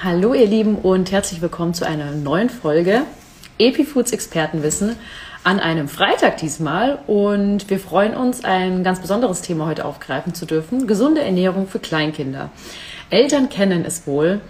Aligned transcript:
Hallo 0.00 0.32
ihr 0.32 0.46
Lieben 0.46 0.76
und 0.76 1.10
herzlich 1.10 1.42
willkommen 1.42 1.74
zu 1.74 1.84
einer 1.84 2.12
neuen 2.12 2.50
Folge 2.50 3.02
Epifoods 3.58 4.12
Expertenwissen 4.12 4.94
an 5.42 5.58
einem 5.58 5.88
Freitag 5.88 6.36
diesmal 6.36 7.00
und 7.08 7.68
wir 7.68 7.80
freuen 7.80 8.14
uns, 8.14 8.44
ein 8.44 8.84
ganz 8.84 9.00
besonderes 9.00 9.42
Thema 9.42 9.66
heute 9.66 9.84
aufgreifen 9.84 10.34
zu 10.34 10.46
dürfen. 10.46 10.86
Gesunde 10.86 11.22
Ernährung 11.22 11.66
für 11.66 11.80
Kleinkinder. 11.80 12.50
Eltern 13.10 13.48
kennen 13.48 13.84
es 13.84 14.06
wohl. 14.06 14.40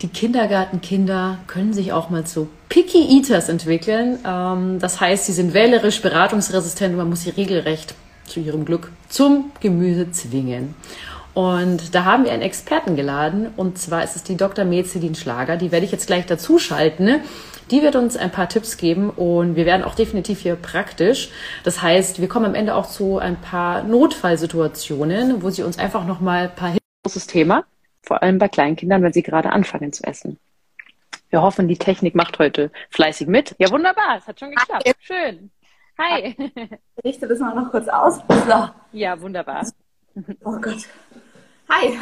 Die 0.00 0.08
Kindergartenkinder 0.08 1.40
können 1.46 1.74
sich 1.74 1.92
auch 1.92 2.08
mal 2.08 2.24
zu 2.24 2.48
Picky 2.70 3.18
Eaters 3.18 3.50
entwickeln. 3.50 4.18
Ähm, 4.26 4.78
das 4.78 4.98
heißt, 4.98 5.26
sie 5.26 5.34
sind 5.34 5.52
wählerisch, 5.52 6.00
beratungsresistent 6.00 6.92
und 6.92 6.96
man 6.96 7.10
muss 7.10 7.24
sie 7.24 7.30
regelrecht 7.30 7.94
zu 8.24 8.40
ihrem 8.40 8.64
Glück 8.64 8.90
zum 9.10 9.52
Gemüse 9.60 10.10
zwingen. 10.10 10.74
Und 11.40 11.94
da 11.94 12.04
haben 12.04 12.24
wir 12.24 12.32
einen 12.32 12.42
Experten 12.42 12.96
geladen, 12.96 13.50
und 13.56 13.78
zwar 13.78 14.04
ist 14.04 14.14
es 14.14 14.22
die 14.22 14.36
Dr. 14.36 14.66
Mezelin 14.66 15.14
Schlager. 15.14 15.56
Die 15.56 15.72
werde 15.72 15.86
ich 15.86 15.90
jetzt 15.90 16.06
gleich 16.06 16.26
dazu 16.26 16.58
schalten. 16.58 17.22
Die 17.70 17.80
wird 17.80 17.96
uns 17.96 18.18
ein 18.18 18.30
paar 18.30 18.50
Tipps 18.50 18.76
geben 18.76 19.08
und 19.08 19.56
wir 19.56 19.64
werden 19.64 19.82
auch 19.82 19.94
definitiv 19.94 20.40
hier 20.40 20.56
praktisch. 20.56 21.30
Das 21.64 21.80
heißt, 21.80 22.20
wir 22.20 22.28
kommen 22.28 22.44
am 22.44 22.54
Ende 22.54 22.74
auch 22.74 22.84
zu 22.84 23.16
ein 23.16 23.40
paar 23.40 23.84
Notfallsituationen, 23.84 25.42
wo 25.42 25.48
sie 25.48 25.62
uns 25.62 25.78
einfach 25.78 26.04
nochmal 26.04 26.48
ein 26.48 26.54
paar 26.54 26.76
großes 27.04 27.26
Thema, 27.26 27.64
vor 28.02 28.22
allem 28.22 28.36
bei 28.36 28.48
Kleinkindern, 28.48 29.02
wenn 29.02 29.14
sie 29.14 29.22
gerade 29.22 29.50
anfangen 29.50 29.94
zu 29.94 30.04
essen. 30.04 30.38
Wir 31.30 31.40
hoffen, 31.40 31.68
die 31.68 31.78
Technik 31.78 32.14
macht 32.14 32.38
heute 32.38 32.70
fleißig 32.90 33.28
mit. 33.28 33.54
Ja, 33.58 33.70
wunderbar, 33.70 34.18
es 34.18 34.26
hat 34.26 34.38
schon 34.38 34.50
geklappt. 34.50 34.92
Schön. 34.98 35.50
Hi. 35.96 36.36
Ich 36.36 37.04
richte 37.04 37.26
das 37.26 37.38
mal 37.38 37.54
noch 37.54 37.70
kurz 37.70 37.88
aus. 37.88 38.18
So. 38.28 38.68
Ja, 38.92 39.18
wunderbar. 39.18 39.66
Oh 40.44 40.58
Gott. 40.60 40.86
Hi. 41.70 41.98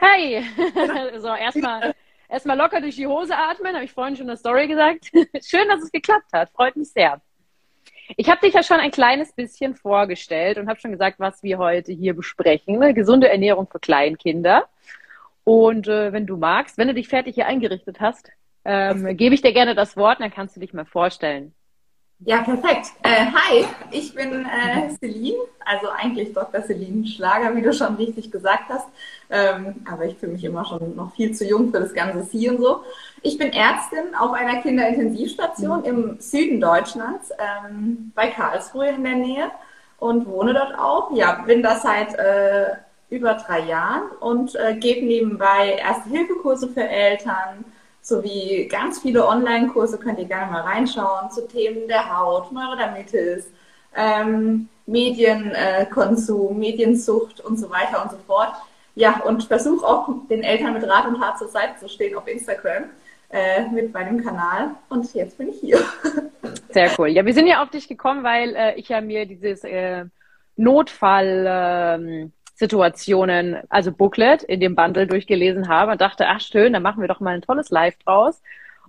Hi. 0.00 1.18
so, 1.18 1.34
erstmal 1.34 1.94
erstmal 2.28 2.56
locker 2.56 2.80
durch 2.80 2.96
die 2.96 3.06
Hose 3.06 3.36
atmen, 3.36 3.74
habe 3.74 3.84
ich 3.84 3.92
vorhin 3.92 4.14
schon 4.14 4.24
in 4.24 4.28
der 4.28 4.36
Story 4.36 4.68
gesagt. 4.68 5.10
Schön, 5.44 5.68
dass 5.68 5.82
es 5.82 5.90
geklappt 5.90 6.32
hat. 6.32 6.50
Freut 6.50 6.76
mich 6.76 6.90
sehr. 6.90 7.20
Ich 8.16 8.30
habe 8.30 8.40
dich 8.40 8.54
ja 8.54 8.62
schon 8.62 8.80
ein 8.80 8.90
kleines 8.90 9.32
bisschen 9.32 9.74
vorgestellt 9.74 10.58
und 10.58 10.68
habe 10.68 10.78
schon 10.78 10.92
gesagt, 10.92 11.18
was 11.18 11.42
wir 11.42 11.58
heute 11.58 11.92
hier 11.92 12.14
besprechen. 12.14 12.78
Ne? 12.78 12.94
Gesunde 12.94 13.28
Ernährung 13.28 13.66
für 13.66 13.80
Kleinkinder. 13.80 14.68
Und 15.42 15.88
äh, 15.88 16.12
wenn 16.12 16.26
du 16.26 16.36
magst, 16.36 16.78
wenn 16.78 16.88
du 16.88 16.94
dich 16.94 17.08
fertig 17.08 17.34
hier 17.34 17.46
eingerichtet 17.46 18.00
hast, 18.00 18.30
ähm, 18.64 19.16
gebe 19.16 19.34
ich 19.34 19.42
dir 19.42 19.52
gerne 19.52 19.74
das 19.74 19.96
Wort, 19.96 20.20
dann 20.20 20.30
kannst 20.30 20.56
du 20.56 20.60
dich 20.60 20.72
mal 20.72 20.86
vorstellen. 20.86 21.54
Ja, 22.26 22.38
perfekt. 22.38 22.92
Äh, 23.02 23.26
hi, 23.26 23.66
ich 23.90 24.14
bin 24.14 24.46
äh, 24.46 24.88
Celine, 24.98 25.36
also 25.62 25.88
eigentlich 25.90 26.32
Dr. 26.32 26.62
Celine 26.62 27.06
Schlager, 27.06 27.54
wie 27.54 27.60
du 27.60 27.70
schon 27.74 27.96
richtig 27.96 28.30
gesagt 28.30 28.70
hast. 28.70 28.86
Ähm, 29.28 29.84
aber 29.90 30.06
ich 30.06 30.16
fühle 30.16 30.32
mich 30.32 30.44
immer 30.44 30.64
schon 30.64 30.96
noch 30.96 31.14
viel 31.14 31.34
zu 31.34 31.44
jung 31.44 31.70
für 31.70 31.80
das 31.80 31.92
ganze 31.92 32.22
Sie 32.22 32.48
und 32.48 32.62
so. 32.62 32.80
Ich 33.20 33.36
bin 33.36 33.52
Ärztin 33.52 34.14
auf 34.18 34.32
einer 34.32 34.62
Kinderintensivstation 34.62 35.80
mhm. 35.80 35.84
im 35.84 36.20
Süden 36.20 36.62
Deutschlands, 36.62 37.30
ähm, 37.38 38.12
bei 38.14 38.28
Karlsruhe 38.28 38.88
in 38.88 39.04
der 39.04 39.16
Nähe 39.16 39.50
und 39.98 40.26
wohne 40.26 40.54
dort 40.54 40.78
auch. 40.78 41.14
Ja, 41.14 41.42
bin 41.46 41.62
da 41.62 41.76
seit 41.76 42.14
äh, 42.14 42.76
über 43.10 43.34
drei 43.34 43.60
Jahren 43.60 44.10
und 44.20 44.54
äh, 44.54 44.76
gebe 44.76 45.04
nebenbei 45.04 45.76
Erste-Hilfe-Kurse 45.78 46.68
für 46.68 46.88
Eltern, 46.88 47.66
sowie 48.04 48.68
ganz 48.70 49.00
viele 49.00 49.26
Online-Kurse, 49.26 49.98
könnt 49.98 50.18
ihr 50.18 50.26
gerne 50.26 50.52
mal 50.52 50.60
reinschauen, 50.60 51.30
zu 51.30 51.48
Themen 51.48 51.88
der 51.88 52.16
Haut, 52.16 52.52
Neurodermitis, 52.52 53.46
ähm, 53.96 54.68
Medienkonsum, 54.86 56.56
äh, 56.56 56.58
Mediensucht 56.58 57.40
und 57.40 57.58
so 57.58 57.70
weiter 57.70 58.02
und 58.02 58.10
so 58.10 58.18
fort. 58.26 58.52
Ja, 58.94 59.22
und 59.22 59.44
versuche 59.44 59.86
auch 59.86 60.08
den 60.28 60.42
Eltern 60.42 60.74
mit 60.74 60.86
Rat 60.86 61.06
und 61.06 61.18
Tat 61.18 61.38
zur 61.38 61.48
Seite 61.48 61.80
zu 61.80 61.88
stehen 61.88 62.14
auf 62.14 62.28
Instagram 62.28 62.84
äh, 63.30 63.62
mit 63.70 63.94
meinem 63.94 64.22
Kanal. 64.22 64.72
Und 64.90 65.12
jetzt 65.14 65.38
bin 65.38 65.48
ich 65.48 65.60
hier. 65.60 65.78
Sehr 66.70 66.90
cool. 66.98 67.08
Ja, 67.08 67.24
wir 67.24 67.32
sind 67.32 67.46
ja 67.46 67.62
auf 67.62 67.70
dich 67.70 67.88
gekommen, 67.88 68.22
weil 68.22 68.54
äh, 68.54 68.74
ich 68.74 68.90
ja 68.90 69.00
mir 69.00 69.24
dieses 69.24 69.64
äh, 69.64 70.04
Notfall... 70.56 72.30
Situationen, 72.54 73.58
also 73.68 73.92
Booklet 73.92 74.42
in 74.44 74.60
dem 74.60 74.76
Bundle 74.76 75.06
durchgelesen 75.06 75.68
habe 75.68 75.92
und 75.92 76.00
dachte, 76.00 76.28
ach 76.28 76.40
schön, 76.40 76.72
dann 76.72 76.82
machen 76.82 77.00
wir 77.00 77.08
doch 77.08 77.20
mal 77.20 77.34
ein 77.34 77.42
tolles 77.42 77.70
Live 77.70 77.96
draus 77.98 78.40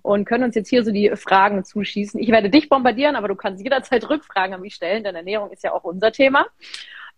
und 0.02 0.24
können 0.24 0.44
uns 0.44 0.54
jetzt 0.54 0.68
hier 0.68 0.84
so 0.84 0.92
die 0.92 1.10
Fragen 1.16 1.64
zuschießen. 1.64 2.20
Ich 2.20 2.30
werde 2.30 2.48
dich 2.48 2.68
bombardieren, 2.68 3.16
aber 3.16 3.28
du 3.28 3.34
kannst 3.34 3.62
jederzeit 3.62 4.08
Rückfragen 4.08 4.54
an 4.54 4.60
mich 4.60 4.74
stellen, 4.74 5.02
denn 5.02 5.16
Ernährung 5.16 5.50
ist 5.50 5.64
ja 5.64 5.72
auch 5.72 5.84
unser 5.84 6.12
Thema. 6.12 6.46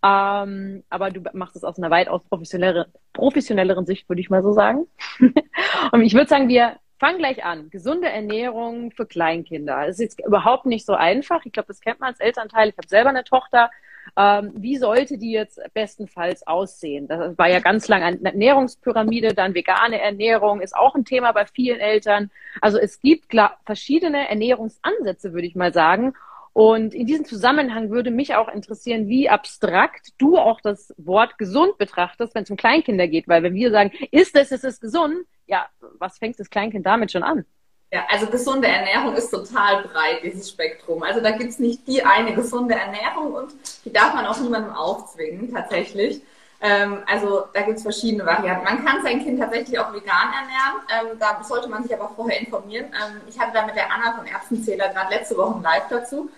Ähm, 0.03 0.85
aber 0.89 1.11
du 1.11 1.21
machst 1.33 1.57
es 1.57 1.65
aus 1.65 1.77
einer 1.77 1.91
weitaus 1.91 2.23
professionelleren, 2.25 2.91
professionelleren 3.13 3.85
Sicht, 3.85 4.09
würde 4.09 4.21
ich 4.21 4.31
mal 4.31 4.43
so 4.43 4.53
sagen. 4.53 4.87
und 5.93 6.03
ich 6.03 6.15
würde 6.15 6.29
sagen, 6.29 6.49
wir 6.49 6.77
fangen 6.99 7.19
gleich 7.19 7.45
an. 7.45 7.69
Gesunde 7.71 8.09
Ernährung 8.09 8.91
für 8.93 9.07
Kleinkinder. 9.07 9.87
Das 9.87 9.99
ist 9.99 10.01
jetzt 10.01 10.27
überhaupt 10.27 10.67
nicht 10.67 10.87
so 10.87 10.95
einfach. 10.95 11.45
Ich 11.45 11.53
glaube, 11.53 11.69
das 11.69 11.81
kennt 11.81 12.01
man 12.01 12.11
als 12.11 12.21
Elternteil. 12.21 12.71
Ich 12.71 12.79
habe 12.79 12.89
selber 12.89 13.11
eine 13.11 13.25
Tochter. 13.25 13.71
Ähm, 14.17 14.53
wie 14.57 14.77
sollte 14.77 15.19
die 15.19 15.33
jetzt 15.33 15.61
bestenfalls 15.75 16.47
aussehen? 16.47 17.09
Das 17.09 17.37
war 17.39 17.49
ja 17.49 17.61
ganz 17.61 17.89
lange 17.89 18.05
eine 18.07 18.25
Ernährungspyramide, 18.25 19.35
dann 19.35 19.55
vegane 19.55 20.01
Ernährung 20.01 20.61
ist 20.61 20.75
auch 20.75 20.95
ein 20.95 21.05
Thema 21.05 21.33
bei 21.33 21.47
vielen 21.47 21.81
Eltern. 21.81 22.31
Also 22.61 22.79
es 22.79 23.01
gibt 23.01 23.29
klar, 23.29 23.59
verschiedene 23.65 24.29
Ernährungsansätze, 24.29 25.33
würde 25.33 25.47
ich 25.47 25.55
mal 25.55 25.73
sagen. 25.73 26.15
Und 26.53 26.93
in 26.93 27.07
diesem 27.07 27.25
Zusammenhang 27.25 27.91
würde 27.91 28.11
mich 28.11 28.35
auch 28.35 28.49
interessieren, 28.49 29.07
wie 29.07 29.29
abstrakt 29.29 30.09
du 30.19 30.39
auch 30.39 30.61
das 30.61 30.93
Wort 30.97 31.39
gesund 31.39 31.79
betrachtest, 31.79 32.35
wenn 32.35 32.43
es 32.43 32.51
um 32.51 32.57
Kleinkinder 32.57 33.07
geht. 33.07 33.29
Weil 33.29 33.45
wenn 33.45 33.55
wir 33.55 33.71
sagen, 33.71 33.93
ist 34.11 34.35
es, 34.35 34.51
ist 34.51 34.65
es 34.65 34.81
gesund, 34.81 35.19
ja, 35.47 35.69
was 35.99 36.19
fängt 36.19 36.41
das 36.41 36.51
Kleinkind 36.51 36.85
damit 36.85 37.13
schon 37.13 37.23
an? 37.23 37.45
Ja, 37.91 38.05
also 38.11 38.27
gesunde 38.27 38.69
Ernährung 38.69 39.15
ist 39.15 39.31
total 39.31 39.83
breit, 39.85 40.23
dieses 40.23 40.51
Spektrum. 40.51 41.03
Also 41.03 41.21
da 41.23 41.31
gibt 41.31 41.51
es 41.51 41.59
nicht 41.59 41.87
die 41.87 42.05
eine 42.05 42.35
gesunde 42.35 42.75
Ernährung 42.75 43.33
und 43.33 43.55
die 43.85 43.93
darf 43.93 44.13
man 44.15 44.27
auch 44.27 44.39
niemandem 44.39 44.75
aufzwingen, 44.75 45.55
tatsächlich. 45.55 46.21
Ähm, 46.61 47.03
also 47.07 47.45
da 47.55 47.63
gibt 47.63 47.79
es 47.79 47.83
verschiedene 47.83 48.27
Varianten. 48.27 48.65
Man 48.65 48.85
kann 48.85 49.03
sein 49.03 49.23
Kind 49.23 49.41
tatsächlich 49.41 49.79
auch 49.79 49.91
vegan 49.93 50.33
ernähren. 50.35 51.13
Ähm, 51.13 51.19
da 51.19 51.43
sollte 51.43 51.69
man 51.69 51.83
sich 51.83 51.95
aber 51.95 52.11
vorher 52.15 52.41
informieren. 52.41 52.87
Ähm, 52.87 53.23
ich 53.27 53.39
hatte 53.39 53.53
da 53.55 53.65
mit 53.65 53.75
der 53.75 53.91
Anna 53.91 54.17
vom 54.17 54.27
Erbsenzähler 54.27 54.89
gerade 54.89 55.15
letzte 55.15 55.39
Woche 55.39 55.57
ein 55.57 55.63
Live 55.63 55.89
dazu. 55.89 56.29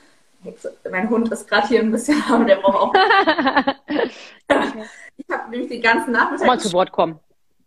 Mein 0.90 1.10
Hund 1.10 1.32
ist 1.32 1.48
gerade 1.48 1.66
hier 1.66 1.80
ein 1.80 1.90
bisschen, 1.90 2.22
aber 2.30 2.44
der 2.44 2.56
braucht 2.56 2.76
auch. 2.76 2.94
ich 5.16 5.26
habe 5.30 5.50
nämlich 5.50 5.68
die 5.68 5.80
ganzen 5.80 6.12
Nachmittag. 6.12 6.46
Mal 6.46 6.60
zu 6.60 6.72
Wort 6.72 6.92
kommen. 6.92 7.18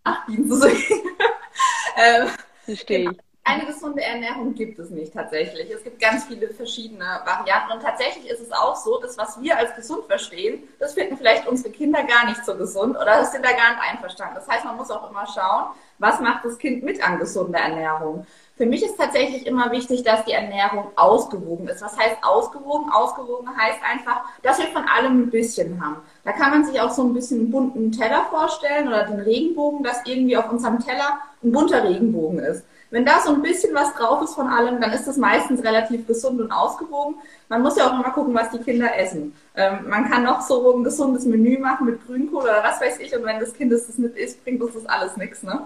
Ach, 0.06 0.26
dienen 0.28 0.48
zu 0.48 0.56
sehen. 0.56 0.78
ähm, 1.98 2.30
Verstehe 2.66 3.12
ich 3.12 3.23
eine 3.46 3.66
gesunde 3.66 4.02
Ernährung 4.02 4.54
gibt 4.54 4.80
es 4.80 4.90
nicht 4.90 5.14
tatsächlich. 5.14 5.70
Es 5.70 5.84
gibt 5.84 6.00
ganz 6.00 6.24
viele 6.26 6.48
verschiedene 6.50 7.04
Varianten 7.26 7.74
und 7.74 7.82
tatsächlich 7.82 8.30
ist 8.30 8.40
es 8.40 8.52
auch 8.54 8.76
so, 8.76 9.00
dass 9.00 9.18
was 9.18 9.42
wir 9.42 9.58
als 9.58 9.76
gesund 9.76 10.06
verstehen, 10.06 10.64
das 10.80 10.94
finden 10.94 11.18
vielleicht 11.18 11.46
unsere 11.48 11.70
Kinder 11.70 12.04
gar 12.04 12.26
nicht 12.26 12.46
so 12.46 12.56
gesund 12.56 12.96
oder 12.96 13.26
sind 13.26 13.44
da 13.44 13.52
gar 13.52 13.72
nicht 13.72 13.92
einverstanden. 13.92 14.36
Das 14.36 14.48
heißt, 14.48 14.64
man 14.64 14.78
muss 14.78 14.92
auch 14.92 15.10
immer 15.10 15.28
schauen, 15.28 15.68
was 16.00 16.22
macht 16.22 16.46
das 16.46 16.58
Kind 16.58 16.84
mit 16.84 17.06
an 17.06 17.20
gesunder 17.20 17.60
Ernährung. 17.60 18.26
Für 18.56 18.66
mich 18.66 18.84
ist 18.84 18.98
tatsächlich 18.98 19.48
immer 19.48 19.72
wichtig, 19.72 20.04
dass 20.04 20.24
die 20.26 20.32
Ernährung 20.32 20.92
ausgewogen 20.96 21.68
ist. 21.68 21.82
Was 21.82 21.98
heißt 21.98 22.18
ausgewogen? 22.22 22.92
Ausgewogen 22.92 23.50
heißt 23.58 23.80
einfach, 23.84 24.22
dass 24.44 24.60
wir 24.60 24.68
von 24.68 24.86
allem 24.88 25.24
ein 25.24 25.32
bisschen 25.32 25.84
haben. 25.84 25.98
Da 26.24 26.34
kann 26.34 26.52
man 26.52 26.64
sich 26.64 26.80
auch 26.80 26.92
so 26.92 27.04
ein 27.04 27.14
bisschen 27.14 27.40
einen 27.40 27.52
bunten 27.52 27.92
Teller 27.92 28.26
vorstellen 28.30 28.88
oder 28.88 29.06
den 29.06 29.20
Regenbogen, 29.20 29.84
dass 29.84 30.06
irgendwie 30.06 30.38
auf 30.38 30.52
unserem 30.52 30.80
Teller 30.80 31.20
ein 31.44 31.52
bunter 31.52 31.84
Regenbogen 31.84 32.40
ist. 32.40 32.64
Wenn 32.94 33.06
da 33.06 33.20
so 33.22 33.34
ein 33.34 33.42
bisschen 33.42 33.74
was 33.74 33.92
drauf 33.96 34.22
ist 34.22 34.36
von 34.36 34.48
allem, 34.48 34.80
dann 34.80 34.92
ist 34.92 35.08
das 35.08 35.18
meistens 35.18 35.64
relativ 35.64 36.06
gesund 36.06 36.40
und 36.40 36.52
ausgewogen. 36.52 37.16
Man 37.50 37.64
muss 37.64 37.76
ja 37.76 37.88
auch 37.88 37.94
immer 37.94 38.12
gucken, 38.12 38.36
was 38.36 38.52
die 38.52 38.60
Kinder 38.60 38.96
essen. 38.96 39.34
Ähm, 39.56 39.90
man 39.90 40.08
kann 40.12 40.22
noch 40.22 40.42
so 40.42 40.78
ein 40.78 40.84
gesundes 40.84 41.26
Menü 41.26 41.58
machen 41.58 41.88
mit 41.88 42.06
Grünkohl 42.06 42.44
oder 42.44 42.64
was 42.64 42.80
weiß 42.80 43.00
ich. 43.00 43.16
Und 43.18 43.26
wenn 43.26 43.40
das 43.40 43.56
Kind 43.56 43.74
das 43.74 43.98
nicht 43.98 44.16
isst, 44.16 44.44
bringt 44.44 44.62
uns 44.62 44.76
das 44.76 44.86
alles 44.86 45.18
nichts. 45.18 45.42
Ne? 45.42 45.60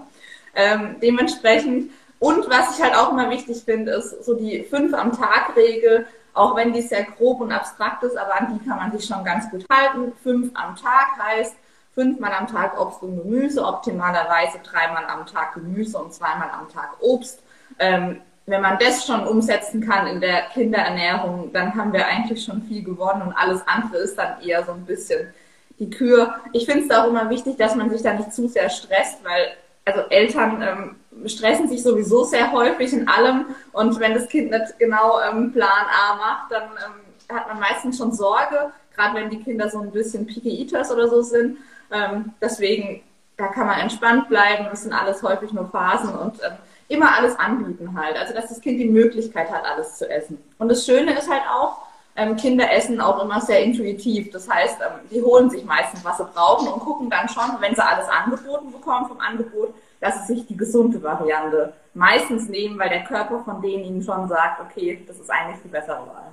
Ähm, 0.54 0.96
dementsprechend. 1.02 1.90
Und 2.18 2.48
was 2.48 2.78
ich 2.78 2.82
halt 2.82 2.96
auch 2.96 3.12
immer 3.12 3.28
wichtig 3.28 3.62
finde, 3.62 3.92
ist 3.92 4.24
so 4.24 4.32
die 4.32 4.62
fünf 4.62 4.94
am 4.94 5.12
Tag 5.12 5.54
Regel. 5.54 6.06
Auch 6.32 6.56
wenn 6.56 6.72
die 6.72 6.80
sehr 6.80 7.02
grob 7.04 7.42
und 7.42 7.52
abstrakt 7.52 8.04
ist, 8.04 8.16
aber 8.16 8.40
an 8.40 8.58
die 8.58 8.66
kann 8.66 8.78
man 8.78 8.90
sich 8.96 9.06
schon 9.06 9.22
ganz 9.22 9.50
gut 9.50 9.66
halten. 9.70 10.14
Fünf 10.22 10.50
am 10.54 10.74
Tag 10.76 11.08
heißt, 11.18 11.54
fünfmal 11.98 12.32
am 12.32 12.46
Tag 12.46 12.80
Obst 12.80 13.02
und 13.02 13.16
Gemüse, 13.16 13.60
optimalerweise 13.60 14.60
dreimal 14.62 15.04
am 15.06 15.26
Tag 15.26 15.54
Gemüse 15.54 15.98
und 15.98 16.14
zweimal 16.14 16.48
am 16.48 16.68
Tag 16.72 16.90
Obst. 17.00 17.42
Ähm, 17.80 18.20
wenn 18.46 18.62
man 18.62 18.78
das 18.78 19.04
schon 19.04 19.26
umsetzen 19.26 19.80
kann 19.80 20.06
in 20.06 20.20
der 20.20 20.42
Kinderernährung, 20.52 21.52
dann 21.52 21.74
haben 21.74 21.92
wir 21.92 22.06
eigentlich 22.06 22.44
schon 22.44 22.62
viel 22.62 22.84
gewonnen 22.84 23.22
und 23.22 23.32
alles 23.32 23.62
andere 23.66 23.96
ist 23.96 24.16
dann 24.16 24.40
eher 24.40 24.64
so 24.64 24.72
ein 24.72 24.84
bisschen 24.84 25.34
die 25.80 25.90
Kür. 25.90 26.36
Ich 26.52 26.66
finde 26.66 26.84
es 26.84 26.90
auch 26.96 27.08
immer 27.08 27.28
wichtig, 27.30 27.56
dass 27.56 27.74
man 27.74 27.90
sich 27.90 28.02
da 28.02 28.14
nicht 28.14 28.32
zu 28.32 28.46
sehr 28.46 28.70
stresst, 28.70 29.24
weil 29.24 29.48
also 29.84 30.02
Eltern 30.08 30.62
ähm, 30.62 31.28
stressen 31.28 31.68
sich 31.68 31.82
sowieso 31.82 32.22
sehr 32.22 32.52
häufig 32.52 32.92
in 32.92 33.08
allem 33.08 33.46
und 33.72 33.98
wenn 33.98 34.14
das 34.14 34.28
Kind 34.28 34.52
nicht 34.52 34.78
genau 34.78 35.18
ähm, 35.20 35.52
Plan 35.52 35.68
A 35.68 36.14
macht, 36.14 36.52
dann 36.52 36.62
ähm, 36.62 37.36
hat 37.36 37.48
man 37.48 37.58
meistens 37.58 37.98
schon 37.98 38.12
Sorge, 38.12 38.72
gerade 38.94 39.16
wenn 39.16 39.30
die 39.30 39.42
Kinder 39.42 39.68
so 39.68 39.80
ein 39.80 39.90
bisschen 39.90 40.26
Picky 40.28 40.62
Eaters 40.62 40.92
oder 40.92 41.08
so 41.08 41.22
sind. 41.22 41.58
Ähm, 41.90 42.34
deswegen 42.40 43.02
da 43.38 43.46
kann 43.46 43.68
man 43.68 43.78
entspannt 43.78 44.28
bleiben. 44.28 44.66
Das 44.68 44.82
sind 44.82 44.92
alles 44.92 45.22
häufig 45.22 45.52
nur 45.52 45.68
Phasen 45.68 46.14
und 46.14 46.42
ähm, 46.42 46.56
immer 46.88 47.16
alles 47.16 47.38
anbieten 47.38 47.98
halt. 47.98 48.16
Also, 48.16 48.34
dass 48.34 48.48
das 48.48 48.60
Kind 48.60 48.80
die 48.80 48.88
Möglichkeit 48.88 49.50
hat, 49.50 49.64
alles 49.64 49.96
zu 49.96 50.10
essen. 50.10 50.38
Und 50.58 50.68
das 50.68 50.84
Schöne 50.84 51.16
ist 51.16 51.30
halt 51.30 51.42
auch, 51.48 51.78
ähm, 52.16 52.36
Kinder 52.36 52.70
essen 52.72 53.00
auch 53.00 53.22
immer 53.22 53.40
sehr 53.40 53.62
intuitiv. 53.62 54.32
Das 54.32 54.50
heißt, 54.50 54.80
ähm, 54.80 55.08
die 55.10 55.22
holen 55.22 55.48
sich 55.50 55.64
meistens, 55.64 56.04
was 56.04 56.18
sie 56.18 56.24
brauchen 56.24 56.66
und 56.66 56.80
gucken 56.80 57.08
dann 57.08 57.28
schon, 57.28 57.60
wenn 57.60 57.76
sie 57.76 57.84
alles 57.84 58.08
angeboten 58.08 58.72
bekommen 58.72 59.06
vom 59.06 59.20
Angebot, 59.20 59.72
dass 60.00 60.26
sie 60.26 60.34
sich 60.34 60.46
die 60.46 60.56
gesunde 60.56 61.00
Variante 61.00 61.72
meistens 61.94 62.48
nehmen, 62.48 62.76
weil 62.78 62.88
der 62.88 63.04
Körper 63.04 63.44
von 63.44 63.62
denen 63.62 63.84
ihnen 63.84 64.02
schon 64.02 64.26
sagt, 64.28 64.60
okay, 64.60 65.04
das 65.06 65.20
ist 65.20 65.30
eigentlich 65.30 65.62
die 65.62 65.68
bessere 65.68 66.00
Wahl. 66.00 66.32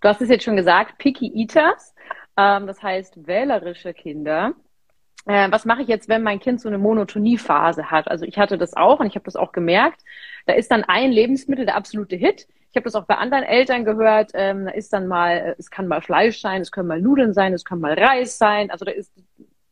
Du 0.00 0.08
hast 0.08 0.20
es 0.20 0.28
jetzt 0.28 0.44
schon 0.44 0.56
gesagt, 0.56 0.98
Picky 0.98 1.30
Eaters, 1.32 1.91
ähm, 2.36 2.66
das 2.66 2.82
heißt 2.82 3.26
wählerische 3.26 3.94
Kinder. 3.94 4.54
Äh, 5.26 5.50
was 5.50 5.64
mache 5.64 5.82
ich 5.82 5.88
jetzt, 5.88 6.08
wenn 6.08 6.22
mein 6.22 6.40
Kind 6.40 6.60
so 6.60 6.68
eine 6.68 6.78
Monotoniephase 6.78 7.90
hat? 7.90 8.08
Also 8.08 8.24
ich 8.24 8.38
hatte 8.38 8.58
das 8.58 8.74
auch 8.74 9.00
und 9.00 9.06
ich 9.06 9.14
habe 9.14 9.24
das 9.24 9.36
auch 9.36 9.52
gemerkt. 9.52 10.02
Da 10.46 10.54
ist 10.54 10.70
dann 10.70 10.84
ein 10.84 11.12
Lebensmittel 11.12 11.66
der 11.66 11.76
absolute 11.76 12.16
Hit. 12.16 12.48
Ich 12.70 12.76
habe 12.76 12.84
das 12.84 12.94
auch 12.94 13.04
bei 13.04 13.16
anderen 13.16 13.44
Eltern 13.44 13.84
gehört. 13.84 14.32
Ähm, 14.34 14.64
da 14.64 14.72
ist 14.72 14.92
dann 14.92 15.06
mal, 15.06 15.54
es 15.58 15.70
kann 15.70 15.86
mal 15.86 16.00
Fleisch 16.00 16.40
sein, 16.40 16.62
es 16.62 16.72
können 16.72 16.88
mal 16.88 17.00
Nudeln 17.00 17.34
sein, 17.34 17.52
es 17.52 17.64
kann 17.64 17.80
mal 17.80 17.94
Reis 17.94 18.38
sein. 18.38 18.70
Also 18.70 18.84
da 18.84 18.92
ist, 18.92 19.12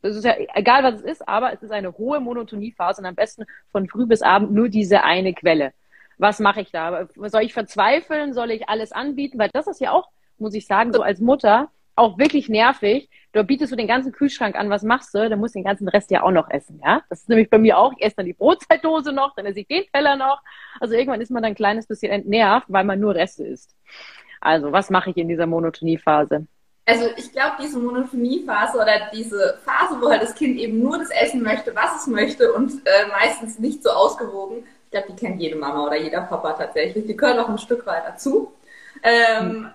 das 0.02 0.16
ist 0.16 0.24
ja 0.24 0.34
egal, 0.54 0.84
was 0.84 0.96
es 0.96 1.02
ist, 1.02 1.28
aber 1.28 1.52
es 1.52 1.62
ist 1.62 1.72
eine 1.72 1.96
hohe 1.96 2.20
Monotoniephase 2.20 3.00
und 3.00 3.06
am 3.06 3.14
besten 3.14 3.44
von 3.72 3.88
früh 3.88 4.06
bis 4.06 4.22
abend 4.22 4.52
nur 4.52 4.68
diese 4.68 5.02
eine 5.02 5.34
Quelle. 5.34 5.72
Was 6.18 6.38
mache 6.38 6.60
ich 6.60 6.70
da? 6.70 7.08
Soll 7.16 7.42
ich 7.42 7.54
verzweifeln? 7.54 8.34
Soll 8.34 8.50
ich 8.50 8.68
alles 8.68 8.92
anbieten? 8.92 9.38
Weil 9.38 9.50
das 9.52 9.66
ist 9.66 9.80
ja 9.80 9.92
auch, 9.92 10.10
muss 10.38 10.54
ich 10.54 10.66
sagen, 10.66 10.92
so 10.92 11.02
als 11.02 11.20
Mutter 11.20 11.70
auch 12.00 12.19
wirklich 12.19 12.49
nervig. 12.49 13.08
Du 13.32 13.44
bietest 13.44 13.70
du 13.70 13.76
den 13.76 13.87
ganzen 13.87 14.11
Kühlschrank 14.11 14.56
an, 14.56 14.70
was 14.70 14.82
machst 14.82 15.14
du? 15.14 15.29
Dann 15.29 15.38
musst 15.38 15.55
du 15.55 15.61
den 15.61 15.64
ganzen 15.64 15.88
Rest 15.88 16.11
ja 16.11 16.23
auch 16.23 16.32
noch 16.32 16.50
essen, 16.50 16.81
ja? 16.85 17.02
Das 17.08 17.20
ist 17.20 17.29
nämlich 17.29 17.49
bei 17.49 17.58
mir 17.58 17.79
auch. 17.79 17.93
Ich 17.97 18.05
esse 18.05 18.17
dann 18.17 18.26
die 18.26 18.32
Brotzeitdose 18.32 19.12
noch, 19.12 19.35
dann 19.37 19.47
esse 19.47 19.61
ich 19.61 19.69
den 19.69 19.85
Teller 19.93 20.17
noch. 20.17 20.43
Also 20.81 20.94
irgendwann 20.94 21.20
ist 21.20 21.31
man 21.31 21.43
dann 21.43 21.52
ein 21.52 21.56
kleines 21.56 21.87
bisschen 21.87 22.11
entnervt, 22.11 22.67
weil 22.69 22.85
man 22.85 22.99
nur 22.99 23.14
Reste 23.14 23.44
isst. 23.44 23.76
Also, 24.41 24.73
was 24.73 24.91
mache 24.91 25.11
ich 25.11 25.17
in 25.17 25.29
dieser 25.29 25.47
Monotoniephase? 25.47 26.47
Also 26.87 27.05
ich 27.17 27.31
glaube, 27.31 27.56
diese 27.62 27.79
Monotoniephase 27.79 28.76
oder 28.76 29.11
diese 29.12 29.58
Phase, 29.64 30.00
wo 30.00 30.11
halt 30.11 30.23
das 30.23 30.35
Kind 30.35 30.58
eben 30.58 30.81
nur 30.81 30.99
das 30.99 31.11
essen 31.11 31.43
möchte, 31.43 31.76
was 31.76 32.00
es 32.00 32.06
möchte 32.08 32.53
und 32.53 32.73
äh, 32.85 33.06
meistens 33.08 33.58
nicht 33.58 33.82
so 33.82 33.91
ausgewogen, 33.91 34.64
ich 34.87 34.91
glaube, 34.91 35.06
die 35.12 35.17
kennt 35.17 35.41
jede 35.41 35.56
Mama 35.56 35.87
oder 35.87 35.96
jeder 35.96 36.23
Papa 36.23 36.55
tatsächlich. 36.55 37.06
Die 37.06 37.17
gehören 37.17 37.38
auch 37.38 37.49
ein 37.49 37.58
Stück 37.58 37.87
weit 37.87 38.03
dazu. 38.06 38.53
Ähm, 39.05 39.50
hm 39.50 39.70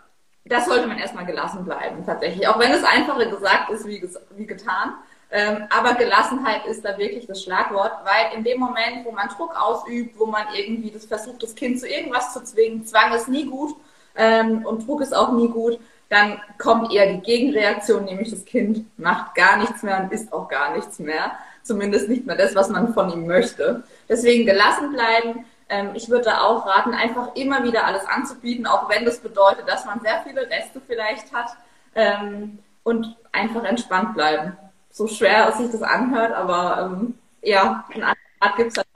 das 0.46 0.66
sollte 0.66 0.88
man 0.88 1.00
erstmal 1.00 1.26
gelassen 1.26 1.66
bleiben, 1.66 2.06
tatsächlich. 2.06 2.48
Auch 2.48 2.60
wenn 2.60 2.72
es 2.72 2.84
einfacher 2.84 3.26
gesagt 3.26 3.72
ist, 3.72 3.88
wie, 3.88 4.08
wie 4.36 4.46
getan. 4.46 4.94
Ähm, 5.32 5.64
aber 5.70 5.96
Gelassenheit 5.96 6.66
ist 6.68 6.86
da 6.86 6.98
wirklich 6.98 7.26
das 7.26 7.44
Schlagwort, 7.44 7.92
weil 8.04 8.38
in 8.38 8.44
dem 8.44 8.60
Moment, 8.60 9.06
wo 9.06 9.12
man 9.12 9.28
Druck 9.30 9.56
ausübt, 9.60 10.20
wo 10.20 10.28
man 10.28 10.46
irgendwie 10.56 10.92
das 10.92 11.06
versucht, 11.06 11.42
das 11.42 11.56
Kind 11.56 11.80
zu 11.80 11.88
irgendwas 11.88 12.32
zu 12.32 12.44
zwingen, 12.44 12.86
Zwang 12.86 13.12
ist 13.14 13.28
nie 13.28 13.46
gut 13.46 13.76
ähm, 14.16 14.66
und 14.66 14.88
Druck 14.88 15.02
ist 15.02 15.16
auch 15.16 15.32
nie 15.32 15.50
gut, 15.50 15.80
dann 16.10 16.40
kommt 16.60 16.94
eher 16.94 17.12
die 17.12 17.22
Gegenreaktion, 17.22 18.06
nämlich 18.06 18.30
das 18.30 18.46
Kind 18.46 18.86
macht 19.00 19.34
gar 19.34 19.58
nichts 19.58 19.82
mehr 19.82 20.00
und 20.00 20.12
isst 20.12 20.32
auch 20.32 20.48
gar 20.48 20.76
nichts 20.76 21.00
mehr. 21.00 21.32
Zumindest 21.64 22.08
nicht 22.08 22.28
mehr 22.28 22.36
das, 22.36 22.54
was 22.54 22.70
man 22.70 22.94
von 22.94 23.10
ihm 23.10 23.26
möchte. 23.26 23.84
Deswegen 24.08 24.46
gelassen 24.46 24.94
bleiben, 24.94 25.46
ähm, 25.70 25.92
ich 25.96 26.10
würde 26.10 26.42
auch 26.42 26.66
raten, 26.66 26.94
einfach 26.94 27.36
immer 27.36 27.64
wieder 27.64 27.86
alles 27.86 28.06
anzubieten, 28.06 28.68
auch 28.68 28.90
wenn 28.90 29.06
das 29.06 29.20
bedeutet, 29.20 29.68
dass 29.68 29.86
man 29.86 30.00
sehr 30.02 30.22
viele 30.24 30.42
Reste 30.50 30.82
vielleicht 30.86 31.34
hat 31.34 31.56
ähm, 31.96 32.60
und 32.84 33.16
einfach 33.32 33.64
entspannt 33.64 34.14
bleiben. 34.14 34.58
So 34.92 35.08
schwer, 35.08 35.52
sich 35.54 35.72
das 35.72 35.82
anhört, 35.82 36.34
aber 36.34 36.84
ähm, 36.86 37.18
ja, 37.42 37.84
eine 37.94 38.06
andere 38.06 38.18
Art 38.40 38.56
gibt 38.58 38.72
es 38.72 38.78
halt 38.78 38.88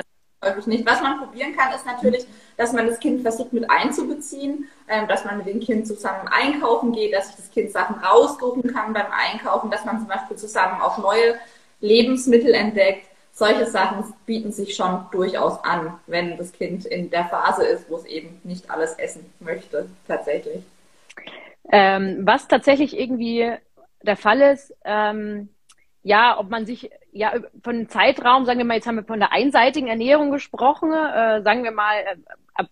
häufig 0.44 0.68
nicht. 0.68 0.86
Was 0.86 1.01
man 1.01 1.19
probieren 1.19 1.56
kann, 1.56 1.74
ist 1.74 1.86
natürlich, 1.86 2.25
dass 2.56 2.72
man 2.72 2.88
das 2.88 3.00
Kind 3.00 3.22
versucht 3.22 3.51
mit 3.51 3.69
einzubeziehen, 3.69 4.69
ähm, 4.88 5.07
dass 5.07 5.25
man 5.25 5.38
mit 5.38 5.48
dem 5.48 5.60
Kind 5.60 5.88
zusammen 5.88 6.27
einkaufen 6.30 6.92
geht, 6.94 7.13
dass 7.13 7.27
sich 7.27 7.36
das 7.36 7.51
Kind 7.51 7.72
Sachen 7.72 7.95
rausdrucken 7.95 8.72
kann 8.72 8.94
beim 8.94 9.07
Einkaufen, 9.12 9.72
dass 9.72 9.86
man 9.86 10.00
zum 10.00 10.07
Beispiel 10.07 10.38
zusammen 10.38 10.81
auch 10.81 10.98
neue 11.00 11.36
Lebensmittel 11.81 12.54
entdeckt, 12.54 13.09
solche 13.39 13.65
Sachen 13.65 14.13
bieten 14.25 14.51
sich 14.51 14.75
schon 14.75 15.06
durchaus 15.12 15.63
an, 15.63 15.97
wenn 16.07 16.38
das 16.38 16.51
Kind 16.51 16.86
in 16.86 17.09
der 17.09 17.25
Phase 17.25 17.65
ist, 17.65 17.89
wo 17.89 17.95
es 17.95 18.06
eben 18.06 18.39
nicht 18.44 18.69
alles 18.69 18.94
essen 18.94 19.33
möchte, 19.39 19.89
tatsächlich. 20.07 20.63
Ähm, 21.71 22.19
was 22.24 22.47
tatsächlich 22.47 23.00
irgendwie 23.00 23.51
der 24.03 24.18
Fall 24.18 24.41
ist, 24.41 24.75
ähm, 24.83 25.50
ja, 26.03 26.38
ob 26.38 26.50
man 26.50 26.65
sich, 26.65 26.91
ja, 27.12 27.33
von 27.63 27.88
Zeitraum, 27.88 28.45
sagen 28.45 28.59
wir 28.59 28.65
mal, 28.65 28.75
jetzt 28.75 28.88
haben 28.88 28.97
wir 28.97 29.03
von 29.03 29.19
der 29.19 29.31
einseitigen 29.31 29.88
Ernährung 29.88 30.31
gesprochen, 30.31 30.91
äh, 30.91 31.41
sagen 31.41 31.63
wir 31.63 31.71
mal, 31.71 31.95
äh, 32.57 32.63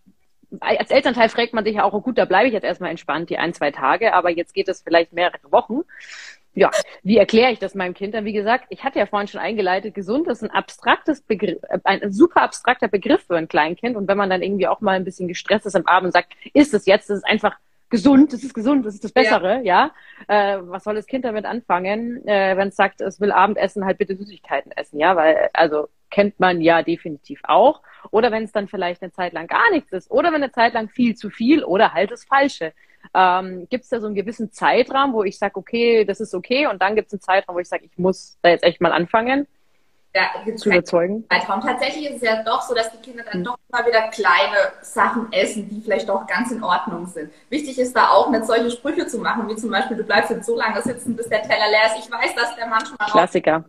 als 0.59 0.91
Elternteil 0.91 1.29
fragt 1.29 1.53
man 1.53 1.65
sich 1.65 1.75
ja 1.75 1.83
auch, 1.83 1.93
oh 1.93 2.01
gut, 2.01 2.17
da 2.17 2.25
bleibe 2.25 2.47
ich 2.47 2.53
jetzt 2.53 2.63
erstmal 2.63 2.89
entspannt, 2.89 3.29
die 3.29 3.37
ein, 3.37 3.53
zwei 3.53 3.71
Tage, 3.71 4.13
aber 4.13 4.29
jetzt 4.29 4.53
geht 4.53 4.69
es 4.69 4.81
vielleicht 4.81 5.13
mehrere 5.13 5.51
Wochen 5.51 5.81
ja, 6.57 6.71
wie 7.03 7.17
erkläre 7.17 7.51
ich 7.51 7.59
das 7.59 7.75
meinem 7.75 7.93
Kind 7.93 8.15
dann? 8.15 8.25
Wie 8.25 8.33
gesagt, 8.33 8.65
ich 8.69 8.83
hatte 8.83 8.97
ja 8.97 9.05
vorhin 9.05 9.27
schon 9.27 9.39
eingeleitet, 9.39 9.93
gesund 9.93 10.27
ist 10.27 10.43
ein 10.43 10.49
abstraktes 10.49 11.21
Begriff, 11.21 11.59
äh, 11.69 11.77
ein 11.83 12.11
super 12.11 12.41
abstrakter 12.41 12.87
Begriff 12.87 13.23
für 13.27 13.37
ein 13.37 13.47
Kleinkind. 13.47 13.95
Und 13.95 14.07
wenn 14.07 14.17
man 14.17 14.31
dann 14.31 14.41
irgendwie 14.41 14.67
auch 14.67 14.81
mal 14.81 14.93
ein 14.93 15.03
bisschen 15.03 15.27
gestresst 15.27 15.67
ist 15.67 15.75
am 15.75 15.85
Abend 15.85 16.07
und 16.07 16.13
sagt, 16.13 16.33
ist 16.53 16.73
es 16.73 16.87
jetzt, 16.87 17.11
das 17.11 17.17
ist 17.19 17.25
einfach 17.27 17.55
gesund, 17.91 18.33
das 18.33 18.43
ist 18.43 18.55
gesund, 18.55 18.87
das 18.87 18.95
ist 18.95 19.03
das 19.03 19.11
Bessere, 19.11 19.61
ja. 19.63 19.91
ja? 20.27 20.55
Äh, 20.55 20.59
was 20.63 20.83
soll 20.83 20.95
das 20.95 21.05
Kind 21.05 21.25
damit 21.25 21.45
anfangen, 21.45 22.27
äh, 22.27 22.57
wenn 22.57 22.69
es 22.69 22.75
sagt, 22.75 23.01
es 23.01 23.21
will 23.21 23.31
Abendessen, 23.31 23.85
halt 23.85 23.99
bitte 23.99 24.15
Süßigkeiten 24.15 24.71
essen, 24.71 24.99
ja, 24.99 25.15
weil, 25.15 25.49
also 25.53 25.89
kennt 26.09 26.39
man 26.39 26.59
ja 26.61 26.81
definitiv 26.81 27.39
auch. 27.43 27.83
Oder 28.09 28.31
wenn 28.31 28.45
es 28.45 28.51
dann 28.51 28.67
vielleicht 28.67 29.03
eine 29.03 29.11
Zeit 29.11 29.33
lang 29.33 29.45
gar 29.45 29.69
nichts 29.71 29.91
ist, 29.91 30.09
oder 30.09 30.29
wenn 30.29 30.41
eine 30.41 30.51
Zeit 30.51 30.73
lang 30.73 30.89
viel 30.89 31.15
zu 31.15 31.29
viel 31.29 31.63
oder 31.63 31.93
halt 31.93 32.09
das 32.09 32.23
Falsche. 32.25 32.73
Ähm, 33.13 33.67
gibt 33.69 33.83
es 33.83 33.89
da 33.89 33.99
so 33.99 34.07
einen 34.07 34.15
gewissen 34.15 34.51
Zeitraum, 34.51 35.13
wo 35.13 35.23
ich 35.23 35.37
sage, 35.37 35.57
okay, 35.57 36.05
das 36.05 36.19
ist 36.19 36.33
okay, 36.33 36.67
und 36.67 36.81
dann 36.81 36.95
gibt 36.95 37.07
es 37.07 37.13
einen 37.13 37.21
Zeitraum, 37.21 37.55
wo 37.55 37.59
ich 37.59 37.69
sage, 37.69 37.85
ich 37.85 37.97
muss 37.97 38.37
da 38.41 38.49
jetzt 38.49 38.63
echt 38.63 38.81
mal 38.81 38.91
anfangen? 38.91 39.47
Ja, 40.15 40.55
zu 40.55 40.69
überzeugen. 40.69 41.25
Zeitraum. 41.29 41.61
Tatsächlich 41.61 42.09
ist 42.09 42.15
es 42.17 42.21
ja 42.23 42.41
doch 42.41 42.61
so, 42.63 42.73
dass 42.73 42.89
die 42.91 42.97
Kinder 42.97 43.23
dann 43.29 43.41
mhm. 43.41 43.43
doch 43.45 43.57
immer 43.71 43.85
wieder 43.85 44.07
kleine 44.07 44.73
Sachen 44.81 45.31
essen, 45.31 45.69
die 45.69 45.81
vielleicht 45.81 46.09
auch 46.09 46.25
ganz 46.25 46.49
in 46.49 46.63
Ordnung 46.63 47.05
sind. 47.05 47.31
Wichtig 47.49 47.77
ist 47.77 47.95
da 47.95 48.09
auch 48.09 48.31
nicht 48.31 48.45
solche 48.45 48.71
Sprüche 48.71 49.05
zu 49.05 49.19
machen, 49.19 49.47
wie 49.47 49.55
zum 49.55 49.69
Beispiel, 49.69 49.97
du 49.97 50.03
bleibst 50.03 50.31
jetzt 50.31 50.47
so 50.47 50.55
lange 50.55 50.81
sitzen, 50.81 51.15
bis 51.15 51.29
der 51.29 51.43
Teller 51.43 51.69
leer 51.69 51.85
ist. 51.85 52.05
Ich 52.05 52.11
weiß, 52.11 52.33
dass 52.33 52.55
der 52.55 52.65
manchmal 52.65 53.07
Klassiker. 53.09 53.65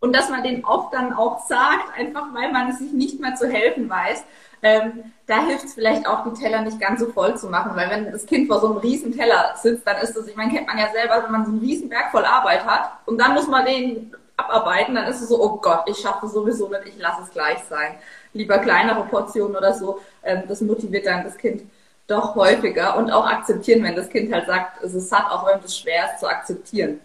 und 0.00 0.16
dass 0.16 0.30
man 0.30 0.42
den 0.42 0.64
oft 0.64 0.94
dann 0.94 1.12
auch 1.12 1.44
sagt, 1.46 1.98
einfach 1.98 2.32
weil 2.32 2.50
man 2.52 2.70
es 2.70 2.78
sich 2.78 2.92
nicht 2.92 3.20
mehr 3.20 3.34
zu 3.34 3.50
helfen 3.50 3.90
weiß. 3.90 4.24
Ähm, 4.62 5.12
da 5.26 5.44
hilft 5.44 5.64
es 5.64 5.74
vielleicht 5.74 6.06
auch, 6.06 6.24
die 6.24 6.40
Teller 6.40 6.62
nicht 6.62 6.80
ganz 6.80 7.00
so 7.00 7.06
voll 7.06 7.36
zu 7.36 7.48
machen, 7.48 7.72
weil 7.74 7.90
wenn 7.90 8.12
das 8.12 8.26
Kind 8.26 8.46
vor 8.46 8.60
so 8.60 8.68
einem 8.68 8.76
riesen 8.76 9.12
Teller 9.12 9.54
sitzt, 9.56 9.86
dann 9.86 9.96
ist 10.00 10.16
das, 10.16 10.28
ich 10.28 10.36
meine, 10.36 10.52
kennt 10.52 10.68
man 10.68 10.78
ja 10.78 10.88
selber, 10.92 11.24
wenn 11.24 11.32
man 11.32 11.44
so 11.44 11.50
einen 11.50 11.60
riesen 11.60 11.88
Berg 11.88 12.12
voll 12.12 12.24
Arbeit 12.24 12.64
hat 12.64 12.92
und 13.06 13.18
dann 13.18 13.34
muss 13.34 13.48
man 13.48 13.66
den 13.66 14.14
abarbeiten, 14.36 14.94
dann 14.94 15.06
ist 15.06 15.20
es 15.20 15.28
so, 15.28 15.42
oh 15.42 15.56
Gott, 15.56 15.82
ich 15.86 15.98
schaffe 15.98 16.26
es 16.26 16.32
sowieso 16.32 16.68
nicht, 16.68 16.86
ich 16.86 16.98
lasse 16.98 17.22
es 17.22 17.30
gleich 17.30 17.58
sein. 17.68 17.96
Lieber 18.34 18.58
kleinere 18.58 19.04
Portionen 19.04 19.56
oder 19.56 19.74
so, 19.74 20.00
ähm, 20.22 20.42
das 20.48 20.60
motiviert 20.60 21.06
dann 21.06 21.24
das 21.24 21.36
Kind 21.36 21.62
doch 22.06 22.34
häufiger 22.34 22.96
und 22.96 23.10
auch 23.10 23.26
akzeptieren, 23.26 23.82
wenn 23.84 23.96
das 23.96 24.08
Kind 24.10 24.32
halt 24.32 24.46
sagt, 24.46 24.82
es 24.82 24.94
ist 24.94 25.08
satt, 25.08 25.30
auch 25.30 25.46
wenn 25.46 25.60
es 25.64 25.78
schwer 25.78 26.06
ist 26.12 26.20
zu 26.20 26.28
akzeptieren. 26.28 27.00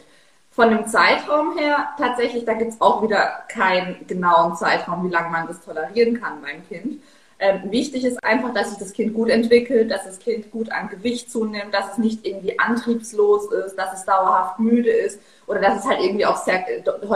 Von 0.52 0.70
dem 0.72 0.88
Zeitraum 0.88 1.58
her, 1.58 1.90
tatsächlich, 2.00 2.46
da 2.46 2.54
gibt 2.54 2.72
es 2.72 2.82
auch 2.82 3.04
wieder 3.04 3.44
keinen 3.48 4.08
genauen 4.08 4.56
Zeitraum, 4.56 5.08
wie 5.08 5.14
lange 5.14 5.30
man 5.30 5.48
das 5.48 5.62
tolerieren 5.62 6.20
kann 6.20 6.42
beim 6.42 6.68
Kind. 6.68 7.02
Ähm, 7.39 7.72
wichtig 7.72 8.03
ist 8.03 8.24
einfach, 8.24 8.51
dass 8.53 8.70
sich 8.70 8.79
das 8.79 8.94
Kind 8.94 9.13
gut 9.13 9.29
entwickelt, 9.29 9.91
dass 9.91 10.06
das 10.06 10.17
Kind 10.17 10.50
gut 10.50 10.72
an 10.72 10.89
Gewicht 10.89 11.32
zunimmt, 11.32 11.72
dass 11.72 11.91
es 11.91 11.98
nicht 12.00 12.25
irgendwie 12.25 12.58
antriebslos 12.58 13.51
ist, 13.51 13.75
dass 13.75 13.94
es 13.94 14.06
dauerhaft 14.06 14.58
müde 14.58 14.89
ist 14.89 15.20
oder 15.46 15.62
dass 15.62 15.79
es 15.79 15.86
halt 15.86 16.01
irgendwie 16.01 16.25
auch 16.25 16.38
sehr, 16.38 16.65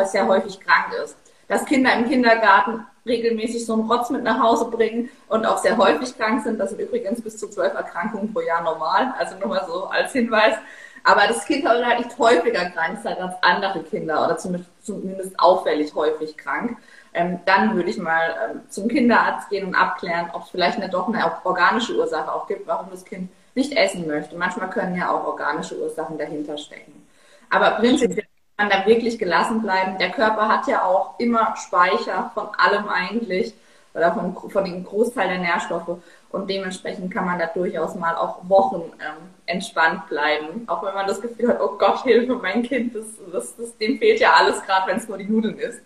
sehr 0.05 0.27
häufig 0.27 0.59
krank 0.59 0.93
ist. 1.03 1.17
Dass 1.47 1.65
Kinder 1.65 1.93
im 1.95 2.07
Kindergarten 2.07 2.85
regelmäßig 3.05 3.65
so 3.65 3.73
einen 3.73 3.89
Rotz 3.89 4.11
mit 4.11 4.23
nach 4.23 4.39
Hause 4.39 4.65
bringen 4.65 5.09
und 5.27 5.45
auch 5.45 5.57
sehr 5.57 5.75
häufig 5.77 6.15
krank 6.15 6.43
sind. 6.43 6.59
Das 6.59 6.69
sind 6.69 6.79
übrigens 6.79 7.21
bis 7.21 7.37
zu 7.37 7.47
zwölf 7.49 7.73
Erkrankungen 7.73 8.31
pro 8.31 8.41
Jahr 8.41 8.61
normal. 8.61 9.13
Also 9.17 9.37
nur 9.37 9.47
mal 9.47 9.65
so 9.67 9.85
als 9.85 10.11
Hinweis. 10.13 10.55
Aber 11.03 11.27
das 11.27 11.45
Kind 11.45 11.65
soll 11.65 11.83
halt 11.83 12.05
nicht 12.05 12.17
häufiger 12.19 12.69
krank 12.69 12.99
sein 13.03 13.17
als 13.17 13.33
andere 13.41 13.81
Kinder 13.83 14.23
oder 14.23 14.37
zumindest 14.37 15.39
auffällig 15.39 15.95
häufig 15.95 16.37
krank 16.37 16.77
ähm, 17.13 17.39
dann 17.45 17.75
würde 17.75 17.89
ich 17.89 17.97
mal 17.97 18.35
ähm, 18.51 18.61
zum 18.69 18.87
Kinderarzt 18.87 19.49
gehen 19.49 19.67
und 19.67 19.75
abklären, 19.75 20.29
ob 20.33 20.43
es 20.43 20.49
vielleicht 20.49 20.79
nicht 20.79 20.93
doch 20.93 21.07
eine 21.07 21.31
organische 21.43 21.95
Ursache 21.95 22.33
auch 22.33 22.47
gibt, 22.47 22.67
warum 22.67 22.89
das 22.89 23.03
Kind 23.03 23.29
nicht 23.55 23.73
essen 23.73 24.07
möchte. 24.07 24.35
Manchmal 24.37 24.69
können 24.69 24.95
ja 24.95 25.11
auch 25.11 25.25
organische 25.25 25.77
Ursachen 25.77 26.17
dahinter 26.17 26.57
stecken. 26.57 27.05
Aber 27.49 27.71
prinzipiell 27.71 28.25
kann 28.57 28.69
man 28.69 28.79
da 28.79 28.85
wirklich 28.85 29.19
gelassen 29.19 29.61
bleiben. 29.61 29.97
Der 29.97 30.11
Körper 30.11 30.47
hat 30.47 30.67
ja 30.67 30.83
auch 30.83 31.19
immer 31.19 31.55
Speicher 31.57 32.31
von 32.33 32.47
allem 32.57 32.87
eigentlich. 32.87 33.53
oder 33.93 34.13
vom, 34.13 34.49
von 34.49 34.63
dem 34.63 34.85
Großteil 34.85 35.27
der 35.27 35.39
Nährstoffe. 35.39 35.97
Und 36.29 36.49
dementsprechend 36.49 37.13
kann 37.13 37.25
man 37.25 37.39
da 37.39 37.47
durchaus 37.47 37.95
mal 37.95 38.15
auch 38.15 38.37
Wochen 38.47 38.83
ähm, 38.99 39.29
entspannt 39.47 40.07
bleiben. 40.07 40.63
Auch 40.67 40.81
wenn 40.81 40.93
man 40.93 41.05
das 41.05 41.21
Gefühl 41.21 41.49
hat, 41.49 41.59
oh 41.59 41.75
Gott, 41.77 42.03
Hilfe, 42.03 42.35
mein 42.35 42.63
Kind, 42.63 42.95
das, 42.95 43.05
das, 43.33 43.55
das, 43.57 43.77
dem 43.77 43.97
fehlt 43.97 44.21
ja 44.21 44.31
alles, 44.31 44.63
gerade 44.63 44.89
wenn 44.89 44.97
es 44.97 45.09
nur 45.09 45.17
die 45.17 45.25
Nudeln 45.25 45.59
ist. 45.59 45.81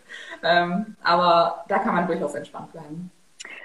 Ähm, 0.45 0.95
aber 1.03 1.65
da 1.67 1.79
kann 1.79 1.95
man 1.95 2.07
durchaus 2.07 2.35
entspannt 2.35 2.71
bleiben. 2.71 3.11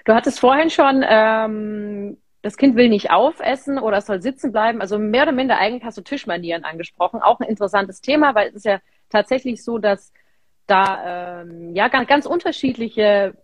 Du 0.07 0.15
hattest 0.15 0.41
vorhin 0.41 0.71
schon, 0.71 1.05
ähm, 1.07 2.17
das 2.43 2.57
Kind 2.57 2.75
will 2.75 2.89
nicht 2.89 3.11
aufessen 3.11 3.79
oder 3.79 3.99
es 3.99 4.07
soll 4.07 4.23
sitzen 4.23 4.51
bleiben. 4.51 4.81
Also 4.81 4.99
mehr 4.99 5.25
oder 5.25 5.33
minder 5.33 5.59
eigentlich 5.59 5.85
hast 5.85 5.99
du 5.99 6.03
Tischmanieren 6.03 6.65
angesprochen. 6.65 7.21
Auch 7.21 7.39
ein 7.41 7.49
interessantes 7.49 8.01
Thema, 8.01 8.35
weil 8.35 8.49
es 8.49 8.55
ist 8.55 8.65
ja 8.65 8.81
tatsächlich 9.11 9.63
so, 9.63 9.79
dass 9.79 10.13
da 10.67 11.43
ähm, 11.43 11.75
ja 11.75 11.89
ganz, 11.89 12.09
ganz 12.09 12.27
unterschiedliche 12.27 13.35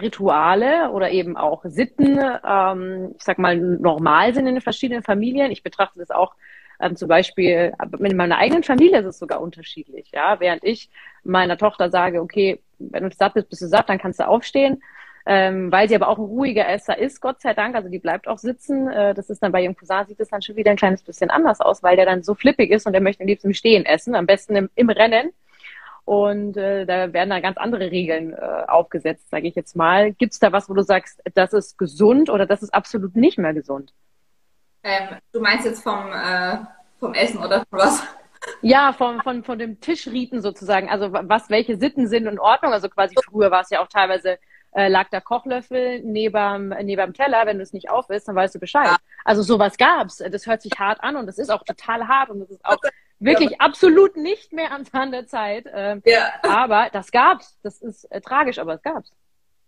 Rituale 0.00 0.90
oder 0.92 1.10
eben 1.10 1.36
auch 1.36 1.62
Sitten, 1.64 2.18
ähm, 2.46 3.14
ich 3.16 3.22
sag 3.22 3.38
mal, 3.38 3.56
normal 3.58 4.34
sind 4.34 4.46
in 4.46 4.54
den 4.54 4.62
verschiedenen 4.62 5.02
Familien. 5.02 5.50
Ich 5.50 5.62
betrachte 5.62 5.98
das 5.98 6.10
auch 6.10 6.34
ähm, 6.80 6.96
zum 6.96 7.08
Beispiel 7.08 7.72
mit 7.98 8.14
meiner 8.14 8.38
eigenen 8.38 8.62
Familie 8.62 9.00
ist 9.00 9.06
es 9.06 9.18
sogar 9.18 9.40
unterschiedlich. 9.40 10.10
Ja, 10.12 10.40
während 10.40 10.64
ich 10.64 10.90
meiner 11.24 11.56
Tochter 11.56 11.90
sage, 11.90 12.20
okay, 12.20 12.60
wenn 12.78 13.04
du 13.04 13.10
satt 13.14 13.34
bist, 13.34 13.48
bist 13.48 13.62
du 13.62 13.66
satt, 13.68 13.88
dann 13.88 13.98
kannst 13.98 14.20
du 14.20 14.28
aufstehen. 14.28 14.82
Ähm, 15.28 15.72
weil 15.72 15.88
sie 15.88 15.96
aber 15.96 16.06
auch 16.06 16.18
ein 16.18 16.24
ruhiger 16.24 16.68
Esser 16.68 16.96
ist, 16.96 17.20
Gott 17.20 17.40
sei 17.40 17.52
Dank. 17.52 17.74
Also 17.74 17.88
die 17.88 17.98
bleibt 17.98 18.28
auch 18.28 18.38
sitzen. 18.38 18.88
Äh, 18.88 19.12
das 19.12 19.28
ist 19.28 19.42
dann 19.42 19.50
bei 19.50 19.62
ihrem 19.62 19.76
Cousin 19.76 20.06
sieht 20.06 20.20
es 20.20 20.28
dann 20.28 20.40
schon 20.40 20.54
wieder 20.54 20.70
ein 20.70 20.76
kleines 20.76 21.02
bisschen 21.02 21.30
anders 21.30 21.60
aus, 21.60 21.82
weil 21.82 21.96
der 21.96 22.06
dann 22.06 22.22
so 22.22 22.36
flippig 22.36 22.70
ist 22.70 22.86
und 22.86 22.92
der 22.92 23.02
möchte 23.02 23.24
am 23.24 23.26
liebsten 23.26 23.48
im 23.48 23.54
Stehen 23.54 23.84
essen, 23.84 24.14
am 24.14 24.26
besten 24.26 24.54
im, 24.54 24.70
im 24.76 24.88
Rennen. 24.88 25.32
Und 26.04 26.56
äh, 26.56 26.86
da 26.86 27.12
werden 27.12 27.30
dann 27.30 27.42
ganz 27.42 27.56
andere 27.56 27.90
Regeln 27.90 28.32
äh, 28.32 28.36
aufgesetzt, 28.68 29.28
sage 29.28 29.48
ich 29.48 29.56
jetzt 29.56 29.74
mal. 29.74 30.12
Gibt 30.12 30.34
es 30.34 30.38
da 30.38 30.52
was, 30.52 30.70
wo 30.70 30.74
du 30.74 30.82
sagst, 30.82 31.20
das 31.34 31.52
ist 31.52 31.76
gesund 31.76 32.30
oder 32.30 32.46
das 32.46 32.62
ist 32.62 32.72
absolut 32.72 33.16
nicht 33.16 33.38
mehr 33.38 33.52
gesund? 33.52 33.92
Ähm, 34.86 35.16
du 35.32 35.40
meinst 35.40 35.66
jetzt 35.66 35.82
vom, 35.82 36.12
äh, 36.12 36.58
vom 37.00 37.12
Essen 37.12 37.38
oder 37.38 37.64
von 37.68 37.78
was? 37.80 38.02
Ja, 38.62 38.92
von, 38.92 39.20
von, 39.20 39.42
von 39.42 39.58
dem 39.58 39.80
Tischriten 39.80 40.40
sozusagen. 40.40 40.88
Also 40.88 41.12
was, 41.12 41.50
welche 41.50 41.76
Sitten 41.76 42.06
sind 42.06 42.26
in 42.26 42.38
Ordnung? 42.38 42.72
Also 42.72 42.88
quasi 42.88 43.16
früher 43.24 43.50
war 43.50 43.62
es 43.62 43.70
ja 43.70 43.82
auch 43.82 43.88
teilweise, 43.88 44.38
äh, 44.72 44.86
lag 44.86 45.08
der 45.08 45.20
Kochlöffel 45.20 46.02
neben, 46.04 46.68
neben 46.68 47.02
dem 47.02 47.14
Teller, 47.14 47.46
wenn 47.46 47.56
du 47.56 47.64
es 47.64 47.72
nicht 47.72 47.90
auf 47.90 48.06
dann 48.06 48.36
weißt 48.36 48.54
du 48.54 48.60
Bescheid. 48.60 48.86
Ja. 48.86 48.96
Also 49.24 49.42
sowas 49.42 49.76
gab's. 49.76 50.18
Das 50.18 50.46
hört 50.46 50.62
sich 50.62 50.72
hart 50.78 51.02
an 51.02 51.16
und 51.16 51.26
das 51.26 51.38
ist 51.38 51.50
auch 51.50 51.64
total 51.64 52.06
hart 52.06 52.30
und 52.30 52.38
das 52.38 52.50
ist 52.50 52.64
auch 52.64 52.78
wirklich 53.18 53.50
ja. 53.50 53.56
absolut 53.58 54.16
nicht 54.16 54.52
mehr 54.52 54.70
am 54.70 54.84
Zahn 54.84 55.10
der 55.10 55.26
Zeit. 55.26 55.66
Ähm, 55.72 56.00
ja. 56.04 56.30
Aber 56.42 56.90
das 56.92 57.10
gab's. 57.10 57.58
Das 57.64 57.82
ist 57.82 58.04
äh, 58.12 58.20
tragisch, 58.20 58.60
aber 58.60 58.74
es 58.74 58.82
gab's. 58.82 59.10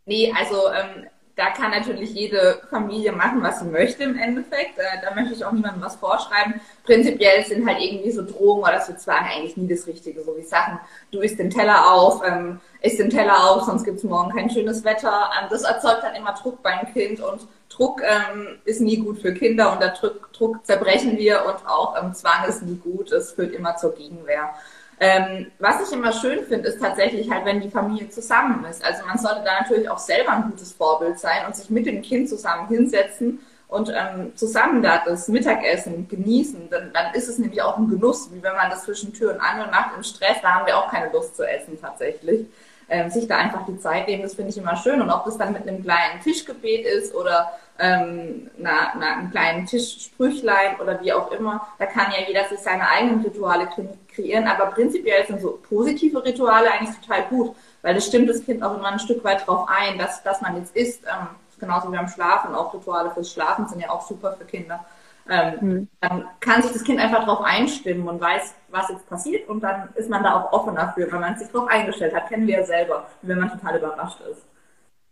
Nee, 0.05 0.33
also 0.39 0.71
ähm, 0.73 1.09
da 1.39 1.51
kann 1.51 1.71
natürlich 1.71 2.13
jede 2.15 2.61
Familie 2.69 3.13
machen, 3.13 3.41
was 3.45 3.61
sie 3.61 3.67
möchte 3.67 4.03
im 4.03 4.19
Endeffekt. 4.19 4.77
Äh, 4.77 5.01
da 5.05 5.15
möchte 5.15 5.35
ich 5.35 5.45
auch 5.45 5.53
niemandem 5.53 5.81
was 5.81 5.95
vorschreiben. 5.95 6.61
Prinzipiell 6.83 7.45
sind 7.47 7.65
halt 7.65 7.79
irgendwie 7.81 8.11
so 8.11 8.27
Drohungen 8.27 8.65
oder 8.65 8.85
wird 8.89 9.01
zwar 9.01 9.21
eigentlich 9.21 9.57
nie 9.57 9.69
das 9.69 9.87
Richtige, 9.87 10.25
so 10.25 10.37
wie 10.37 10.43
Sachen, 10.43 10.81
du 11.13 11.21
isst 11.21 11.39
den 11.39 11.51
Teller 11.51 11.93
auf, 11.93 12.23
ähm, 12.27 12.59
isst 12.83 12.99
den 12.99 13.09
Teller 13.09 13.51
auf, 13.51 13.63
sonst 13.63 13.85
gibt's 13.85 14.03
morgen 14.03 14.35
kein 14.35 14.51
schönes 14.51 14.83
Wetter. 14.83 15.31
Ähm, 15.41 15.47
das 15.49 15.63
erzeugt 15.63 16.03
dann 16.03 16.17
immer 16.17 16.33
Druck 16.33 16.61
beim 16.61 16.93
Kind 16.93 17.21
und 17.21 17.47
Druck 17.69 18.03
ähm, 18.03 18.59
ist 18.65 18.81
nie 18.81 18.97
gut 18.97 19.21
für 19.21 19.33
Kinder 19.33 19.73
und 19.73 19.81
der 19.81 19.91
Druck, 19.91 20.33
Druck 20.33 20.67
zerbrechen 20.67 21.19
wir 21.19 21.45
und 21.47 21.71
auch 21.71 22.03
ähm, 22.03 22.15
Zwang 22.15 22.49
ist 22.49 22.65
nie 22.65 22.77
gut. 22.77 23.13
Es 23.13 23.31
führt 23.31 23.55
immer 23.55 23.77
zur 23.77 23.95
Gegenwehr. 23.95 24.55
Ähm, 25.01 25.53
was 25.59 25.87
ich 25.87 25.97
immer 25.97 26.13
schön 26.13 26.45
finde, 26.45 26.69
ist 26.69 26.81
tatsächlich 26.81 27.31
halt, 27.31 27.45
wenn 27.45 27.61
die 27.61 27.71
Familie 27.71 28.09
zusammen 28.09 28.65
ist. 28.65 28.85
Also 28.85 29.07
man 29.07 29.19
sollte 29.19 29.43
da 29.45 29.61
natürlich 29.61 29.89
auch 29.89 29.99
selber 29.99 30.33
ein 30.33 30.51
gutes 30.51 30.73
Vorbild 30.73 31.19
sein 31.19 31.47
und 31.47 31.55
sich 31.55 31.71
mit 31.71 31.87
dem 31.87 32.03
Kind 32.03 32.29
zusammen 32.29 32.67
hinsetzen 32.69 33.41
und 33.69 33.91
ähm, 33.95 34.33
zusammen 34.35 34.83
da 34.83 35.03
das 35.05 35.29
Mittagessen 35.29 36.09
genießen. 36.09 36.69
Dann, 36.71 36.93
dann 36.93 37.15
ist 37.15 37.29
es 37.29 37.39
nämlich 37.39 37.63
auch 37.63 37.77
ein 37.77 37.89
Genuss, 37.89 38.31
wie 38.33 38.43
wenn 38.43 38.57
man 38.57 38.71
das 38.71 38.85
zwischen 38.85 39.13
Tür 39.13 39.35
und 39.35 39.41
Angel 39.41 39.69
macht 39.69 39.97
im 39.97 40.03
Stress. 40.03 40.39
Da 40.43 40.55
haben 40.55 40.67
wir 40.67 40.77
auch 40.77 40.91
keine 40.91 41.13
Lust 41.13 41.37
zu 41.37 41.49
essen 41.49 41.79
tatsächlich 41.81 42.47
ähm, 42.89 43.11
sich 43.11 43.27
da 43.29 43.37
einfach 43.37 43.67
die 43.67 43.79
Zeit 43.79 44.09
nehmen, 44.09 44.23
das 44.23 44.35
finde 44.35 44.51
ich 44.51 44.59
immer 44.59 44.77
schön. 44.77 45.01
Und 45.01 45.11
ob 45.11 45.25
das 45.25 45.37
dann 45.37 45.53
mit 45.53 45.63
einem 45.63 45.83
kleinen 45.83 46.21
Tischgebet 46.23 46.87
ist 46.87 47.15
oder 47.15 47.53
ähm, 47.79 48.51
na, 48.57 48.93
na, 48.99 49.17
einem 49.17 49.31
kleinen 49.31 49.67
Tischsprüchlein 49.67 50.81
oder 50.81 51.01
wie 51.01 51.13
auch 51.13 51.31
immer, 51.31 51.67
da 51.79 51.87
kann 51.87 52.13
ja 52.13 52.27
jeder 52.27 52.45
sich 52.49 52.59
seine 52.59 52.89
eigenen 52.89 53.23
Rituale 53.23 53.69
kreieren. 54.13 54.47
Aber 54.49 54.67
prinzipiell 54.67 55.27
sind 55.27 55.41
so 55.41 55.59
positive 55.69 56.25
Rituale 56.25 56.71
eigentlich 56.71 56.97
total 57.01 57.25
gut, 57.25 57.55
weil 57.83 57.95
das 57.95 58.07
stimmt 58.07 58.29
das 58.29 58.45
Kind 58.45 58.63
auch 58.63 58.77
immer 58.77 58.89
ein 58.89 58.99
Stück 58.99 59.23
weit 59.25 59.47
drauf 59.47 59.69
ein, 59.69 59.99
dass, 59.99 60.23
dass 60.23 60.41
man 60.41 60.57
jetzt 60.57 60.75
isst. 60.75 61.05
Ähm, 61.05 61.29
genauso 61.59 61.91
wie 61.93 61.97
beim 61.97 62.09
Schlafen, 62.09 62.55
auch 62.55 62.75
Rituale 62.75 63.11
fürs 63.11 63.33
Schlafen 63.33 63.67
sind 63.69 63.81
ja 63.81 63.91
auch 63.91 64.07
super 64.07 64.33
für 64.33 64.45
Kinder. 64.45 64.85
Ähm, 65.29 65.55
mhm. 65.61 65.89
Dann 66.01 66.27
kann 66.41 66.63
sich 66.63 66.73
das 66.73 66.85
Kind 66.85 66.99
einfach 67.01 67.25
darauf 67.25 67.45
einstimmen 67.45 68.09
und 68.09 68.21
weiß, 68.21 68.55
was 68.69 68.89
jetzt 68.89 69.09
passiert 69.09 69.49
und 69.49 69.61
dann 69.61 69.91
ist 69.95 70.09
man 70.09 70.23
da 70.23 70.35
auch 70.35 70.53
offen 70.53 70.75
dafür, 70.75 71.11
weil 71.13 71.21
man 71.21 71.39
sich 71.39 71.49
darauf 71.49 71.69
eingestellt 71.69 72.15
hat. 72.15 72.29
Kennen 72.29 72.47
wir 72.47 72.61
ja 72.61 72.65
selber, 72.65 73.07
wenn 73.23 73.39
man 73.39 73.51
total 73.51 73.77
überrascht 73.77 74.21
ist. 74.31 74.43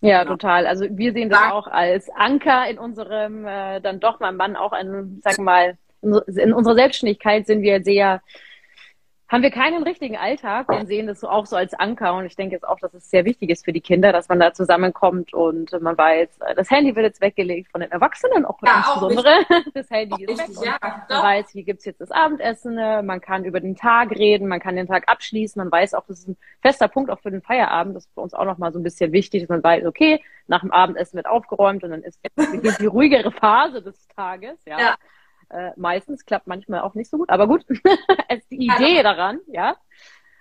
Ja, 0.01 0.23
genau. 0.23 0.33
total. 0.33 0.67
Also 0.67 0.87
wir 0.91 1.13
sehen 1.13 1.31
das 1.31 1.53
auch 1.53 1.67
als 1.67 2.09
Anker 2.11 2.69
in 2.69 2.79
unserem, 2.79 3.47
äh, 3.47 3.81
dann 3.81 4.01
doch 4.01 4.21
mein 4.21 4.37
Mann 4.37 4.57
auch 4.57 4.73
ein, 4.73 5.21
sag 5.25 5.39
mal, 5.39 5.77
in 6.03 6.53
unserer 6.53 6.75
Selbstständigkeit 6.75 7.47
sind 7.47 7.63
wir 7.63 7.83
sehr 7.83 8.21
haben 9.29 9.43
wir 9.43 9.51
keinen 9.51 9.83
richtigen 9.83 10.17
Alltag. 10.17 10.69
Wir 10.69 10.87
sehen 10.87 11.07
das 11.07 11.21
so 11.21 11.29
auch 11.29 11.47
so 11.47 11.57
als 11.57 11.75
Anker 11.75 12.15
und 12.15 12.27
ich 12.27 12.37
denke 12.37 12.55
jetzt 12.55 12.67
auch, 12.67 12.79
dass 12.79 12.95
es 12.95 13.11
sehr 13.11 13.25
wichtig 13.25 13.51
ist 13.51 13.65
für 13.65 13.73
die 13.73 13.81
Kinder, 13.81 14.13
dass 14.13 14.29
man 14.29 14.39
da 14.39 14.53
zusammenkommt 14.53 15.35
und 15.35 15.73
man 15.81 15.99
weiß, 15.99 16.39
das 16.55 16.71
Handy 16.71 16.95
wird 16.95 17.07
jetzt 17.07 17.21
weggelegt 17.21 17.71
von 17.73 17.81
den 17.81 17.91
Erwachsenen, 17.91 18.45
auch 18.45 18.59
ja, 18.65 18.77
insbesondere. 18.79 19.41
Auch 19.41 19.63
das 19.75 19.91
Handy 19.91 20.25
ist 20.25 20.41
richtig, 20.41 20.61
weg. 20.61 20.79
Ja, 20.81 21.07
man 21.09 21.23
weiß, 21.23 21.51
hier 21.51 21.65
gibt's 21.65 21.85
jetzt 21.85 22.01
das 22.01 22.13
Abendessen, 22.13 22.77
man 22.77 23.21
kann 23.21 23.45
über 23.45 23.61
den 23.61 23.75
Tag 23.75 24.11
reden, 24.13 24.47
man 24.47 24.61
kann 24.61 24.77
den 24.77 24.87
Tag 24.87 25.09
abschließen, 25.09 25.59
man 25.61 25.73
weiß 25.73 25.95
auch, 25.95 26.07
das 26.07 26.21
ist 26.21 26.29
ein 26.29 26.37
fester 26.63 26.89
Punkt 26.89 27.11
auch 27.11 27.21
für 27.21 27.31
den 27.31 27.43
Feierabend. 27.43 27.97
Das 27.97 28.05
ist 28.05 28.15
für 28.15 28.21
uns 28.21 28.35
auch 28.35 28.45
nochmal 28.45 28.73
so 28.73 28.79
ein 28.79 28.83
bisschen 28.83 29.13
wichtig, 29.13 29.43
dass 29.43 29.49
man 29.49 29.63
weiß, 29.63 29.87
okay, 29.87 30.23
nach 30.47 30.61
dem 30.61 30.71
Abendessen 30.71 31.17
wird 31.17 31.27
aufgeräumt 31.27 31.83
und 31.83 31.91
dann 31.91 32.03
ist 32.03 32.21
die 32.81 32.87
ruhigere 32.87 33.33
Phase 33.33 33.83
des 33.83 34.07
Tages, 34.09 34.59
ja. 34.67 34.79
ja. 34.79 34.95
Äh, 35.51 35.71
meistens 35.77 36.25
klappt 36.25 36.47
manchmal 36.47 36.81
auch 36.81 36.95
nicht 36.95 37.11
so 37.11 37.19
gut, 37.19 37.31
aber 37.31 37.47
gut, 37.47 37.65
ist 37.69 38.51
die 38.51 38.67
Idee 38.67 39.03
daran, 39.03 39.41
ja, 39.47 39.77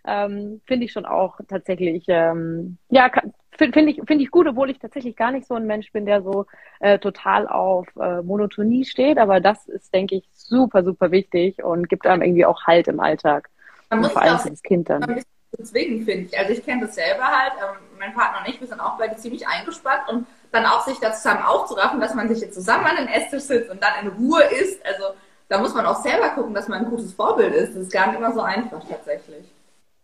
ähm, 0.05 0.61
finde 0.65 0.85
ich 0.85 0.91
schon 0.91 1.05
auch 1.05 1.39
tatsächlich, 1.47 2.05
ähm, 2.07 2.77
ja, 2.89 3.11
finde 3.57 3.73
find 3.73 3.89
ich, 3.89 4.01
finde 4.07 4.23
ich 4.23 4.31
gut, 4.31 4.47
obwohl 4.47 4.69
ich 4.69 4.79
tatsächlich 4.79 5.15
gar 5.15 5.31
nicht 5.31 5.47
so 5.47 5.55
ein 5.55 5.65
Mensch 5.65 5.91
bin, 5.91 6.05
der 6.05 6.21
so 6.21 6.45
äh, 6.79 6.99
total 6.99 7.47
auf 7.47 7.87
äh, 7.99 8.21
Monotonie 8.21 8.85
steht, 8.85 9.17
aber 9.17 9.39
das 9.39 9.67
ist, 9.67 9.93
denke 9.93 10.15
ich, 10.15 10.29
super, 10.33 10.83
super 10.83 11.11
wichtig 11.11 11.63
und 11.63 11.89
gibt 11.89 12.05
einem 12.05 12.21
irgendwie 12.21 12.45
auch 12.45 12.63
Halt 12.65 12.87
im 12.87 12.99
Alltag. 12.99 13.49
Man 13.89 13.99
muss 13.99 14.11
vor 14.11 14.21
allem 14.21 14.39
das 14.43 14.63
Kind 14.63 14.89
dann. 14.89 15.23
Deswegen 15.57 16.03
finde 16.03 16.25
ich, 16.25 16.37
also 16.37 16.51
ich 16.51 16.65
kenne 16.65 16.81
das 16.81 16.95
selber 16.95 17.23
halt, 17.23 17.53
ähm, 17.61 17.84
mein 18.05 18.13
Partner 18.15 18.39
und 18.39 18.49
ich, 18.49 18.59
wir 18.59 18.67
sind 18.67 18.79
auch 18.79 18.97
beide 18.97 19.15
ziemlich 19.15 19.47
eingespannt 19.47 20.03
und 20.09 20.27
dann 20.51 20.65
auch 20.65 20.81
sich 20.81 20.99
da 20.99 21.11
zusammen 21.11 21.43
aufzuraffen, 21.43 21.99
dass 21.99 22.13
man 22.13 22.29
sich 22.29 22.41
jetzt 22.41 22.55
zusammen 22.55 22.85
an 22.85 22.97
den 22.97 23.07
Esstisch 23.07 23.43
sitzt 23.43 23.69
und 23.69 23.81
dann 23.81 24.05
in 24.05 24.07
Ruhe 24.09 24.43
isst. 24.43 24.85
Also 24.85 25.15
da 25.49 25.59
muss 25.59 25.73
man 25.73 25.85
auch 25.85 25.97
selber 25.97 26.29
gucken, 26.29 26.53
dass 26.53 26.67
man 26.67 26.85
ein 26.85 26.89
gutes 26.89 27.13
Vorbild 27.13 27.53
ist. 27.53 27.75
Das 27.75 27.83
ist 27.83 27.91
gar 27.91 28.07
nicht 28.07 28.17
immer 28.17 28.33
so 28.33 28.41
einfach 28.41 28.81
tatsächlich. 28.87 29.45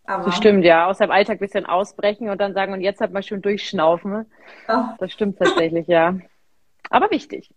Aber 0.04 0.24
das 0.24 0.36
stimmt, 0.36 0.64
ja. 0.64 0.86
Aus 0.86 0.98
dem 0.98 1.10
Alltag 1.10 1.36
ein 1.36 1.40
bisschen 1.40 1.66
ausbrechen 1.66 2.28
und 2.28 2.40
dann 2.40 2.54
sagen, 2.54 2.72
und 2.72 2.80
jetzt 2.80 3.00
hat 3.00 3.12
man 3.12 3.22
schon 3.22 3.40
durchschnaufen. 3.40 4.26
Ach. 4.66 4.96
Das 4.98 5.12
stimmt 5.12 5.38
tatsächlich, 5.38 5.86
ja. 5.86 6.14
Aber 6.90 7.10
wichtig. 7.10 7.48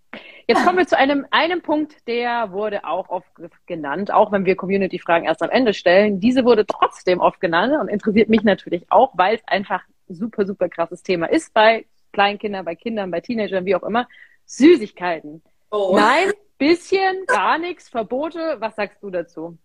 Jetzt 0.48 0.64
kommen 0.64 0.78
wir 0.78 0.88
zu 0.88 0.98
einem, 0.98 1.26
einem 1.32 1.62
Punkt, 1.62 2.08
der 2.08 2.52
wurde 2.52 2.86
auch 2.86 3.10
oft 3.10 3.28
genannt, 3.66 4.14
auch 4.14 4.32
wenn 4.32 4.46
wir 4.46 4.56
Community-Fragen 4.56 5.26
erst 5.26 5.44
am 5.44 5.50
Ende 5.50 5.74
stellen. 5.74 6.20
Diese 6.20 6.46
wurde 6.46 6.66
trotzdem 6.66 7.20
oft 7.20 7.42
genannt 7.42 7.74
und 7.80 7.90
interessiert 7.90 8.30
mich 8.30 8.44
natürlich 8.44 8.90
auch, 8.90 9.12
weil 9.16 9.36
es 9.36 9.48
einfach 9.48 9.82
ein 9.82 9.95
super, 10.08 10.46
super 10.46 10.70
krasses 10.70 11.04
Thema 11.04 11.28
ist 11.28 11.54
bei 11.54 11.86
Kleinkindern, 12.14 12.66
bei 12.66 12.76
Kindern, 12.76 13.12
bei 13.12 13.22
Teenagern, 13.22 13.66
wie 13.66 13.76
auch 13.76 13.84
immer, 13.84 14.08
Süßigkeiten. 14.46 15.42
Oh. 15.72 15.94
Nein, 15.96 16.32
bisschen, 16.58 17.26
gar 17.28 17.58
nichts, 17.58 17.90
Verbote. 17.90 18.58
Was 18.60 18.76
sagst 18.76 19.02
du 19.02 19.10
dazu? 19.10 19.58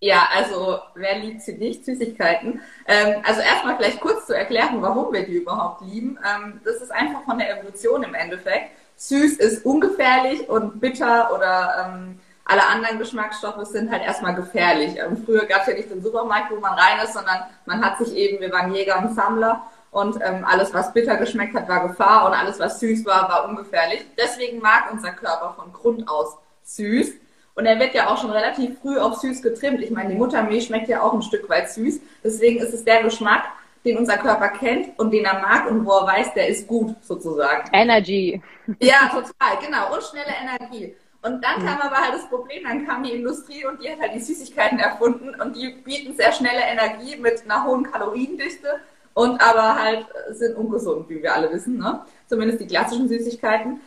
Ja, 0.00 0.28
also 0.34 0.78
wer 0.94 1.18
liebt 1.18 1.40
sie 1.42 1.54
nicht? 1.54 1.84
Süßigkeiten. 1.84 2.60
Ähm, 2.86 3.22
also 3.24 3.40
erstmal 3.40 3.76
vielleicht 3.76 4.00
kurz 4.00 4.26
zu 4.26 4.36
erklären, 4.36 4.82
warum 4.82 5.12
wir 5.12 5.24
die 5.24 5.36
überhaupt 5.36 5.82
lieben. 5.82 6.18
Ähm, 6.24 6.60
das 6.64 6.76
ist 6.76 6.90
einfach 6.90 7.22
von 7.24 7.38
der 7.38 7.58
Evolution 7.58 8.02
im 8.02 8.14
Endeffekt. 8.14 8.72
Süß 8.96 9.36
ist 9.38 9.64
ungefährlich 9.64 10.48
und 10.48 10.80
bitter 10.80 11.34
oder 11.34 11.94
ähm, 11.94 12.20
alle 12.46 12.64
anderen 12.66 12.98
Geschmacksstoffe 12.98 13.66
sind 13.66 13.90
halt 13.90 14.02
erstmal 14.02 14.34
gefährlich. 14.34 14.96
Ähm, 14.98 15.22
früher 15.24 15.46
gab 15.46 15.62
es 15.62 15.68
ja 15.68 15.74
nicht 15.74 15.90
den 15.90 16.02
Supermarkt, 16.02 16.50
wo 16.50 16.60
man 16.60 16.74
rein 16.74 17.04
ist, 17.04 17.14
sondern 17.14 17.38
man 17.66 17.84
hat 17.84 17.98
sich 17.98 18.14
eben, 18.14 18.40
wir 18.40 18.52
waren 18.52 18.72
Jäger 18.72 18.98
und 18.98 19.14
Sammler 19.14 19.62
und 19.90 20.16
ähm, 20.22 20.44
alles, 20.44 20.72
was 20.72 20.92
bitter 20.92 21.16
geschmeckt 21.16 21.54
hat, 21.54 21.68
war 21.68 21.88
Gefahr 21.88 22.26
und 22.26 22.34
alles, 22.34 22.60
was 22.60 22.78
süß 22.80 23.04
war, 23.04 23.28
war 23.28 23.48
ungefährlich. 23.48 24.06
Deswegen 24.16 24.60
mag 24.60 24.92
unser 24.92 25.10
Körper 25.12 25.54
von 25.56 25.72
Grund 25.72 26.08
aus 26.08 26.36
süß. 26.62 27.12
Und 27.54 27.64
er 27.64 27.80
wird 27.80 27.94
ja 27.94 28.08
auch 28.08 28.20
schon 28.20 28.30
relativ 28.30 28.78
früh 28.80 28.98
auf 28.98 29.16
süß 29.16 29.40
getrimmt. 29.40 29.80
Ich 29.80 29.90
meine, 29.90 30.10
die 30.10 30.16
Muttermilch 30.16 30.66
schmeckt 30.66 30.88
ja 30.88 31.00
auch 31.00 31.14
ein 31.14 31.22
Stück 31.22 31.48
weit 31.48 31.70
süß. 31.70 32.00
Deswegen 32.22 32.60
ist 32.60 32.74
es 32.74 32.84
der 32.84 33.02
Geschmack, 33.02 33.44
den 33.84 33.96
unser 33.96 34.18
Körper 34.18 34.48
kennt 34.48 34.98
und 34.98 35.10
den 35.12 35.24
er 35.24 35.40
mag 35.40 35.70
und 35.70 35.86
wo 35.86 35.92
er 35.92 36.06
weiß, 36.06 36.34
der 36.34 36.48
ist 36.48 36.66
gut 36.66 36.94
sozusagen. 37.02 37.68
Energy. 37.72 38.42
Ja, 38.80 39.08
total, 39.08 39.64
genau. 39.64 39.94
Und 39.94 40.02
schnelle 40.02 40.34
Energie. 40.42 40.94
Und 41.26 41.44
dann 41.44 41.64
kam 41.64 41.80
aber 41.80 41.96
halt 41.96 42.14
das 42.14 42.28
Problem, 42.28 42.62
dann 42.62 42.86
kam 42.86 43.02
die 43.02 43.12
Industrie 43.12 43.64
und 43.64 43.82
die 43.82 43.90
hat 43.90 44.00
halt 44.00 44.14
die 44.14 44.20
Süßigkeiten 44.20 44.78
erfunden 44.78 45.34
und 45.40 45.56
die 45.56 45.70
bieten 45.84 46.14
sehr 46.14 46.30
schnelle 46.32 46.60
Energie 46.60 47.16
mit 47.16 47.42
einer 47.44 47.64
hohen 47.64 47.82
Kaloriendichte 47.82 48.68
und 49.12 49.40
aber 49.40 49.74
halt 49.74 50.06
sind 50.30 50.56
ungesund, 50.56 51.08
wie 51.08 51.22
wir 51.22 51.34
alle 51.34 51.50
wissen, 51.50 51.78
ne? 51.78 52.04
Zumindest 52.28 52.60
die 52.60 52.66
klassischen 52.66 53.08
Süßigkeiten. 53.08 53.80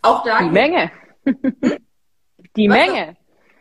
Auch 0.00 0.22
da. 0.22 0.38
Die 0.38 0.48
Menge. 0.48 0.90
die 2.56 2.68
Was 2.70 2.76
Menge. 2.76 3.16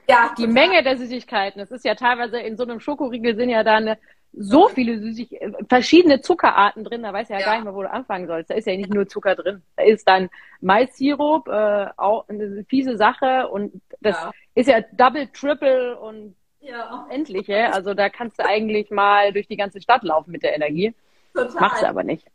Ja, 0.07 0.33
die 0.37 0.47
Menge 0.47 0.83
der 0.83 0.97
Süßigkeiten. 0.97 1.59
Es 1.59 1.71
ist 1.71 1.83
ja 1.83 1.95
teilweise 1.95 2.39
in 2.39 2.55
so 2.55 2.63
einem 2.63 2.79
Schokoriegel 2.79 3.35
sind 3.35 3.49
ja 3.49 3.63
dann 3.63 3.95
so 4.37 4.67
viele 4.69 4.99
Süßigkeiten, 4.99 5.55
äh, 5.55 5.65
verschiedene 5.67 6.21
Zuckerarten 6.21 6.83
drin, 6.83 7.03
da 7.03 7.13
weiß 7.13 7.29
ja, 7.29 7.39
ja, 7.39 7.45
gar 7.45 7.55
nicht 7.55 7.63
mehr, 7.63 7.75
wo 7.75 7.81
du 7.81 7.91
anfangen 7.91 8.27
sollst. 8.27 8.49
Da 8.49 8.55
ist 8.55 8.67
ja 8.67 8.75
nicht 8.75 8.93
nur 8.93 9.07
Zucker 9.07 9.35
drin. 9.35 9.61
Da 9.75 9.83
ist 9.83 10.07
dann 10.07 10.29
Maissirup, 10.61 11.47
äh, 11.47 11.87
auch 11.97 12.27
eine 12.27 12.65
fiese 12.67 12.97
Sache 12.97 13.47
und 13.47 13.81
das 14.01 14.15
ja. 14.21 14.31
ist 14.55 14.69
ja 14.69 14.81
Double, 14.93 15.27
Triple 15.27 15.97
und 15.99 16.35
ja. 16.59 17.07
endliche. 17.09 17.71
Also 17.73 17.93
da 17.93 18.09
kannst 18.09 18.39
du 18.39 18.45
eigentlich 18.45 18.91
mal 18.91 19.31
durch 19.31 19.47
die 19.47 19.57
ganze 19.57 19.81
Stadt 19.81 20.03
laufen 20.03 20.31
mit 20.31 20.43
der 20.43 20.55
Energie. 20.55 20.93
Total. 21.33 21.61
Machst 21.61 21.83
du 21.83 21.87
aber 21.87 22.03
nicht. 22.03 22.27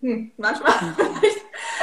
Hm, 0.00 0.32
manchmal. 0.36 0.72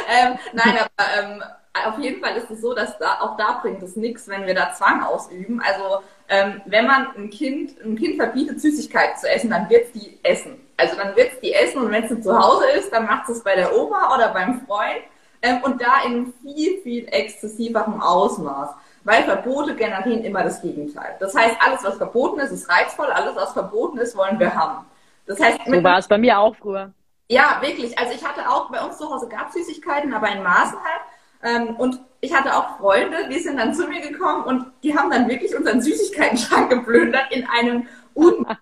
ähm, 0.09 0.38
nein, 0.53 0.77
aber 0.79 1.05
ähm, 1.19 1.43
auf 1.86 2.00
jeden 2.00 2.22
Fall 2.22 2.36
ist 2.38 2.50
es 2.50 2.62
so, 2.62 2.74
dass 2.74 2.98
da 2.98 3.19
auch 3.22 3.38
da 3.38 3.60
bringt 3.62 3.81
es 3.84 3.96
nichts, 3.96 4.27
wenn 4.27 4.46
wir 4.46 4.53
da 4.53 4.74
Zwang 4.74 5.03
ausüben. 5.03 5.62
Also 5.62 6.03
ähm, 6.29 6.62
wenn 6.65 6.86
man 6.86 7.07
ein 7.15 7.29
Kind, 7.29 7.79
ein 7.84 7.96
Kind 7.96 8.17
verbietet, 8.17 8.62
Süßigkeiten 8.62 9.17
zu 9.17 9.29
essen, 9.29 9.50
dann 9.50 9.69
wird 9.69 9.86
es 9.86 9.91
die 9.93 10.19
essen. 10.24 10.60
Also 10.77 10.96
dann 10.96 11.15
wird 11.15 11.34
es 11.34 11.39
die 11.39 11.53
essen 11.53 11.81
und 11.81 11.91
wenn 11.91 12.03
es 12.03 12.24
zu 12.24 12.38
Hause 12.38 12.65
ist, 12.77 12.91
dann 12.91 13.05
macht 13.05 13.29
es 13.29 13.43
bei 13.43 13.55
der 13.55 13.75
Oma 13.75 14.13
oder 14.15 14.29
beim 14.29 14.62
Freund 14.65 15.01
ähm, 15.41 15.62
und 15.63 15.81
da 15.81 16.03
in 16.05 16.34
viel, 16.41 16.81
viel 16.81 17.07
exzessiverem 17.07 18.01
Ausmaß. 18.01 18.69
Weil 19.03 19.24
Verbote 19.24 19.74
generieren 19.74 20.24
immer 20.25 20.43
das 20.43 20.62
Gegenteil. 20.62 21.15
Das 21.19 21.34
heißt, 21.34 21.55
alles, 21.65 21.81
was 21.84 21.96
verboten 21.96 22.41
ist, 22.41 22.51
ist 22.51 22.69
reizvoll, 22.69 23.07
alles, 23.07 23.36
was 23.36 23.53
verboten 23.53 23.98
ist, 24.00 24.17
wollen 24.17 24.38
wir 24.38 24.53
haben. 24.53 24.86
Das 25.25 25.39
heißt, 25.39 25.60
so 25.65 25.84
war 25.84 25.98
es 25.98 26.07
bei 26.07 26.17
mir 26.17 26.38
auch 26.38 26.55
früher. 26.55 26.91
Ja, 27.29 27.60
wirklich. 27.62 27.98
Also 27.98 28.13
ich 28.13 28.25
hatte 28.25 28.50
auch, 28.50 28.69
bei 28.69 28.81
uns 28.81 28.98
zu 28.98 29.10
Hause 29.10 29.27
gab 29.27 29.51
Süßigkeiten, 29.51 30.13
aber 30.13 30.29
in 30.29 30.43
Maßen 30.43 30.77
halt. 30.77 31.01
Ähm, 31.44 31.75
und 31.75 32.00
ich 32.20 32.34
hatte 32.34 32.56
auch 32.56 32.77
Freunde, 32.77 33.29
die 33.29 33.39
sind 33.39 33.58
dann 33.58 33.74
zu 33.74 33.88
mir 33.88 34.01
gekommen 34.01 34.44
und 34.44 34.65
die 34.84 34.98
haben 34.98 35.12
dann 35.12 35.27
wirklich 35.27 35.56
unseren 35.56 35.82
Süßigkeiten-Schrank 35.82 36.70
geplündert 36.70 37.32
in 37.32 37.46
einem 37.48 37.88
Un 38.15 38.46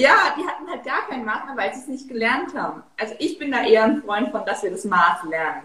Ja, 0.00 0.14
die 0.38 0.46
hatten 0.46 0.70
halt 0.70 0.84
gar 0.84 1.08
kein 1.08 1.24
Maß 1.24 1.46
mehr, 1.46 1.56
weil 1.56 1.74
sie 1.74 1.80
es 1.80 1.88
nicht 1.88 2.08
gelernt 2.08 2.54
haben. 2.54 2.84
Also 2.96 3.14
ich 3.18 3.36
bin 3.36 3.50
da 3.50 3.64
eher 3.64 3.82
ein 3.82 4.00
Freund 4.00 4.30
von, 4.30 4.46
dass 4.46 4.62
wir 4.62 4.70
das 4.70 4.84
Maß 4.84 5.24
lernen. 5.28 5.62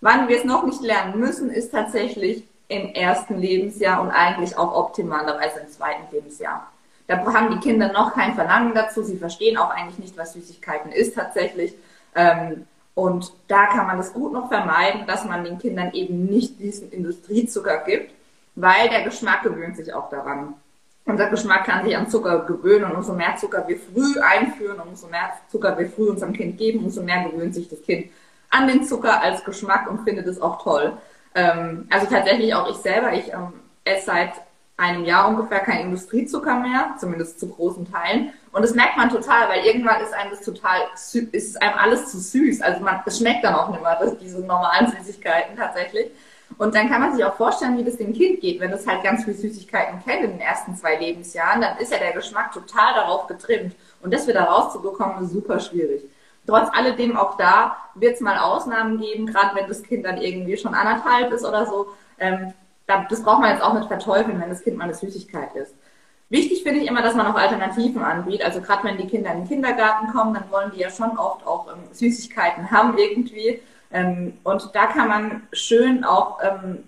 Wann 0.00 0.28
wir 0.28 0.36
es 0.36 0.44
noch 0.44 0.64
nicht 0.64 0.80
lernen 0.82 1.18
müssen, 1.18 1.50
ist 1.50 1.72
tatsächlich 1.72 2.44
im 2.68 2.94
ersten 2.94 3.38
Lebensjahr 3.38 4.00
und 4.00 4.12
eigentlich 4.12 4.56
auch 4.56 4.72
optimalerweise 4.74 5.60
im 5.60 5.68
zweiten 5.68 6.12
Lebensjahr. 6.12 6.70
Da 7.08 7.24
haben 7.32 7.50
die 7.50 7.58
Kinder 7.58 7.92
noch 7.92 8.14
kein 8.14 8.34
Verlangen 8.34 8.72
dazu. 8.72 9.02
Sie 9.02 9.18
verstehen 9.18 9.56
auch 9.56 9.70
eigentlich 9.70 9.98
nicht, 9.98 10.16
was 10.16 10.32
Süßigkeiten 10.34 10.92
ist 10.92 11.16
tatsächlich. 11.16 11.74
Ähm, 12.14 12.66
und 12.94 13.32
da 13.48 13.66
kann 13.66 13.86
man 13.86 13.98
es 13.98 14.12
gut 14.12 14.32
noch 14.32 14.48
vermeiden, 14.48 15.06
dass 15.06 15.24
man 15.24 15.44
den 15.44 15.58
Kindern 15.58 15.92
eben 15.92 16.26
nicht 16.26 16.58
diesen 16.58 16.90
Industriezucker 16.90 17.78
gibt, 17.84 18.12
weil 18.54 18.88
der 18.90 19.02
Geschmack 19.02 19.42
gewöhnt 19.42 19.76
sich 19.76 19.92
auch 19.94 20.10
daran. 20.10 20.54
Unser 21.04 21.30
Geschmack 21.30 21.64
kann 21.64 21.84
sich 21.84 21.96
an 21.96 22.08
Zucker 22.08 22.40
gewöhnen 22.44 22.84
und 22.84 22.96
umso 22.96 23.14
mehr 23.14 23.34
Zucker 23.36 23.66
wir 23.66 23.78
früh 23.78 24.20
einführen 24.20 24.78
und 24.78 24.88
umso 24.88 25.08
mehr 25.08 25.32
Zucker 25.50 25.76
wir 25.76 25.88
früh 25.88 26.10
unserem 26.10 26.32
Kind 26.32 26.58
geben, 26.58 26.84
umso 26.84 27.02
mehr 27.02 27.28
gewöhnt 27.28 27.54
sich 27.54 27.68
das 27.68 27.82
Kind 27.82 28.10
an 28.50 28.68
den 28.68 28.84
Zucker 28.84 29.20
als 29.20 29.42
Geschmack 29.44 29.90
und 29.90 30.04
findet 30.04 30.26
es 30.26 30.40
auch 30.40 30.62
toll. 30.62 30.92
Ähm, 31.34 31.88
also 31.90 32.06
tatsächlich 32.06 32.54
auch 32.54 32.70
ich 32.70 32.76
selber, 32.76 33.14
ich 33.14 33.32
ähm, 33.32 33.54
esse 33.84 34.06
seit 34.06 34.32
einem 34.76 35.04
Jahr 35.04 35.28
ungefähr 35.28 35.60
kein 35.60 35.80
Industriezucker 35.80 36.56
mehr, 36.56 36.94
zumindest 36.98 37.38
zu 37.38 37.48
großen 37.48 37.90
Teilen. 37.90 38.32
Und 38.52 38.62
das 38.62 38.74
merkt 38.74 38.96
man 38.96 39.10
total, 39.10 39.48
weil 39.48 39.64
irgendwann 39.64 40.00
ist 40.00 40.12
einem 40.12 40.30
das 40.30 40.40
total, 40.42 40.80
ist 41.32 41.62
einem 41.62 41.78
alles 41.78 42.10
zu 42.10 42.18
süß. 42.18 42.60
Also 42.62 42.82
man, 42.82 43.00
es 43.06 43.18
schmeckt 43.18 43.44
dann 43.44 43.54
auch 43.54 43.70
nicht 43.70 43.82
mehr, 43.82 43.98
das, 44.00 44.18
diese 44.18 44.40
normalen 44.40 44.90
Süßigkeiten 44.90 45.56
tatsächlich. 45.56 46.10
Und 46.58 46.74
dann 46.74 46.88
kann 46.88 47.00
man 47.00 47.14
sich 47.14 47.24
auch 47.24 47.34
vorstellen, 47.34 47.78
wie 47.78 47.84
das 47.84 47.96
dem 47.96 48.12
Kind 48.12 48.40
geht, 48.40 48.60
wenn 48.60 48.72
es 48.72 48.86
halt 48.86 49.02
ganz 49.02 49.24
viel 49.24 49.34
Süßigkeiten 49.34 50.02
kennt 50.04 50.24
in 50.24 50.30
den 50.32 50.40
ersten 50.40 50.76
zwei 50.76 50.96
Lebensjahren, 50.96 51.62
dann 51.62 51.78
ist 51.78 51.92
ja 51.92 51.98
der 51.98 52.12
Geschmack 52.12 52.52
total 52.52 52.94
darauf 52.94 53.26
getrimmt. 53.26 53.74
Und 54.02 54.12
das 54.12 54.26
wieder 54.26 54.42
rauszubekommen, 54.42 55.24
ist 55.24 55.32
super 55.32 55.60
schwierig. 55.60 56.02
Trotz 56.46 56.68
alledem 56.72 57.16
auch 57.16 57.36
da 57.36 57.76
wird 57.94 58.14
es 58.14 58.20
mal 58.20 58.36
Ausnahmen 58.36 58.98
geben, 58.98 59.26
gerade 59.26 59.54
wenn 59.54 59.68
das 59.68 59.82
Kind 59.82 60.04
dann 60.04 60.18
irgendwie 60.18 60.56
schon 60.56 60.74
anderthalb 60.74 61.32
ist 61.32 61.44
oder 61.44 61.66
so. 61.66 61.88
Ähm, 62.18 62.52
das 62.86 63.22
braucht 63.22 63.40
man 63.40 63.50
jetzt 63.50 63.62
auch 63.62 63.74
nicht 63.74 63.88
verteufeln, 63.88 64.40
wenn 64.40 64.48
das 64.48 64.62
Kind 64.62 64.76
mal 64.76 64.84
eine 64.84 64.94
Süßigkeit 64.94 65.54
ist. 65.54 65.74
Wichtig 66.28 66.62
finde 66.62 66.80
ich 66.80 66.88
immer, 66.88 67.02
dass 67.02 67.14
man 67.14 67.26
auch 67.26 67.34
Alternativen 67.34 68.02
anbietet. 68.02 68.46
Also 68.46 68.62
gerade 68.62 68.84
wenn 68.84 68.96
die 68.96 69.06
Kinder 69.06 69.32
in 69.32 69.40
den 69.40 69.48
Kindergarten 69.48 70.12
kommen, 70.12 70.32
dann 70.32 70.50
wollen 70.50 70.70
die 70.74 70.80
ja 70.80 70.90
schon 70.90 71.18
oft 71.18 71.46
auch 71.46 71.66
ähm, 71.68 71.80
Süßigkeiten 71.92 72.70
haben 72.70 72.96
irgendwie. 72.96 73.60
Ähm, 73.90 74.38
und 74.42 74.70
da 74.74 74.86
kann 74.86 75.08
man 75.08 75.42
schön 75.52 76.04
auch 76.04 76.38
ähm, 76.42 76.84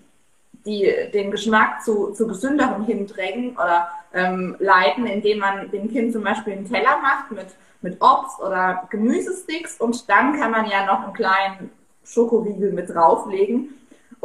die, 0.65 0.91
den 1.13 1.29
Geschmack 1.29 1.83
zu, 1.83 2.11
zu 2.13 2.27
gesünderem 2.27 2.85
hindrängen 2.85 3.55
oder 3.55 3.89
ähm, 4.13 4.55
leiten, 4.59 5.05
indem 5.05 5.39
man 5.39 5.69
dem 5.69 5.91
Kind 5.91 6.13
zum 6.13 6.23
Beispiel 6.23 6.53
einen 6.53 6.67
Teller 6.67 6.97
macht 7.01 7.31
mit, 7.31 7.47
mit 7.81 8.01
Obst 8.01 8.39
oder 8.39 8.87
Gemüsesticks 8.89 9.79
und 9.79 10.09
dann 10.09 10.39
kann 10.39 10.49
man 10.49 10.65
ja 10.67 10.85
noch 10.87 11.03
einen 11.03 11.13
kleinen 11.13 11.69
Schokoriegel 12.03 12.71
mit 12.71 12.89
drauflegen 12.89 13.75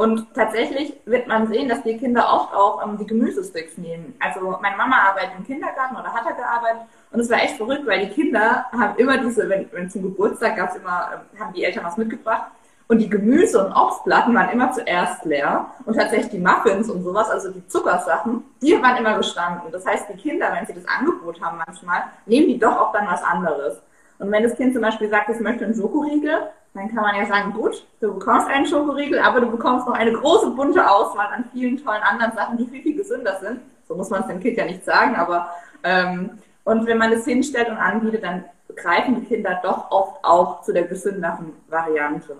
und 0.00 0.32
tatsächlich 0.32 0.94
wird 1.04 1.28
man 1.28 1.46
sehen, 1.48 1.68
dass 1.68 1.82
die 1.82 1.98
Kinder 1.98 2.26
oft 2.32 2.54
auch 2.54 2.82
ähm, 2.82 2.96
die 2.96 3.06
Gemüsesticks 3.06 3.76
nehmen. 3.76 4.14
Also 4.18 4.56
meine 4.62 4.74
Mama 4.74 4.96
arbeitet 5.10 5.32
im 5.36 5.44
Kindergarten 5.44 5.94
oder 5.94 6.10
hat 6.10 6.24
da 6.24 6.30
gearbeitet 6.30 6.88
und 7.12 7.20
es 7.20 7.28
war 7.28 7.42
echt 7.42 7.58
verrückt, 7.58 7.86
weil 7.86 8.06
die 8.06 8.14
Kinder 8.14 8.64
haben 8.72 8.96
immer 8.96 9.18
diese, 9.18 9.46
wenn, 9.50 9.70
wenn 9.72 9.90
zum 9.90 10.00
Geburtstag 10.00 10.56
gab 10.56 10.70
es 10.70 10.76
immer, 10.76 11.26
äh, 11.34 11.38
haben 11.38 11.52
die 11.52 11.64
Eltern 11.64 11.84
was 11.84 11.98
mitgebracht 11.98 12.50
und 12.88 12.96
die 12.96 13.10
Gemüse- 13.10 13.62
und 13.62 13.74
Obstplatten 13.74 14.34
waren 14.34 14.48
immer 14.48 14.72
zuerst 14.72 15.22
leer 15.26 15.66
und 15.84 15.96
tatsächlich 15.96 16.30
die 16.30 16.38
Muffins 16.38 16.88
und 16.88 17.02
sowas, 17.02 17.28
also 17.28 17.50
die 17.50 17.68
Zuckersachen, 17.68 18.42
die 18.62 18.82
waren 18.82 18.96
immer 18.96 19.18
gestanden. 19.18 19.70
Das 19.70 19.84
heißt, 19.84 20.06
die 20.08 20.16
Kinder, 20.16 20.50
wenn 20.54 20.64
sie 20.64 20.72
das 20.72 20.88
Angebot 20.88 21.42
haben 21.42 21.60
manchmal, 21.66 22.04
nehmen 22.24 22.48
die 22.48 22.58
doch 22.58 22.80
auch 22.80 22.92
dann 22.94 23.06
was 23.06 23.22
anderes. 23.22 23.82
Und 24.20 24.30
wenn 24.30 24.42
das 24.42 24.54
Kind 24.56 24.74
zum 24.74 24.82
Beispiel 24.82 25.08
sagt, 25.08 25.30
es 25.30 25.40
möchte 25.40 25.64
einen 25.64 25.74
Schokoriegel, 25.74 26.50
dann 26.74 26.88
kann 26.88 27.02
man 27.02 27.16
ja 27.16 27.26
sagen, 27.26 27.52
gut, 27.52 27.84
du 28.00 28.14
bekommst 28.14 28.48
einen 28.48 28.66
Schokoriegel, 28.66 29.18
aber 29.18 29.40
du 29.40 29.50
bekommst 29.50 29.86
noch 29.86 29.94
eine 29.94 30.12
große 30.12 30.50
bunte 30.50 30.88
Auswahl 30.88 31.28
an 31.34 31.46
vielen 31.52 31.82
tollen 31.82 32.02
anderen 32.02 32.32
Sachen, 32.32 32.58
die 32.58 32.66
viel, 32.66 32.82
viel 32.82 32.96
gesünder 32.96 33.38
sind. 33.40 33.60
So 33.88 33.96
muss 33.96 34.10
man 34.10 34.20
es 34.20 34.28
dem 34.28 34.38
Kind 34.40 34.58
ja 34.58 34.66
nicht 34.66 34.84
sagen, 34.84 35.16
aber 35.16 35.50
ähm, 35.82 36.38
und 36.64 36.86
wenn 36.86 36.98
man 36.98 37.12
es 37.12 37.24
hinstellt 37.24 37.70
und 37.70 37.78
anbietet, 37.78 38.22
dann 38.22 38.44
greifen 38.76 39.16
die 39.16 39.26
Kinder 39.26 39.58
doch 39.62 39.90
oft 39.90 40.22
auch 40.22 40.62
zu 40.62 40.72
der 40.72 40.84
gesünderen 40.84 41.54
Variante. 41.68 42.36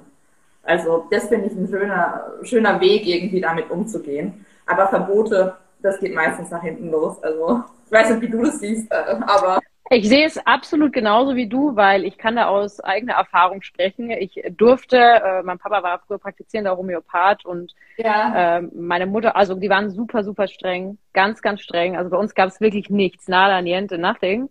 Also 0.63 1.07
das 1.11 1.29
finde 1.29 1.47
ich 1.47 1.55
ein 1.55 1.67
schöner, 1.67 2.33
schöner 2.43 2.81
Weg, 2.81 3.07
irgendwie 3.07 3.41
damit 3.41 3.71
umzugehen. 3.71 4.45
Aber 4.67 4.89
Verbote, 4.89 5.57
das 5.83 5.99
geht 5.99 6.15
meistens 6.15 6.51
nach 6.51 6.63
hinten 6.63 6.91
los. 6.91 7.21
Also 7.23 7.65
ich 7.87 7.91
weiß 7.91 8.11
nicht, 8.11 8.21
wie 8.21 8.29
du 8.29 8.45
das 8.45 8.61
siehst, 8.61 8.93
äh, 8.93 9.17
aber 9.27 9.61
ich 9.93 10.09
sehe 10.09 10.25
es 10.25 10.39
absolut 10.47 10.93
genauso 10.93 11.35
wie 11.35 11.49
du, 11.49 11.75
weil 11.75 12.05
ich 12.05 12.17
kann 12.17 12.37
da 12.37 12.47
aus 12.47 12.79
eigener 12.79 13.15
Erfahrung 13.15 13.61
sprechen. 13.63 14.11
Ich 14.11 14.41
durfte, 14.51 14.97
äh, 14.97 15.43
mein 15.43 15.59
Papa 15.59 15.83
war 15.83 15.99
früher 16.07 16.19
praktizierender 16.19 16.77
Homöopath 16.77 17.45
und 17.45 17.75
ja. 17.97 18.59
äh, 18.59 18.63
meine 18.73 19.07
Mutter, 19.07 19.35
also 19.35 19.57
die 19.57 19.69
waren 19.69 19.91
super, 19.91 20.23
super 20.23 20.47
streng, 20.47 20.99
ganz, 21.13 21.43
ganz 21.43 21.61
streng. 21.63 21.97
Also 21.97 22.09
bei 22.09 22.17
uns 22.17 22.37
gab 22.37 22.49
es 22.49 22.61
wirklich 22.61 22.89
nichts, 22.89 23.27
nada, 23.27 23.61
niente, 23.63 23.99
nothing. 23.99 24.49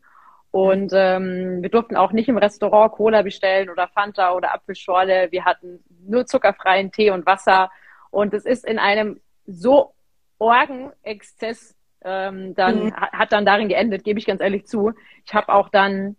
Und 0.51 0.91
ähm, 0.93 1.61
wir 1.61 1.69
durften 1.69 1.95
auch 1.95 2.11
nicht 2.11 2.27
im 2.27 2.37
Restaurant 2.37 2.91
Cola 2.91 3.21
bestellen 3.21 3.69
oder 3.69 3.87
Fanta 3.87 4.33
oder 4.33 4.53
Apfelschorle. 4.53 5.31
Wir 5.31 5.45
hatten 5.45 5.81
nur 6.05 6.25
zuckerfreien 6.25 6.91
Tee 6.91 7.11
und 7.11 7.25
Wasser. 7.25 7.71
Und 8.09 8.33
es 8.33 8.45
ist 8.45 8.65
in 8.65 8.77
einem 8.77 9.21
so 9.45 9.93
Orgenexzess 10.37 11.75
ähm, 12.03 12.55
dann 12.55 12.85
mhm. 12.85 12.95
hat 12.95 13.31
dann 13.31 13.45
darin 13.45 13.69
geendet, 13.69 14.03
gebe 14.03 14.19
ich 14.19 14.25
ganz 14.25 14.41
ehrlich 14.41 14.65
zu. 14.65 14.93
Ich 15.25 15.33
habe 15.33 15.49
auch 15.49 15.69
dann, 15.69 16.15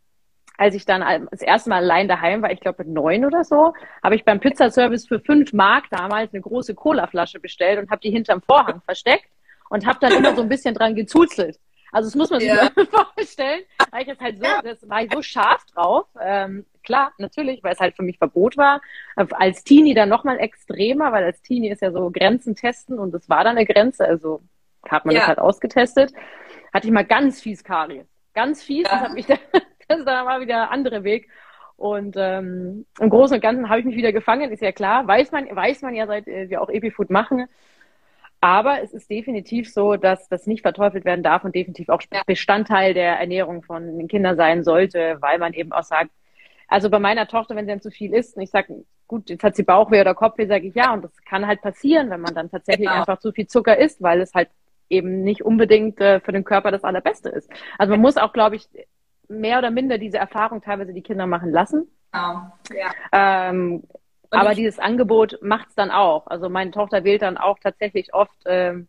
als 0.58 0.74
ich 0.74 0.84
dann 0.84 1.28
das 1.30 1.42
erste 1.42 1.70
Mal 1.70 1.76
allein 1.76 2.08
daheim 2.08 2.42
war, 2.42 2.52
ich 2.52 2.60
glaube 2.60 2.84
mit 2.84 2.92
neun 2.92 3.24
oder 3.24 3.44
so, 3.44 3.72
habe 4.02 4.14
ich 4.14 4.24
beim 4.24 4.40
Pizzaservice 4.40 5.06
für 5.06 5.20
fünf 5.20 5.52
Mark 5.52 5.84
damals 5.90 6.32
eine 6.32 6.42
große 6.42 6.74
Colaflasche 6.74 7.40
bestellt 7.40 7.78
und 7.78 7.90
habe 7.90 8.00
die 8.00 8.10
hinterm 8.10 8.42
Vorhang 8.42 8.80
versteckt 8.84 9.28
und 9.70 9.86
habe 9.86 9.98
dann 10.00 10.12
immer 10.12 10.34
so 10.34 10.42
ein 10.42 10.48
bisschen 10.48 10.74
dran 10.74 10.94
gezuzelt. 10.94 11.58
Also 11.92 12.08
das 12.08 12.14
muss 12.14 12.30
man 12.30 12.40
sich 12.40 12.50
ja. 12.50 12.70
vorstellen, 13.16 13.62
weil 13.90 14.02
ich 14.02 14.08
jetzt 14.08 14.20
halt 14.20 14.38
so, 14.38 14.46
das 14.62 14.88
war 14.88 15.02
ich 15.02 15.12
so 15.12 15.22
scharf 15.22 15.64
drauf. 15.66 16.06
Ähm, 16.20 16.64
klar, 16.84 17.12
natürlich, 17.18 17.62
weil 17.64 17.72
es 17.72 17.80
halt 17.80 17.96
für 17.96 18.02
mich 18.02 18.18
Verbot 18.18 18.56
war. 18.56 18.80
Als 19.16 19.64
Teenie 19.64 19.94
dann 19.94 20.08
nochmal 20.08 20.38
extremer, 20.38 21.10
weil 21.10 21.24
als 21.24 21.42
Teenie 21.42 21.70
ist 21.70 21.82
ja 21.82 21.90
so 21.90 22.10
Grenzen 22.10 22.54
testen 22.54 22.98
und 22.98 23.12
das 23.12 23.28
war 23.28 23.42
dann 23.42 23.56
eine 23.56 23.66
Grenze. 23.66 24.06
Also 24.06 24.42
hat 24.88 25.04
man 25.04 25.14
ja. 25.14 25.20
das 25.20 25.28
halt 25.28 25.38
ausgetestet. 25.38 26.12
Hatte 26.72 26.86
ich 26.86 26.92
mal 26.92 27.04
ganz 27.04 27.40
fies 27.40 27.64
Karies. 27.64 28.06
Ganz 28.34 28.62
fies. 28.62 28.84
Ja. 28.84 28.94
Das 28.94 29.00
hat 29.02 29.12
mich 29.12 29.26
dann 29.26 29.38
das 29.90 29.98
ist 29.98 30.06
dann 30.06 30.24
mal 30.24 30.40
wieder 30.40 30.62
ein 30.62 30.68
anderer 30.68 31.04
Weg. 31.04 31.28
Und 31.76 32.14
ähm, 32.18 32.86
im 33.00 33.10
Großen 33.10 33.36
und 33.36 33.40
Ganzen 33.40 33.68
habe 33.68 33.80
ich 33.80 33.86
mich 33.86 33.96
wieder 33.96 34.12
gefangen, 34.12 34.52
ist 34.52 34.62
ja 34.62 34.70
klar. 34.70 35.06
Weiß 35.06 35.32
man, 35.32 35.54
weiß 35.54 35.82
man 35.82 35.94
ja, 35.94 36.06
seit 36.06 36.28
äh, 36.28 36.48
wir 36.48 36.60
auch 36.60 36.68
Epifood 36.68 37.10
machen. 37.10 37.46
Aber 38.40 38.82
es 38.82 38.92
ist 38.92 39.10
definitiv 39.10 39.70
so, 39.70 39.96
dass 39.96 40.28
das 40.28 40.46
nicht 40.46 40.62
verteufelt 40.62 41.04
werden 41.04 41.22
darf 41.22 41.44
und 41.44 41.54
definitiv 41.54 41.88
auch 41.88 42.00
Bestandteil 42.26 42.94
der 42.94 43.18
Ernährung 43.18 43.62
von 43.62 43.98
den 43.98 44.08
Kindern 44.08 44.36
sein 44.36 44.62
sollte, 44.62 45.18
weil 45.20 45.38
man 45.38 45.52
eben 45.52 45.72
auch 45.72 45.82
sagt, 45.82 46.10
also 46.68 46.88
bei 46.88 46.98
meiner 46.98 47.26
Tochter, 47.26 47.56
wenn 47.56 47.66
sie 47.66 47.72
dann 47.72 47.82
zu 47.82 47.90
viel 47.90 48.14
isst 48.14 48.36
und 48.36 48.42
ich 48.42 48.50
sage, 48.50 48.84
gut, 49.08 49.28
jetzt 49.28 49.42
hat 49.42 49.56
sie 49.56 49.64
Bauchweh 49.64 50.00
oder 50.00 50.14
Kopfweh, 50.14 50.46
sage 50.46 50.68
ich 50.68 50.74
ja. 50.74 50.92
Und 50.94 51.02
das 51.02 51.12
kann 51.24 51.46
halt 51.46 51.60
passieren, 51.60 52.08
wenn 52.10 52.20
man 52.20 52.34
dann 52.34 52.50
tatsächlich 52.50 52.88
genau. 52.88 53.00
einfach 53.00 53.18
zu 53.18 53.32
viel 53.32 53.46
Zucker 53.46 53.76
isst, 53.76 54.00
weil 54.00 54.20
es 54.20 54.32
halt 54.34 54.48
eben 54.90 55.22
nicht 55.22 55.42
unbedingt 55.42 56.00
äh, 56.00 56.20
für 56.20 56.33
den 56.33 56.44
Körper 56.44 56.70
das 56.70 56.85
Allerbeste 56.85 57.31
ist. 57.31 57.50
Also 57.79 57.92
man 57.92 58.00
muss 58.00 58.16
auch, 58.16 58.33
glaube 58.33 58.57
ich, 58.57 58.68
mehr 59.29 59.59
oder 59.59 59.70
minder 59.70 59.96
diese 59.96 60.18
Erfahrung 60.18 60.61
teilweise 60.61 60.92
die 60.92 61.03
Kinder 61.03 61.26
machen 61.26 61.50
lassen. 61.50 61.88
Genau. 62.12 62.53
Ja. 62.74 62.92
Ähm, 63.12 63.85
aber 64.31 64.55
dieses 64.55 64.79
Angebot 64.79 65.38
macht 65.42 65.68
es 65.68 65.74
dann 65.74 65.90
auch. 65.90 66.26
Also 66.26 66.48
meine 66.48 66.70
Tochter 66.70 67.05
wählt 67.05 67.22
dann 67.22 67.37
auch 67.37 67.59
tatsächlich 67.59 68.14
oft 68.14 68.37
ähm, 68.46 68.88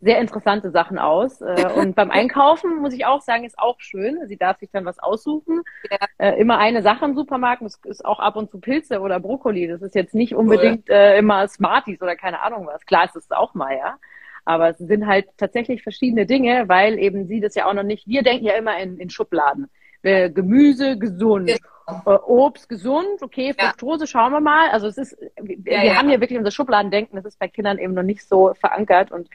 sehr 0.00 0.18
interessante 0.20 0.70
Sachen 0.70 0.98
aus. 0.98 1.40
Äh, 1.40 1.72
und 1.76 1.94
beim 1.94 2.10
Einkaufen 2.10 2.80
muss 2.80 2.94
ich 2.94 3.04
auch 3.04 3.20
sagen, 3.20 3.44
ist 3.44 3.58
auch 3.58 3.80
schön. 3.80 4.26
Sie 4.26 4.36
darf 4.36 4.58
sich 4.58 4.70
dann 4.70 4.84
was 4.84 4.98
aussuchen. 4.98 5.62
Ja. 5.90 5.98
Äh, 6.18 6.40
immer 6.40 6.58
eine 6.58 6.82
Sache 6.82 7.04
im 7.04 7.14
Supermarkt. 7.14 7.62
Das 7.62 7.80
ist 7.84 8.04
auch 8.04 8.20
ab 8.20 8.36
und 8.36 8.50
zu 8.50 8.60
Pilze 8.60 9.00
oder 9.00 9.20
Brokkoli. 9.20 9.66
Das 9.66 9.82
ist 9.82 9.94
jetzt 9.94 10.14
nicht 10.14 10.34
unbedingt 10.34 10.88
äh, 10.88 11.18
immer 11.18 11.46
Smarties 11.48 12.00
oder 12.00 12.16
keine 12.16 12.40
Ahnung 12.40 12.66
was. 12.66 12.84
Klar 12.86 13.04
ist 13.04 13.16
es 13.16 13.30
auch 13.30 13.54
mal, 13.54 13.76
ja. 13.76 13.98
Aber 14.48 14.70
es 14.70 14.78
sind 14.78 15.06
halt 15.06 15.26
tatsächlich 15.36 15.82
verschiedene 15.82 16.24
Dinge, 16.24 16.70
weil 16.70 16.98
eben 16.98 17.26
sie 17.26 17.38
das 17.38 17.54
ja 17.54 17.66
auch 17.66 17.74
noch 17.74 17.82
nicht, 17.82 18.06
wir 18.06 18.22
denken 18.22 18.46
ja 18.46 18.54
immer 18.54 18.78
in, 18.80 18.96
in 18.96 19.10
Schubladen. 19.10 19.68
Äh, 20.00 20.30
Gemüse 20.30 20.96
gesund, 20.96 21.48
genau. 21.86 22.16
äh, 22.16 22.18
Obst 22.26 22.66
gesund, 22.66 23.20
okay, 23.20 23.52
Fructose 23.52 24.06
schauen 24.06 24.32
wir 24.32 24.40
mal. 24.40 24.70
Also 24.70 24.86
es 24.86 24.96
ist, 24.96 25.18
wir, 25.38 25.56
ja, 25.56 25.82
wir 25.82 25.84
ja. 25.84 25.94
haben 25.96 26.08
ja 26.08 26.18
wirklich 26.18 26.38
unser 26.38 26.50
Schubladendenken, 26.50 27.16
das 27.16 27.26
ist 27.26 27.38
bei 27.38 27.48
Kindern 27.48 27.76
eben 27.76 27.92
noch 27.92 28.02
nicht 28.02 28.26
so 28.26 28.54
verankert 28.54 29.12
und 29.12 29.28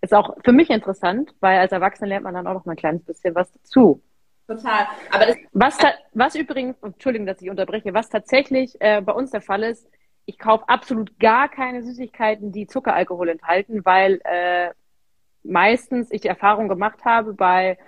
ist 0.00 0.14
auch 0.14 0.34
für 0.42 0.52
mich 0.52 0.70
interessant, 0.70 1.34
weil 1.40 1.58
als 1.58 1.72
Erwachsene 1.72 2.08
lernt 2.08 2.24
man 2.24 2.32
dann 2.32 2.46
auch 2.46 2.54
noch 2.54 2.64
mal 2.64 2.72
ein 2.72 2.78
kleines 2.78 3.04
bisschen 3.04 3.34
was 3.34 3.52
dazu. 3.52 4.00
Total. 4.46 4.86
Aber 5.10 5.26
das 5.26 5.36
was, 5.52 5.76
was 6.14 6.34
übrigens, 6.36 6.82
Entschuldigung, 6.82 7.26
dass 7.26 7.42
ich 7.42 7.50
unterbreche, 7.50 7.92
was 7.92 8.08
tatsächlich 8.08 8.80
äh, 8.80 9.02
bei 9.02 9.12
uns 9.12 9.30
der 9.30 9.42
Fall 9.42 9.62
ist, 9.62 9.90
ich 10.28 10.38
kaufe 10.38 10.68
absolut 10.68 11.18
gar 11.18 11.48
keine 11.48 11.82
Süßigkeiten, 11.82 12.52
die 12.52 12.66
Zuckeralkohol 12.66 13.30
enthalten, 13.30 13.82
weil 13.86 14.20
äh, 14.24 14.68
meistens 15.42 16.12
ich 16.12 16.20
die 16.20 16.28
Erfahrung 16.28 16.68
gemacht 16.68 17.02
habe 17.06 17.32
bei 17.32 17.78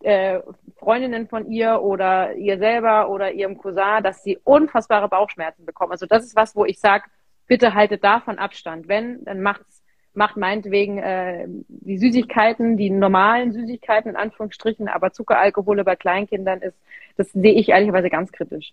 äh, 0.00 0.40
Freundinnen 0.78 1.28
von 1.28 1.48
ihr 1.48 1.80
oder 1.80 2.34
ihr 2.34 2.58
selber 2.58 3.08
oder 3.08 3.30
ihrem 3.30 3.56
Cousin, 3.56 4.02
dass 4.02 4.24
sie 4.24 4.36
unfassbare 4.42 5.08
Bauchschmerzen 5.08 5.64
bekommen. 5.64 5.92
Also 5.92 6.06
das 6.06 6.24
ist 6.24 6.34
was, 6.34 6.56
wo 6.56 6.64
ich 6.64 6.80
sage, 6.80 7.04
bitte 7.46 7.72
haltet 7.72 8.02
davon 8.02 8.40
Abstand. 8.40 8.88
Wenn, 8.88 9.24
dann 9.24 9.40
macht's, 9.40 9.84
macht 10.12 10.36
meinetwegen 10.36 10.98
äh, 10.98 11.46
die 11.68 11.98
Süßigkeiten, 11.98 12.76
die 12.76 12.90
normalen 12.90 13.52
Süßigkeiten 13.52 14.10
in 14.10 14.16
Anführungsstrichen, 14.16 14.88
aber 14.88 15.12
Zuckeralkohole 15.12 15.84
bei 15.84 15.94
Kleinkindern 15.94 16.62
ist, 16.62 16.76
das 17.16 17.30
sehe 17.30 17.54
ich 17.54 17.68
ehrlicherweise 17.68 18.10
ganz 18.10 18.32
kritisch. 18.32 18.72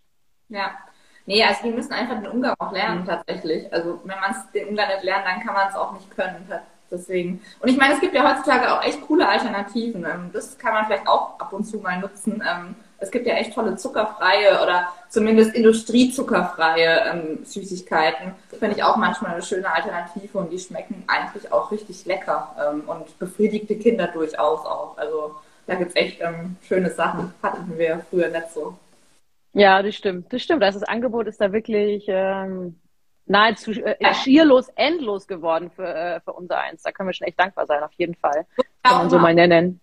Ja, 0.49 0.71
Nee, 1.25 1.43
also 1.43 1.63
wir 1.63 1.71
müssen 1.71 1.93
einfach 1.93 2.21
den 2.21 2.27
Umgang 2.27 2.53
auch 2.59 2.71
lernen 2.71 3.05
tatsächlich. 3.05 3.71
Also 3.71 3.99
wenn 4.03 4.19
man 4.19 4.35
den 4.53 4.67
Umgang 4.69 4.89
nicht 4.89 5.03
lernt, 5.03 5.25
dann 5.25 5.39
kann 5.39 5.53
man 5.53 5.69
es 5.69 5.75
auch 5.75 5.93
nicht 5.93 6.11
können. 6.15 6.45
Deswegen. 6.91 7.41
Und 7.59 7.69
ich 7.69 7.77
meine, 7.77 7.95
es 7.95 8.01
gibt 8.01 8.13
ja 8.13 8.29
heutzutage 8.29 8.71
auch 8.71 8.83
echt 8.83 9.01
coole 9.07 9.27
Alternativen. 9.27 10.05
Ähm, 10.05 10.29
das 10.31 10.57
kann 10.57 10.73
man 10.73 10.85
vielleicht 10.85 11.07
auch 11.07 11.39
ab 11.39 11.51
und 11.51 11.63
zu 11.63 11.77
mal 11.77 11.99
nutzen. 11.99 12.43
Ähm, 12.47 12.75
es 12.99 13.09
gibt 13.09 13.25
ja 13.25 13.33
echt 13.33 13.53
tolle 13.53 13.75
zuckerfreie 13.75 14.61
oder 14.61 14.89
zumindest 15.09 15.55
industriezuckerfreie 15.55 17.03
ähm, 17.11 17.39
Süßigkeiten. 17.43 18.33
Das 18.51 18.59
finde 18.59 18.75
ich 18.77 18.83
auch 18.83 18.95
manchmal 18.95 19.33
eine 19.33 19.41
schöne 19.41 19.73
Alternative 19.73 20.37
und 20.37 20.51
die 20.51 20.59
schmecken 20.59 21.03
eigentlich 21.07 21.51
auch 21.51 21.71
richtig 21.71 22.05
lecker 22.05 22.83
und 22.87 23.19
befriedigt 23.19 23.69
die 23.69 23.77
Kinder 23.77 24.07
durchaus 24.07 24.65
auch. 24.65 24.97
Also 24.97 25.35
da 25.67 25.75
gibt 25.75 25.89
es 25.89 25.95
echt 25.97 26.21
schöne 26.65 26.91
Sachen. 26.91 27.33
Hatten 27.43 27.77
wir 27.77 28.05
früher 28.09 28.29
nicht 28.29 28.51
so. 28.53 28.77
Ja, 29.53 29.81
das 29.81 29.95
stimmt. 29.95 30.31
Das 30.33 30.41
stimmt. 30.41 30.63
Also 30.63 30.79
das 30.79 30.89
Angebot 30.89 31.27
ist 31.27 31.39
da 31.39 31.51
wirklich 31.53 32.05
ähm, 32.07 32.79
nahezu 33.25 33.71
äh, 33.71 34.13
schierlos, 34.15 34.67
endlos 34.75 35.27
geworden 35.27 35.71
für, 35.71 35.87
äh, 35.87 36.19
für 36.21 36.33
unser 36.33 36.59
Eins. 36.59 36.81
Da 36.83 36.91
können 36.91 37.09
wir 37.09 37.13
schon 37.13 37.27
echt 37.27 37.39
dankbar 37.39 37.65
sein, 37.65 37.83
auf 37.83 37.93
jeden 37.93 38.15
Fall. 38.15 38.45
Kann 38.83 38.97
man 38.97 39.09
so 39.09 39.19
mal 39.19 39.33
nennen. 39.33 39.79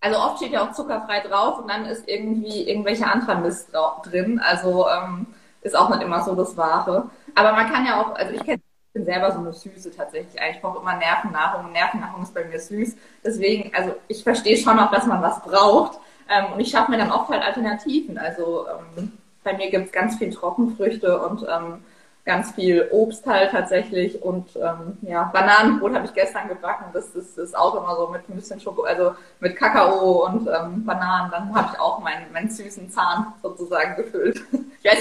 Also 0.00 0.18
oft 0.18 0.38
steht 0.38 0.52
ja 0.52 0.66
auch 0.66 0.72
zuckerfrei 0.72 1.20
drauf 1.20 1.58
und 1.58 1.68
dann 1.68 1.84
ist 1.86 2.08
irgendwie 2.08 2.68
irgendwelche 2.68 3.06
anderer 3.06 3.36
Mist 3.36 3.70
drin. 4.04 4.40
Also 4.40 4.86
ähm, 4.88 5.26
ist 5.62 5.76
auch 5.76 5.90
nicht 5.90 6.02
immer 6.02 6.22
so 6.22 6.34
das 6.34 6.56
Wahre. 6.56 7.10
Aber 7.34 7.52
man 7.52 7.70
kann 7.70 7.86
ja 7.86 8.00
auch, 8.00 8.14
also 8.14 8.34
ich 8.34 8.42
kenne 8.44 8.60
ich 8.90 8.94
bin 8.94 9.04
selber 9.04 9.30
so 9.30 9.38
eine 9.38 9.52
Süße 9.52 9.94
tatsächlich. 9.94 10.34
Ich 10.50 10.60
brauche 10.60 10.80
immer 10.80 10.96
Nervennahrung 10.96 11.66
und 11.66 11.72
Nervennahrung 11.72 12.24
ist 12.24 12.34
bei 12.34 12.44
mir 12.44 12.58
süß. 12.58 12.96
Deswegen, 13.24 13.72
also 13.72 13.94
ich 14.08 14.24
verstehe 14.24 14.56
schon 14.56 14.80
auch, 14.80 14.90
dass 14.90 15.06
man 15.06 15.22
was 15.22 15.40
braucht. 15.42 16.00
Ähm, 16.30 16.52
und 16.52 16.60
ich 16.60 16.70
schaffe 16.70 16.90
mir 16.90 16.98
dann 16.98 17.10
oft 17.10 17.28
halt 17.28 17.42
Alternativen. 17.42 18.16
Also 18.16 18.66
ähm, 18.98 19.12
bei 19.42 19.56
mir 19.56 19.70
gibt 19.70 19.86
es 19.86 19.92
ganz 19.92 20.16
viel 20.16 20.30
Trockenfrüchte 20.30 21.20
und 21.20 21.42
ähm, 21.42 21.82
ganz 22.24 22.52
viel 22.52 22.86
Obst 22.92 23.26
halt 23.26 23.50
tatsächlich 23.50 24.22
und 24.22 24.54
ähm, 24.56 24.98
ja, 25.02 25.30
Bananenbrot 25.32 25.94
habe 25.94 26.04
ich 26.04 26.12
gestern 26.12 26.48
gebacken. 26.48 26.84
Das, 26.92 27.12
das 27.12 27.38
ist 27.38 27.56
auch 27.56 27.74
immer 27.74 27.96
so 27.96 28.08
mit 28.08 28.28
ein 28.28 28.36
bisschen 28.36 28.60
Schoko, 28.60 28.82
also 28.82 29.14
mit 29.40 29.56
Kakao 29.56 30.26
und 30.26 30.46
ähm, 30.46 30.84
Bananen. 30.84 31.30
Dann 31.30 31.54
habe 31.54 31.70
ich 31.72 31.80
auch 31.80 31.98
meinen, 32.00 32.30
meinen 32.32 32.50
süßen 32.50 32.90
Zahn 32.90 33.32
sozusagen 33.42 33.96
gefüllt. 33.96 34.42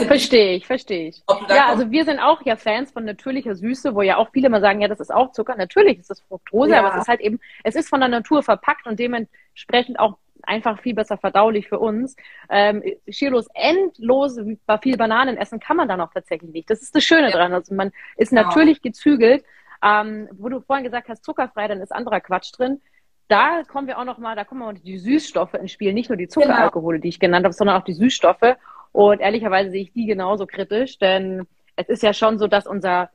verstehe 0.06 0.56
ich, 0.56 0.66
verstehe 0.66 1.10
ich. 1.10 1.24
Ja, 1.50 1.68
also 1.68 1.92
wir 1.92 2.06
sind 2.06 2.20
auch 2.20 2.42
ja 2.46 2.56
Fans 2.56 2.92
von 2.92 3.06
natürlicher 3.06 3.56
Süße, 3.56 3.94
wo 3.96 4.02
ja 4.02 4.18
auch 4.18 4.30
viele 4.32 4.50
mal 4.50 4.62
sagen, 4.62 4.82
ja, 4.82 4.88
das 4.88 5.00
ist 5.00 5.14
auch 5.14 5.32
Zucker. 5.32 5.56
Natürlich 5.56 6.00
ist 6.00 6.10
das 6.10 6.22
Fructose, 6.22 6.72
ja. 6.72 6.80
aber 6.80 6.96
es 6.96 7.02
ist 7.02 7.08
halt 7.08 7.22
eben, 7.22 7.40
es 7.64 7.76
ist 7.76 7.90
von 7.90 8.00
der 8.00 8.10
Natur 8.10 8.44
verpackt 8.44 8.88
und 8.88 8.98
dementsprechend 8.98 10.00
auch 10.00 10.18
einfach 10.50 10.82
viel 10.82 10.96
besser 10.96 11.18
verdaulich 11.18 11.70
für 11.70 11.80
uns. 11.80 12.16
Ähm, 12.50 12.84
schierlos 13.08 13.48
endlos 13.54 14.38
viel 14.82 14.98
Bananen 14.98 15.38
essen 15.38 15.60
kann 15.60 15.78
man 15.78 15.88
dann 15.88 16.02
auch 16.02 16.12
tatsächlich 16.14 16.52
nicht. 16.52 16.70
Das 16.70 16.82
ist 16.82 16.96
das 16.96 17.04
Schöne 17.04 17.30
ja. 17.30 17.32
dran. 17.32 17.54
Also 17.54 17.74
man 17.76 17.92
ist 18.18 18.30
genau. 18.30 18.44
natürlich 18.44 18.82
gezügelt. 18.82 19.44
Ähm, 19.82 20.28
wo 20.34 20.50
du 20.50 20.60
vorhin 20.60 20.84
gesagt 20.84 21.08
hast, 21.08 21.24
zuckerfrei, 21.24 21.70
dann 21.70 21.80
ist 21.80 21.94
anderer 21.94 22.20
Quatsch 22.20 22.52
drin. 22.58 22.82
Da 23.30 23.64
kommen 23.64 23.88
wir 23.88 23.98
auch 23.98 24.06
noch 24.06 24.18
mal, 24.18 24.36
da 24.36 24.44
kommen 24.44 24.62
auch 24.64 24.74
die 24.74 24.98
Süßstoffe 24.98 25.54
ins 25.54 25.72
Spiel, 25.72 25.94
nicht 25.94 26.10
nur 26.10 26.18
die 26.18 26.26
genau. 26.26 26.42
Zuckeralkohole, 26.42 26.98
genau. 26.98 27.04
die 27.04 27.10
ich 27.10 27.20
genannt 27.20 27.46
habe, 27.46 27.54
sondern 27.54 27.80
auch 27.80 27.86
die 27.86 27.94
Süßstoffe. 27.94 28.58
Und 28.92 29.22
ehrlicherweise 29.22 29.70
sehe 29.70 29.84
ich 29.84 29.94
die 29.94 30.06
genauso 30.06 30.48
kritisch, 30.48 30.98
denn 30.98 31.48
es 31.76 31.88
ist 31.88 32.04
ja 32.04 32.14
schon 32.14 32.40
so, 32.40 32.48
dass 32.48 32.68
unser 32.68 33.10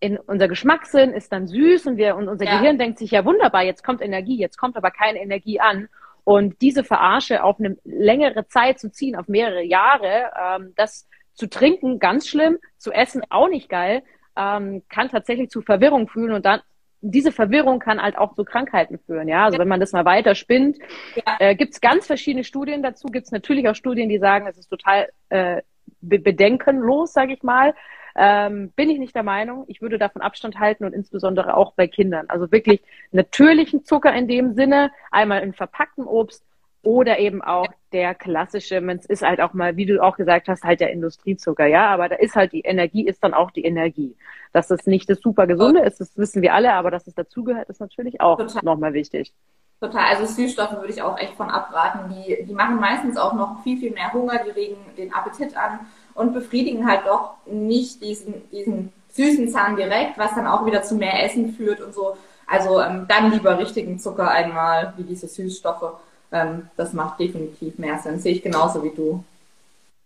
in 0.00 0.16
unser 0.16 0.48
Geschmackssinn 0.48 1.12
ist 1.12 1.30
dann 1.30 1.46
süß 1.46 1.86
und 1.86 1.96
wir 1.98 2.16
und 2.16 2.28
unser 2.28 2.46
ja. 2.46 2.58
Gehirn 2.58 2.78
denkt 2.78 2.98
sich 2.98 3.10
ja 3.10 3.24
wunderbar, 3.24 3.62
jetzt 3.62 3.84
kommt 3.84 4.00
Energie, 4.00 4.38
jetzt 4.38 4.56
kommt 4.56 4.76
aber 4.76 4.90
keine 4.90 5.20
Energie 5.20 5.60
an. 5.60 5.88
Und 6.30 6.62
diese 6.62 6.84
Verarsche 6.84 7.42
auf 7.42 7.58
eine 7.58 7.76
längere 7.82 8.46
Zeit 8.46 8.78
zu 8.78 8.92
ziehen, 8.92 9.16
auf 9.16 9.26
mehrere 9.26 9.64
Jahre, 9.64 10.30
ähm, 10.40 10.74
das 10.76 11.08
zu 11.34 11.48
trinken, 11.48 11.98
ganz 11.98 12.28
schlimm, 12.28 12.58
zu 12.78 12.92
essen 12.92 13.22
auch 13.30 13.48
nicht 13.48 13.68
geil, 13.68 14.04
ähm, 14.36 14.84
kann 14.88 15.08
tatsächlich 15.08 15.50
zu 15.50 15.60
Verwirrung 15.60 16.06
führen 16.06 16.32
und 16.32 16.46
dann 16.46 16.60
diese 17.00 17.32
Verwirrung 17.32 17.80
kann 17.80 18.00
halt 18.00 18.16
auch 18.16 18.36
zu 18.36 18.44
Krankheiten 18.44 19.00
führen. 19.00 19.26
Ja, 19.26 19.46
also 19.46 19.58
wenn 19.58 19.66
man 19.66 19.80
das 19.80 19.90
mal 19.90 20.04
weiter 20.04 20.36
spinnt, 20.36 20.78
ja. 21.16 21.36
äh, 21.40 21.56
gibt 21.56 21.72
es 21.72 21.80
ganz 21.80 22.06
verschiedene 22.06 22.44
Studien 22.44 22.80
dazu. 22.80 23.08
Gibt 23.08 23.26
es 23.26 23.32
natürlich 23.32 23.68
auch 23.68 23.74
Studien, 23.74 24.08
die 24.08 24.18
sagen, 24.18 24.46
es 24.46 24.56
ist 24.56 24.68
total 24.68 25.08
äh, 25.30 25.62
bedenkenlos, 26.00 27.12
sage 27.12 27.32
ich 27.32 27.42
mal. 27.42 27.74
Ähm, 28.16 28.72
bin 28.76 28.90
ich 28.90 28.98
nicht 28.98 29.14
der 29.14 29.22
Meinung. 29.22 29.64
Ich 29.68 29.80
würde 29.80 29.98
davon 29.98 30.22
Abstand 30.22 30.58
halten 30.58 30.84
und 30.84 30.92
insbesondere 30.92 31.56
auch 31.56 31.72
bei 31.74 31.86
Kindern. 31.86 32.26
Also 32.28 32.50
wirklich 32.50 32.82
natürlichen 33.12 33.84
Zucker 33.84 34.14
in 34.14 34.28
dem 34.28 34.54
Sinne, 34.54 34.90
einmal 35.10 35.42
in 35.42 35.52
verpacktem 35.52 36.06
Obst 36.06 36.44
oder 36.82 37.18
eben 37.18 37.42
auch 37.42 37.68
der 37.92 38.14
klassische, 38.14 38.76
es 38.76 39.06
ist 39.06 39.22
halt 39.22 39.40
auch 39.40 39.52
mal, 39.52 39.76
wie 39.76 39.86
du 39.86 40.02
auch 40.02 40.16
gesagt 40.16 40.48
hast, 40.48 40.64
halt 40.64 40.80
der 40.80 40.92
Industriezucker, 40.92 41.66
ja, 41.66 41.88
aber 41.88 42.08
da 42.08 42.16
ist 42.16 42.36
halt 42.36 42.52
die 42.52 42.60
Energie, 42.60 43.06
ist 43.06 43.22
dann 43.22 43.34
auch 43.34 43.50
die 43.50 43.64
Energie. 43.64 44.16
Dass 44.52 44.70
es 44.70 44.86
nicht 44.86 45.10
das 45.10 45.20
super 45.20 45.46
Gesunde 45.46 45.80
ist, 45.80 46.00
das 46.00 46.16
wissen 46.16 46.40
wir 46.42 46.54
alle, 46.54 46.72
aber 46.72 46.90
dass 46.90 47.06
es 47.06 47.14
dazugehört, 47.14 47.68
ist 47.68 47.80
natürlich 47.80 48.20
auch 48.20 48.38
nochmal 48.62 48.94
wichtig. 48.94 49.34
Total, 49.80 50.14
also 50.14 50.26
Süßstoffe 50.26 50.72
würde 50.72 50.92
ich 50.92 51.00
auch 51.00 51.18
echt 51.18 51.34
von 51.34 51.48
abraten. 51.48 52.14
Die, 52.14 52.44
die 52.44 52.52
machen 52.52 52.76
meistens 52.76 53.16
auch 53.16 53.32
noch 53.32 53.62
viel, 53.62 53.78
viel 53.78 53.92
mehr 53.92 54.12
Hunger, 54.12 54.38
die 54.44 54.50
regen 54.50 54.76
den 54.96 55.12
Appetit 55.12 55.56
an 55.56 55.80
und 56.14 56.32
befriedigen 56.32 56.88
halt 56.88 57.06
doch 57.06 57.34
nicht 57.46 58.02
diesen, 58.02 58.48
diesen 58.50 58.92
süßen 59.12 59.48
Zahn 59.48 59.76
direkt, 59.76 60.18
was 60.18 60.34
dann 60.34 60.46
auch 60.46 60.66
wieder 60.66 60.82
zu 60.82 60.94
mehr 60.94 61.24
Essen 61.24 61.52
führt 61.52 61.80
und 61.80 61.94
so. 61.94 62.16
Also 62.46 62.80
ähm, 62.80 63.06
dann 63.08 63.30
lieber 63.30 63.58
richtigen 63.58 63.98
Zucker 63.98 64.30
einmal, 64.30 64.94
wie 64.96 65.04
diese 65.04 65.28
Süßstoffe. 65.28 66.00
Ähm, 66.32 66.68
das 66.76 66.92
macht 66.92 67.20
definitiv 67.20 67.78
mehr 67.78 67.98
Sinn. 67.98 68.18
Sehe 68.18 68.32
ich 68.32 68.42
genauso 68.42 68.82
wie 68.82 68.90
du. 68.90 69.24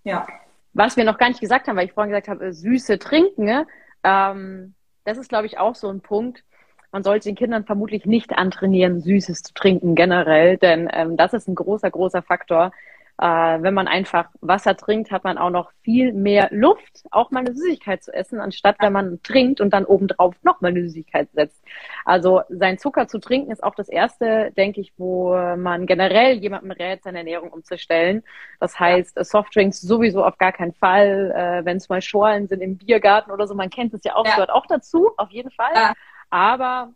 Ja. 0.05 0.27
Was 0.75 0.97
wir 0.97 1.05
noch 1.05 1.19
gar 1.19 1.29
nicht 1.29 1.41
gesagt 1.41 1.69
haben, 1.69 1.77
weil 1.77 1.87
ich 1.87 1.93
vorhin 1.93 2.11
gesagt 2.11 2.29
habe, 2.29 2.53
süße 2.53 2.99
Trinken, 2.99 3.45
ne? 3.45 3.67
ähm, 4.03 4.75
das 5.05 5.19
ist, 5.19 5.29
glaube 5.29 5.47
ich, 5.47 5.59
auch 5.59 5.75
so 5.75 5.89
ein 5.89 6.01
Punkt. 6.01 6.45
Man 6.93 7.03
sollte 7.03 7.29
den 7.29 7.37
Kindern 7.37 7.65
vermutlich 7.65 8.07
nicht 8.07 8.33
antrainieren, 8.33 9.01
Süßes 9.01 9.43
zu 9.43 9.55
trinken 9.55 9.95
generell, 9.95 10.59
denn 10.59 10.89
ähm, 10.93 11.17
das 11.17 11.33
ist 11.33 11.49
ein 11.49 11.55
großer, 11.55 11.91
großer 11.91 12.23
Faktor, 12.23 12.73
äh, 13.19 13.27
wenn 13.27 13.75
man 13.75 13.87
einfach 13.87 14.29
Wasser 14.41 14.77
trinkt, 14.77 15.11
hat 15.11 15.25
man 15.25 15.39
auch 15.39 15.51
noch 15.51 15.71
viel 15.83 16.13
mehr 16.13 16.49
Luft, 16.51 17.05
auch 17.11 17.31
mal 17.31 17.41
eine 17.41 17.55
Süßigkeit 17.55 18.03
zu 18.03 18.13
essen, 18.13 18.41
anstatt 18.41 18.77
wenn 18.81 18.93
man 18.93 19.23
trinkt 19.23 19.61
und 19.61 19.71
dann 19.73 19.85
obendrauf 19.85 20.35
noch 20.43 20.61
mal 20.61 20.69
eine 20.69 20.83
Süßigkeit 20.83 21.29
setzt. 21.33 21.63
Also 22.05 22.43
sein 22.49 22.79
Zucker 22.79 23.07
zu 23.07 23.19
trinken 23.19 23.53
ist 23.53 23.63
auch 23.63 23.75
das 23.75 23.89
erste, 23.89 24.53
denke 24.57 24.81
ich, 24.81 24.93
wo 24.97 25.35
man 25.57 25.87
generell 25.87 26.39
jemandem 26.39 26.73
rät, 26.73 27.05
seine 27.05 27.19
Ernährung 27.19 27.51
umzustellen. 27.51 28.25
Das 28.59 28.79
heißt, 28.81 29.25
Softdrinks 29.25 29.81
sowieso 29.81 30.25
auf 30.25 30.39
gar 30.39 30.53
keinen 30.53 30.73
Fall, 30.75 31.33
äh, 31.37 31.65
wenn 31.65 31.77
es 31.77 31.89
mal 31.89 32.03
Schorlen 32.03 32.49
sind 32.49 32.61
im 32.61 32.79
Biergarten 32.79 33.31
oder 33.31 33.47
so, 33.47 33.55
man 33.55 33.71
kennt 33.71 33.95
es 33.95 34.03
ja 34.05 34.17
auch, 34.17 34.27
ja. 34.27 34.35
gehört 34.35 34.51
auch 34.51 34.67
dazu, 34.67 35.13
auf 35.17 35.31
jeden 35.31 35.51
Fall. 35.51 35.75
Ja. 35.75 35.93
Aber 36.31 36.93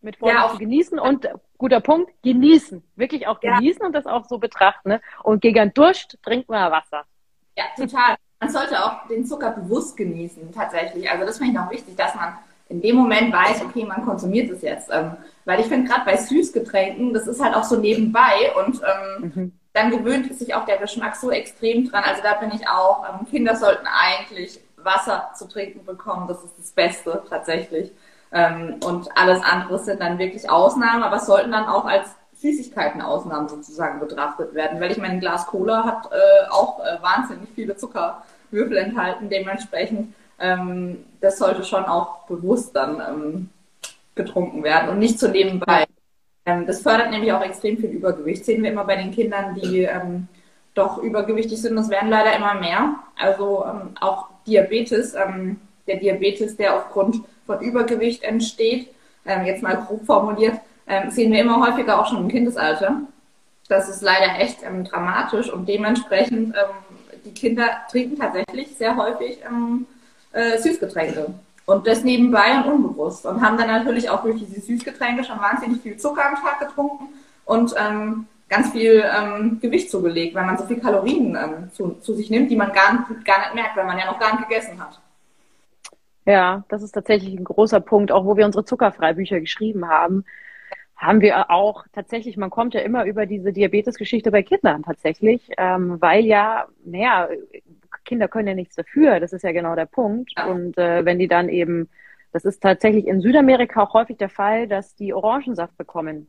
mit 0.00 0.16
Vorsicht 0.16 0.52
ja, 0.52 0.58
genießen 0.58 0.98
und 0.98 1.28
guter 1.60 1.80
Punkt, 1.80 2.10
genießen. 2.22 2.82
Wirklich 2.96 3.28
auch 3.28 3.38
genießen 3.38 3.82
ja. 3.82 3.86
und 3.86 3.92
das 3.92 4.06
auch 4.06 4.26
so 4.26 4.38
betrachten. 4.38 4.88
Ne? 4.88 5.00
Und 5.22 5.40
gegen 5.42 5.72
Durst 5.74 6.18
trinkt 6.24 6.48
man 6.48 6.72
Wasser. 6.72 7.04
Ja, 7.56 7.64
total. 7.76 8.16
Man 8.40 8.50
sollte 8.50 8.82
auch 8.82 9.06
den 9.06 9.26
Zucker 9.26 9.50
bewusst 9.50 9.96
genießen, 9.96 10.52
tatsächlich. 10.52 11.08
Also 11.08 11.26
das 11.26 11.36
finde 11.36 11.52
ich 11.52 11.58
noch 11.58 11.70
wichtig, 11.70 11.94
dass 11.96 12.14
man 12.14 12.38
in 12.70 12.80
dem 12.80 12.96
Moment 12.96 13.32
weiß, 13.32 13.62
okay, 13.62 13.84
man 13.84 14.04
konsumiert 14.04 14.50
es 14.50 14.62
jetzt. 14.62 14.88
Ähm, 14.90 15.16
weil 15.44 15.60
ich 15.60 15.66
finde, 15.66 15.88
gerade 15.88 16.04
bei 16.06 16.16
Süßgetränken, 16.16 17.12
das 17.12 17.26
ist 17.26 17.42
halt 17.42 17.54
auch 17.54 17.64
so 17.64 17.76
nebenbei 17.76 18.52
und 18.64 18.80
ähm, 18.80 19.32
mhm. 19.34 19.52
dann 19.74 19.90
gewöhnt 19.90 20.32
sich 20.34 20.54
auch 20.54 20.64
der 20.64 20.78
Geschmack 20.78 21.16
so 21.16 21.30
extrem 21.30 21.90
dran. 21.90 22.04
Also 22.04 22.22
da 22.22 22.34
bin 22.34 22.52
ich 22.52 22.66
auch, 22.68 23.04
ähm, 23.06 23.26
Kinder 23.28 23.54
sollten 23.54 23.86
eigentlich 23.86 24.60
Wasser 24.78 25.30
zu 25.36 25.46
trinken 25.46 25.84
bekommen. 25.84 26.26
Das 26.26 26.42
ist 26.42 26.58
das 26.58 26.70
Beste 26.70 27.22
tatsächlich. 27.28 27.92
Ähm, 28.32 28.76
und 28.84 29.08
alles 29.16 29.42
andere 29.42 29.78
sind 29.78 30.00
dann 30.00 30.18
wirklich 30.18 30.48
Ausnahmen, 30.48 31.02
aber 31.02 31.18
sollten 31.18 31.52
dann 31.52 31.66
auch 31.66 31.84
als 31.84 32.10
Süßigkeiten-Ausnahmen 32.40 33.48
sozusagen 33.48 34.00
betrachtet 34.00 34.54
werden. 34.54 34.80
Weil 34.80 34.92
ich 34.92 34.98
meine, 34.98 35.14
ein 35.14 35.20
Glas 35.20 35.46
Cola 35.46 35.84
hat 35.84 36.10
äh, 36.12 36.48
auch 36.50 36.80
äh, 36.80 37.02
wahnsinnig 37.02 37.48
viele 37.54 37.76
Zuckerwürfel 37.76 38.76
enthalten. 38.76 39.28
Dementsprechend, 39.28 40.14
ähm, 40.38 41.04
das 41.20 41.38
sollte 41.38 41.64
schon 41.64 41.84
auch 41.84 42.26
bewusst 42.26 42.74
dann 42.74 43.02
ähm, 43.06 43.48
getrunken 44.14 44.62
werden 44.62 44.90
und 44.90 44.98
nicht 44.98 45.18
so 45.18 45.28
nebenbei. 45.28 45.84
Ähm, 46.46 46.66
das 46.66 46.82
fördert 46.82 47.10
nämlich 47.10 47.32
auch 47.32 47.42
extrem 47.42 47.78
viel 47.78 47.90
Übergewicht. 47.90 48.44
Sehen 48.44 48.62
wir 48.62 48.70
immer 48.70 48.84
bei 48.84 48.96
den 48.96 49.10
Kindern, 49.10 49.54
die 49.56 49.82
ähm, 49.82 50.28
doch 50.74 50.98
übergewichtig 50.98 51.60
sind. 51.60 51.76
Das 51.76 51.90
werden 51.90 52.10
leider 52.10 52.34
immer 52.36 52.54
mehr. 52.54 52.94
Also 53.18 53.64
ähm, 53.66 53.90
auch 54.00 54.28
Diabetes, 54.46 55.14
der 55.86 55.96
Diabetes, 55.96 56.56
der 56.56 56.76
aufgrund 56.76 57.22
von 57.50 57.60
Übergewicht 57.60 58.22
entsteht, 58.22 58.94
ähm, 59.26 59.44
jetzt 59.44 59.62
mal 59.62 59.76
grob 59.76 60.06
formuliert, 60.06 60.54
ähm, 60.86 61.10
sehen 61.10 61.32
wir 61.32 61.40
immer 61.40 61.66
häufiger 61.66 62.00
auch 62.00 62.06
schon 62.06 62.18
im 62.18 62.28
Kindesalter. 62.28 63.00
Das 63.68 63.88
ist 63.88 64.02
leider 64.02 64.38
echt 64.38 64.58
ähm, 64.62 64.84
dramatisch 64.84 65.52
und 65.52 65.68
dementsprechend 65.68 66.54
ähm, 66.54 67.20
die 67.24 67.34
Kinder 67.34 67.66
trinken 67.90 68.16
tatsächlich 68.18 68.76
sehr 68.76 68.96
häufig 68.96 69.38
ähm, 69.44 69.86
äh, 70.32 70.58
Süßgetränke. 70.58 71.34
Und 71.66 71.86
das 71.86 72.04
nebenbei 72.04 72.56
und 72.56 72.72
unbewusst. 72.72 73.26
Und 73.26 73.42
haben 73.42 73.58
dann 73.58 73.68
natürlich 73.68 74.08
auch 74.10 74.22
durch 74.22 74.38
diese 74.38 74.60
Süßgetränke 74.60 75.24
schon 75.24 75.40
wahnsinnig 75.40 75.82
viel 75.82 75.96
Zucker 75.96 76.26
am 76.26 76.36
Tag 76.36 76.60
getrunken 76.60 77.08
und 77.44 77.74
ähm, 77.76 78.26
ganz 78.48 78.70
viel 78.70 79.04
ähm, 79.16 79.58
Gewicht 79.60 79.90
zugelegt, 79.90 80.34
weil 80.34 80.46
man 80.46 80.56
so 80.56 80.64
viel 80.64 80.80
Kalorien 80.80 81.36
ähm, 81.36 81.70
zu, 81.72 81.96
zu, 82.00 82.14
sich 82.14 82.30
nimmt, 82.30 82.50
die 82.50 82.56
man 82.56 82.72
gar, 82.72 83.06
gar 83.24 83.40
nicht 83.40 83.54
merkt, 83.54 83.76
weil 83.76 83.86
man 83.86 83.98
ja 83.98 84.06
noch 84.06 84.18
gar 84.18 84.36
nicht 84.36 84.48
gegessen 84.48 84.80
hat. 84.80 85.00
Ja, 86.26 86.64
das 86.68 86.82
ist 86.82 86.92
tatsächlich 86.92 87.34
ein 87.34 87.44
großer 87.44 87.80
Punkt. 87.80 88.12
Auch 88.12 88.24
wo 88.24 88.36
wir 88.36 88.46
unsere 88.46 88.64
Zuckerfreibücher 88.64 89.40
geschrieben 89.40 89.88
haben, 89.88 90.24
haben 90.96 91.22
wir 91.22 91.50
auch 91.50 91.84
tatsächlich, 91.92 92.36
man 92.36 92.50
kommt 92.50 92.74
ja 92.74 92.80
immer 92.80 93.04
über 93.04 93.24
diese 93.24 93.52
Diabetesgeschichte 93.52 94.30
bei 94.30 94.42
Kindern 94.42 94.82
tatsächlich, 94.82 95.50
ähm, 95.56 95.96
weil 96.00 96.26
ja, 96.26 96.66
naja, 96.84 97.28
Kinder 98.04 98.28
können 98.28 98.48
ja 98.48 98.54
nichts 98.54 98.76
dafür. 98.76 99.18
Das 99.18 99.32
ist 99.32 99.42
ja 99.42 99.52
genau 99.52 99.74
der 99.74 99.86
Punkt. 99.86 100.32
Und 100.46 100.76
äh, 100.76 101.04
wenn 101.04 101.18
die 101.18 101.28
dann 101.28 101.48
eben, 101.48 101.88
das 102.32 102.44
ist 102.44 102.62
tatsächlich 102.62 103.06
in 103.06 103.20
Südamerika 103.20 103.82
auch 103.82 103.94
häufig 103.94 104.18
der 104.18 104.28
Fall, 104.28 104.68
dass 104.68 104.94
die 104.94 105.14
Orangensaft 105.14 105.76
bekommen. 105.76 106.28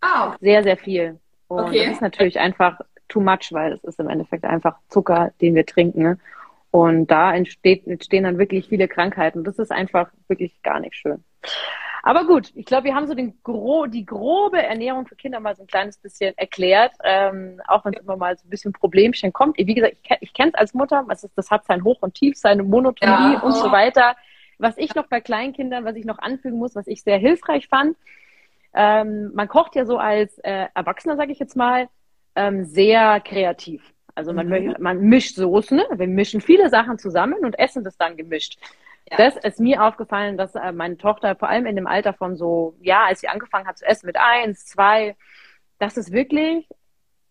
Ah. 0.00 0.36
Sehr, 0.40 0.62
sehr 0.62 0.76
viel. 0.76 1.18
Und 1.48 1.64
okay. 1.64 1.84
das 1.84 1.94
ist 1.94 2.02
natürlich 2.02 2.38
einfach 2.38 2.80
too 3.08 3.20
much, 3.20 3.52
weil 3.52 3.72
es 3.72 3.84
ist 3.84 4.00
im 4.00 4.08
Endeffekt 4.08 4.44
einfach 4.44 4.76
Zucker, 4.88 5.32
den 5.40 5.54
wir 5.54 5.66
trinken. 5.66 6.20
Und 6.70 7.06
da 7.06 7.34
entsteht, 7.34 7.86
entstehen 7.86 8.24
dann 8.24 8.38
wirklich 8.38 8.68
viele 8.68 8.88
Krankheiten. 8.88 9.44
Das 9.44 9.58
ist 9.58 9.72
einfach 9.72 10.10
wirklich 10.28 10.60
gar 10.62 10.80
nicht 10.80 10.94
schön. 10.96 11.24
Aber 12.02 12.26
gut, 12.26 12.52
ich 12.54 12.64
glaube, 12.64 12.84
wir 12.84 12.94
haben 12.94 13.06
so 13.06 13.14
den 13.14 13.38
gro 13.42 13.86
die 13.86 14.06
grobe 14.06 14.62
Ernährung 14.62 15.06
für 15.06 15.16
Kinder 15.16 15.40
mal 15.40 15.56
so 15.56 15.62
ein 15.62 15.66
kleines 15.66 15.98
bisschen 15.98 16.36
erklärt, 16.38 16.92
ähm, 17.04 17.60
auch 17.66 17.84
wenn 17.84 17.94
es 17.94 18.00
immer 18.00 18.16
mal 18.16 18.36
so 18.36 18.46
ein 18.46 18.50
bisschen 18.50 18.72
Problemchen 18.72 19.32
kommt. 19.32 19.58
Wie 19.58 19.74
gesagt, 19.74 19.96
ich, 20.02 20.16
ich 20.20 20.32
kenne 20.32 20.52
es 20.54 20.54
als 20.54 20.74
Mutter, 20.74 21.04
das, 21.08 21.24
ist, 21.24 21.36
das 21.36 21.50
hat 21.50 21.66
sein 21.66 21.84
Hoch 21.84 21.98
und 22.00 22.14
Tief, 22.14 22.36
seine 22.36 22.62
Monotonie 22.62 23.34
ja. 23.34 23.40
und 23.40 23.52
so 23.52 23.72
weiter. 23.72 24.16
Was 24.58 24.78
ich 24.78 24.94
noch 24.94 25.06
bei 25.06 25.20
Kleinkindern, 25.20 25.84
was 25.84 25.96
ich 25.96 26.04
noch 26.04 26.18
anfügen 26.18 26.58
muss, 26.58 26.74
was 26.74 26.86
ich 26.86 27.02
sehr 27.02 27.18
hilfreich 27.18 27.68
fand, 27.68 27.96
ähm, 28.74 29.32
man 29.34 29.48
kocht 29.48 29.74
ja 29.74 29.84
so 29.84 29.98
als 29.98 30.38
äh, 30.38 30.66
Erwachsener, 30.74 31.16
sage 31.16 31.32
ich 31.32 31.38
jetzt 31.38 31.56
mal, 31.56 31.88
ähm, 32.34 32.64
sehr 32.64 33.20
kreativ. 33.20 33.82
Also 34.18 34.32
man, 34.32 34.48
mhm. 34.48 34.74
man 34.80 35.00
mischt 35.00 35.36
Soßen, 35.36 35.80
wir 35.94 36.08
mischen 36.08 36.40
viele 36.40 36.70
Sachen 36.70 36.98
zusammen 36.98 37.44
und 37.44 37.56
essen 37.56 37.84
das 37.84 37.96
dann 37.96 38.16
gemischt. 38.16 38.58
Ja. 39.08 39.16
Das 39.16 39.36
ist 39.36 39.60
mir 39.60 39.84
aufgefallen, 39.84 40.36
dass 40.36 40.56
äh, 40.56 40.72
meine 40.72 40.96
Tochter 40.96 41.36
vor 41.36 41.48
allem 41.48 41.66
in 41.66 41.76
dem 41.76 41.86
Alter 41.86 42.12
von 42.12 42.36
so, 42.36 42.74
ja, 42.80 43.04
als 43.04 43.20
sie 43.20 43.28
angefangen 43.28 43.68
hat 43.68 43.78
zu 43.78 43.86
essen 43.86 44.06
mit 44.06 44.16
eins, 44.18 44.66
zwei, 44.66 45.14
dass 45.78 45.96
es 45.96 46.10
wirklich 46.10 46.68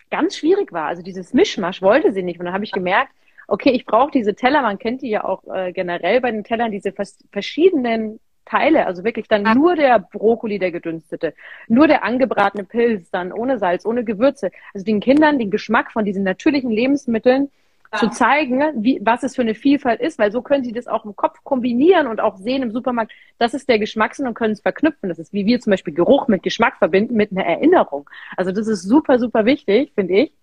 ganz 0.09 0.37
schwierig 0.37 0.71
war. 0.71 0.87
Also 0.87 1.01
dieses 1.01 1.33
Mischmasch 1.33 1.81
wollte 1.81 2.13
sie 2.13 2.23
nicht. 2.23 2.39
Und 2.39 2.45
dann 2.45 2.53
habe 2.53 2.63
ich 2.63 2.71
gemerkt, 2.71 3.11
okay, 3.49 3.71
ich 3.71 3.85
brauche 3.85 4.11
diese 4.11 4.33
Teller, 4.33 4.61
man 4.61 4.79
kennt 4.79 5.01
die 5.01 5.09
ja 5.09 5.25
auch 5.25 5.43
äh, 5.53 5.73
generell 5.73 6.21
bei 6.21 6.31
den 6.31 6.45
Tellern, 6.45 6.71
diese 6.71 6.93
verschiedenen 7.31 8.21
Teile, 8.47 8.85
also 8.85 9.03
wirklich 9.03 9.27
dann 9.27 9.43
nur 9.55 9.75
der 9.75 9.99
Brokkoli, 9.99 10.59
der 10.59 10.71
gedünstete, 10.71 11.33
nur 11.67 11.87
der 11.87 12.03
angebratene 12.03 12.63
Pilz, 12.63 13.09
dann 13.11 13.31
ohne 13.31 13.59
Salz, 13.59 13.85
ohne 13.85 14.03
Gewürze. 14.03 14.51
Also 14.73 14.85
den 14.85 14.99
Kindern 14.99 15.39
den 15.39 15.51
Geschmack 15.51 15.91
von 15.91 16.05
diesen 16.05 16.23
natürlichen 16.23 16.71
Lebensmitteln 16.71 17.49
ja. 17.91 17.99
zu 17.99 18.09
zeigen, 18.09 18.61
wie, 18.75 18.99
was 19.03 19.23
es 19.23 19.35
für 19.35 19.41
eine 19.41 19.55
Vielfalt 19.55 20.01
ist, 20.01 20.19
weil 20.19 20.31
so 20.31 20.41
können 20.41 20.63
sie 20.63 20.71
das 20.71 20.87
auch 20.87 21.05
im 21.05 21.15
Kopf 21.15 21.43
kombinieren 21.43 22.07
und 22.07 22.19
auch 22.19 22.37
sehen 22.37 22.63
im 22.63 22.71
Supermarkt, 22.71 23.11
das 23.37 23.53
ist 23.53 23.69
der 23.69 23.79
Geschmackssinn 23.79 24.27
und 24.27 24.33
können 24.33 24.53
es 24.53 24.61
verknüpfen. 24.61 25.09
Das 25.09 25.19
ist 25.19 25.33
wie 25.33 25.45
wir 25.45 25.59
zum 25.59 25.71
Beispiel 25.71 25.93
Geruch 25.93 26.27
mit 26.27 26.43
Geschmack 26.43 26.77
verbinden, 26.77 27.15
mit 27.15 27.31
einer 27.31 27.45
Erinnerung. 27.45 28.09
Also 28.35 28.51
das 28.51 28.67
ist 28.67 28.83
super, 28.83 29.19
super 29.19 29.45
wichtig, 29.45 29.91
finde 29.95 30.13
ich. 30.13 30.33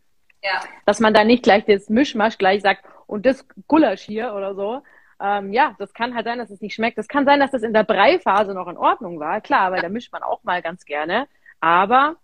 Ja. 0.42 0.60
Dass 0.84 1.00
man 1.00 1.14
da 1.14 1.24
nicht 1.24 1.42
gleich 1.42 1.64
das 1.64 1.88
Mischmasch 1.88 2.36
gleich 2.38 2.62
sagt, 2.62 2.84
und 3.06 3.26
das 3.26 3.46
Gulasch 3.68 4.02
hier 4.02 4.34
oder 4.34 4.54
so, 4.54 4.82
ähm, 5.20 5.52
ja, 5.52 5.74
das 5.78 5.92
kann 5.94 6.14
halt 6.14 6.26
sein, 6.26 6.38
dass 6.38 6.50
es 6.50 6.60
nicht 6.60 6.74
schmeckt. 6.74 6.98
Das 6.98 7.08
kann 7.08 7.24
sein, 7.24 7.40
dass 7.40 7.50
das 7.50 7.62
in 7.62 7.72
der 7.72 7.84
Breiphase 7.84 8.54
noch 8.54 8.68
in 8.68 8.76
Ordnung 8.76 9.20
war. 9.20 9.40
Klar, 9.40 9.72
weil 9.72 9.82
da 9.82 9.88
mischt 9.88 10.12
man 10.12 10.22
auch 10.22 10.42
mal 10.44 10.62
ganz 10.62 10.84
gerne. 10.84 11.26
Aber, 11.60 12.16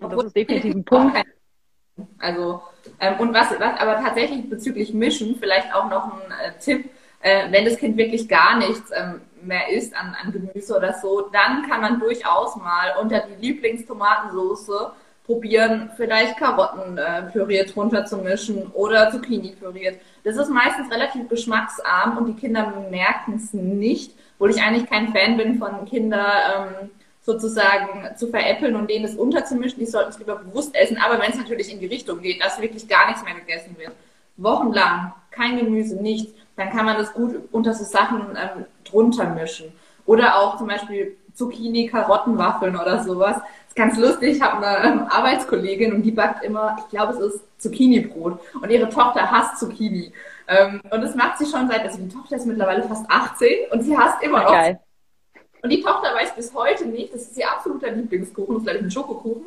und 0.00 0.12
das 0.12 0.24
ist 0.24 0.36
definitiv 0.36 0.74
ein 0.74 0.84
Punkt. 0.84 1.22
Also, 2.18 2.62
ähm, 3.00 3.20
und 3.20 3.34
was, 3.34 3.50
was 3.58 3.80
aber 3.80 3.96
tatsächlich 4.02 4.48
bezüglich 4.48 4.92
Mischen, 4.94 5.36
vielleicht 5.36 5.74
auch 5.74 5.88
noch 5.90 6.12
ein 6.12 6.30
äh, 6.30 6.58
Tipp, 6.58 6.90
äh, 7.20 7.50
wenn 7.50 7.64
das 7.64 7.76
Kind 7.76 7.96
wirklich 7.96 8.28
gar 8.28 8.58
nichts 8.58 8.90
ähm, 8.94 9.20
mehr 9.42 9.68
isst 9.70 9.94
an, 9.94 10.16
an 10.20 10.32
Gemüse 10.32 10.76
oder 10.76 10.94
so, 10.94 11.28
dann 11.32 11.68
kann 11.68 11.80
man 11.80 12.00
durchaus 12.00 12.56
mal 12.56 12.94
unter 13.00 13.20
die 13.20 13.46
Lieblingstomatensoße 13.46 14.92
probieren, 15.24 15.90
vielleicht 15.96 16.36
Karotten 16.36 16.98
äh, 16.98 17.22
püriert 17.30 17.76
runterzumischen 17.76 18.66
oder 18.72 19.10
Zucchini 19.10 19.52
püriert. 19.52 20.00
Das 20.24 20.36
ist 20.36 20.50
meistens 20.50 20.90
relativ 20.90 21.28
geschmacksarm 21.28 22.18
und 22.18 22.26
die 22.26 22.34
Kinder 22.34 22.84
merken 22.90 23.34
es 23.36 23.52
nicht, 23.52 24.12
obwohl 24.34 24.50
ich 24.50 24.62
eigentlich 24.62 24.90
kein 24.90 25.12
Fan 25.12 25.36
bin 25.36 25.58
von 25.58 25.84
Kindern 25.84 26.26
ähm, 26.56 26.90
sozusagen 27.22 28.16
zu 28.16 28.28
veräppeln 28.28 28.74
und 28.74 28.90
denen 28.90 29.04
es 29.04 29.14
unterzumischen. 29.14 29.78
Die 29.78 29.86
sollten 29.86 30.10
es 30.10 30.18
lieber 30.18 30.36
bewusst 30.36 30.74
essen. 30.74 30.98
Aber 30.98 31.20
wenn 31.20 31.30
es 31.30 31.38
natürlich 31.38 31.72
in 31.72 31.78
die 31.78 31.86
Richtung 31.86 32.20
geht, 32.20 32.42
dass 32.42 32.60
wirklich 32.60 32.88
gar 32.88 33.06
nichts 33.06 33.22
mehr 33.22 33.34
gegessen 33.34 33.76
wird, 33.78 33.92
wochenlang 34.36 35.12
kein 35.30 35.56
Gemüse, 35.56 35.96
nichts, 35.96 36.32
dann 36.56 36.70
kann 36.70 36.84
man 36.84 36.96
das 36.96 37.12
gut 37.12 37.36
unter 37.52 37.74
so 37.74 37.84
Sachen 37.84 38.20
ähm, 38.30 38.64
drunter 38.84 39.26
mischen. 39.26 39.72
Oder 40.04 40.36
auch 40.38 40.58
zum 40.58 40.66
Beispiel 40.66 41.16
Zucchini, 41.34 41.88
Karottenwaffeln 41.88 42.76
oder 42.76 43.02
sowas 43.02 43.36
ist 43.72 43.76
ganz 43.76 43.96
lustig, 43.96 44.36
ich 44.36 44.42
habe 44.42 44.66
eine 44.66 44.86
ähm, 44.86 45.06
Arbeitskollegin 45.08 45.94
und 45.94 46.02
die 46.02 46.10
backt 46.10 46.44
immer, 46.44 46.76
ich 46.78 46.88
glaube, 46.90 47.14
es 47.14 47.18
ist 47.20 47.40
Zucchini-Brot. 47.56 48.38
Und 48.60 48.70
ihre 48.70 48.88
Tochter 48.90 49.30
hasst 49.30 49.58
Zucchini. 49.58 50.12
Ähm, 50.46 50.82
und 50.90 51.00
das 51.00 51.14
macht 51.14 51.38
sie 51.38 51.46
schon 51.46 51.68
seit, 51.68 51.80
also 51.80 51.98
die 51.98 52.08
Tochter 52.08 52.36
ist 52.36 52.44
mittlerweile 52.44 52.82
fast 52.82 53.10
18 53.10 53.70
und 53.70 53.82
sie 53.82 53.96
hasst 53.96 54.22
immer 54.22 54.42
noch. 54.42 54.52
Geil. 54.52 54.78
Und 55.62 55.70
die 55.70 55.80
Tochter 55.80 56.14
weiß 56.14 56.34
bis 56.34 56.52
heute 56.52 56.86
nicht, 56.86 57.14
das 57.14 57.22
ist 57.22 57.38
ihr 57.38 57.50
absoluter 57.50 57.90
Lieblingskuchen, 57.90 58.56
das 58.56 58.64
vielleicht 58.64 58.84
ein 58.84 58.90
Schokokuchen. 58.90 59.46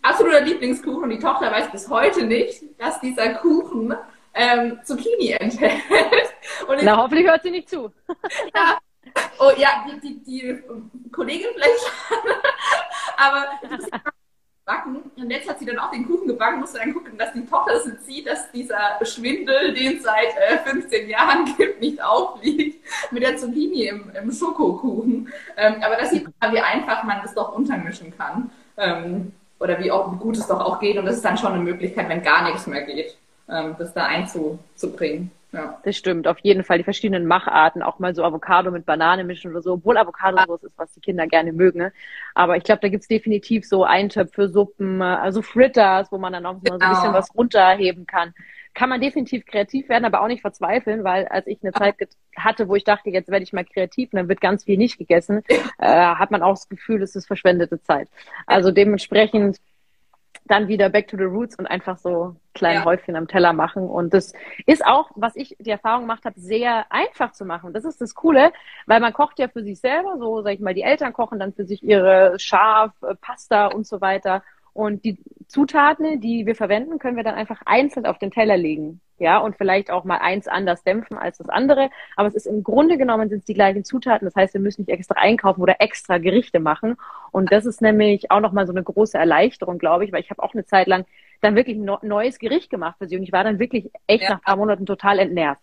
Absoluter 0.00 0.40
Lieblingskuchen 0.40 1.04
und 1.04 1.10
die 1.10 1.18
Tochter 1.20 1.52
weiß 1.52 1.70
bis 1.70 1.88
heute 1.88 2.24
nicht, 2.24 2.64
dass 2.78 3.00
dieser 3.00 3.34
Kuchen 3.34 3.94
ähm, 4.34 4.80
Zucchini 4.82 5.36
enthält. 5.38 5.82
Na, 6.82 6.96
hoffentlich 6.96 7.28
hört 7.28 7.42
sie 7.42 7.50
nicht 7.50 7.68
zu. 7.68 7.92
ja, 8.54 8.78
Oh 9.42 9.50
ja, 9.56 9.84
die, 9.88 10.00
die, 10.00 10.22
die 10.24 11.10
Kollegin 11.10 11.48
vielleicht, 11.54 11.92
aber 13.16 13.46
backen. 14.64 15.10
Und 15.16 15.30
jetzt 15.30 15.48
hat 15.48 15.58
sie 15.58 15.64
dann 15.64 15.80
auch 15.80 15.90
den 15.90 16.06
Kuchen 16.06 16.28
gebacken, 16.28 16.60
musste 16.60 16.78
dann 16.78 16.94
gucken, 16.94 17.18
dass 17.18 17.32
die 17.32 17.44
Tochter 17.44 17.72
es 17.74 18.06
sieht, 18.06 18.28
dass 18.28 18.52
dieser 18.52 19.04
Schwindel, 19.04 19.74
den 19.74 19.96
es 19.96 20.04
seit 20.04 20.36
äh, 20.48 20.58
15 20.58 21.08
Jahren 21.08 21.44
gibt, 21.56 21.80
nicht 21.80 22.00
aufliegt 22.00 22.84
mit 23.10 23.24
der 23.24 23.36
Zucchini 23.36 23.88
im, 23.88 24.10
im 24.10 24.30
Schokokuchen. 24.30 25.32
Ähm, 25.56 25.74
aber 25.82 25.96
das 25.96 26.10
sieht 26.10 26.28
man, 26.40 26.54
wie 26.54 26.60
einfach 26.60 27.02
man 27.02 27.22
das 27.22 27.34
doch 27.34 27.52
untermischen 27.52 28.16
kann. 28.16 28.48
Ähm, 28.76 29.32
oder 29.58 29.82
wie, 29.82 29.90
auch, 29.90 30.12
wie 30.12 30.18
gut 30.18 30.36
es 30.36 30.46
doch 30.46 30.60
auch 30.60 30.78
geht. 30.78 30.96
Und 30.98 31.06
das 31.06 31.16
ist 31.16 31.24
dann 31.24 31.36
schon 31.36 31.52
eine 31.52 31.64
Möglichkeit, 31.64 32.08
wenn 32.08 32.22
gar 32.22 32.44
nichts 32.44 32.68
mehr 32.68 32.82
geht, 32.82 33.16
ähm, 33.48 33.74
das 33.76 33.92
da 33.92 34.04
einzubringen. 34.04 35.32
Ja. 35.52 35.78
Das 35.84 35.96
stimmt, 35.96 36.26
auf 36.26 36.38
jeden 36.38 36.64
Fall. 36.64 36.78
Die 36.78 36.84
verschiedenen 36.84 37.26
Macharten, 37.26 37.82
auch 37.82 37.98
mal 37.98 38.14
so 38.14 38.24
Avocado 38.24 38.70
mit 38.70 38.86
Banane 38.86 39.22
mischen 39.22 39.50
oder 39.50 39.60
so, 39.60 39.74
obwohl 39.74 39.98
Avocado 39.98 40.54
ist, 40.54 40.72
was 40.76 40.92
die 40.94 41.00
Kinder 41.00 41.26
gerne 41.26 41.52
mögen. 41.52 41.78
Ne? 41.78 41.92
Aber 42.34 42.56
ich 42.56 42.64
glaube, 42.64 42.80
da 42.80 42.88
gibt's 42.88 43.06
definitiv 43.06 43.66
so 43.66 43.84
Eintöpfe, 43.84 44.48
Suppen, 44.48 45.02
also 45.02 45.42
Fritters, 45.42 46.10
wo 46.10 46.16
man 46.16 46.32
dann 46.32 46.46
auch 46.46 46.58
genau. 46.62 46.78
so 46.78 46.84
ein 46.84 46.90
bisschen 46.90 47.12
was 47.12 47.34
runterheben 47.34 48.06
kann. 48.06 48.32
Kann 48.74 48.88
man 48.88 49.02
definitiv 49.02 49.44
kreativ 49.44 49.90
werden, 49.90 50.06
aber 50.06 50.22
auch 50.22 50.28
nicht 50.28 50.40
verzweifeln, 50.40 51.04
weil 51.04 51.26
als 51.26 51.46
ich 51.46 51.58
eine 51.62 51.72
Zeit 51.72 51.96
hatte, 52.34 52.68
wo 52.68 52.74
ich 52.74 52.84
dachte, 52.84 53.10
jetzt 53.10 53.28
werde 53.28 53.42
ich 53.42 53.52
mal 53.52 53.66
kreativ 53.66 54.10
und 54.12 54.16
dann 54.16 54.28
wird 54.30 54.40
ganz 54.40 54.64
viel 54.64 54.78
nicht 54.78 54.96
gegessen, 54.96 55.42
äh, 55.78 55.86
hat 55.86 56.30
man 56.30 56.42
auch 56.42 56.54
das 56.54 56.70
Gefühl, 56.70 57.02
es 57.02 57.14
ist 57.14 57.26
verschwendete 57.26 57.82
Zeit. 57.82 58.08
Also 58.46 58.70
dementsprechend 58.70 59.58
dann 60.46 60.68
wieder 60.68 60.88
back 60.88 61.08
to 61.08 61.16
the 61.16 61.24
roots 61.24 61.56
und 61.56 61.66
einfach 61.66 61.98
so 61.98 62.36
kleine 62.54 62.80
ja. 62.80 62.84
Häufchen 62.84 63.16
am 63.16 63.28
Teller 63.28 63.52
machen. 63.52 63.88
Und 63.88 64.12
das 64.12 64.32
ist 64.66 64.84
auch, 64.84 65.10
was 65.14 65.36
ich 65.36 65.56
die 65.58 65.70
Erfahrung 65.70 66.02
gemacht 66.02 66.24
habe, 66.24 66.38
sehr 66.38 66.86
einfach 66.90 67.32
zu 67.32 67.44
machen. 67.44 67.72
Das 67.72 67.84
ist 67.84 68.00
das 68.00 68.14
Coole, 68.14 68.52
weil 68.86 69.00
man 69.00 69.12
kocht 69.12 69.38
ja 69.38 69.48
für 69.48 69.62
sich 69.62 69.80
selber, 69.80 70.18
so 70.18 70.42
sag 70.42 70.54
ich 70.54 70.60
mal, 70.60 70.74
die 70.74 70.82
Eltern 70.82 71.12
kochen 71.12 71.38
dann 71.38 71.52
für 71.52 71.64
sich 71.64 71.82
ihre 71.82 72.38
Schaf, 72.38 72.92
äh, 73.02 73.14
Pasta 73.14 73.68
und 73.68 73.86
so 73.86 74.00
weiter. 74.00 74.42
Und 74.74 75.04
die 75.04 75.18
Zutaten, 75.48 76.20
die 76.20 76.46
wir 76.46 76.54
verwenden, 76.54 76.98
können 76.98 77.16
wir 77.16 77.24
dann 77.24 77.34
einfach 77.34 77.60
einzeln 77.66 78.06
auf 78.06 78.18
den 78.18 78.30
Teller 78.30 78.56
legen. 78.56 79.00
Ja, 79.18 79.38
und 79.38 79.56
vielleicht 79.56 79.90
auch 79.90 80.04
mal 80.04 80.18
eins 80.18 80.48
anders 80.48 80.82
dämpfen 80.82 81.16
als 81.16 81.38
das 81.38 81.48
andere. 81.48 81.90
Aber 82.16 82.26
es 82.26 82.34
ist 82.34 82.46
im 82.46 82.62
Grunde 82.62 82.98
genommen 82.98 83.28
sind 83.28 83.40
es 83.40 83.44
die 83.44 83.54
gleichen 83.54 83.84
Zutaten. 83.84 84.24
Das 84.24 84.34
heißt, 84.34 84.54
wir 84.54 84.60
müssen 84.60 84.82
nicht 84.82 84.90
extra 84.90 85.14
einkaufen 85.16 85.60
oder 85.60 85.76
extra 85.80 86.18
Gerichte 86.18 86.58
machen. 86.58 86.96
Und 87.30 87.52
das 87.52 87.66
ist 87.66 87.82
nämlich 87.82 88.30
auch 88.30 88.40
nochmal 88.40 88.66
so 88.66 88.72
eine 88.72 88.82
große 88.82 89.16
Erleichterung, 89.16 89.78
glaube 89.78 90.04
ich, 90.04 90.12
weil 90.12 90.22
ich 90.22 90.30
habe 90.30 90.42
auch 90.42 90.54
eine 90.54 90.64
Zeit 90.64 90.86
lang 90.86 91.04
dann 91.40 91.54
wirklich 91.54 91.76
ein 91.76 91.98
neues 92.02 92.38
Gericht 92.38 92.70
gemacht 92.70 92.96
für 92.98 93.06
sie. 93.06 93.16
Und 93.16 93.22
ich 93.22 93.32
war 93.32 93.44
dann 93.44 93.58
wirklich 93.58 93.90
echt 94.06 94.24
ja. 94.24 94.30
nach 94.30 94.36
ein 94.38 94.42
paar 94.42 94.56
Monaten 94.56 94.86
total 94.86 95.18
entnervt. 95.18 95.62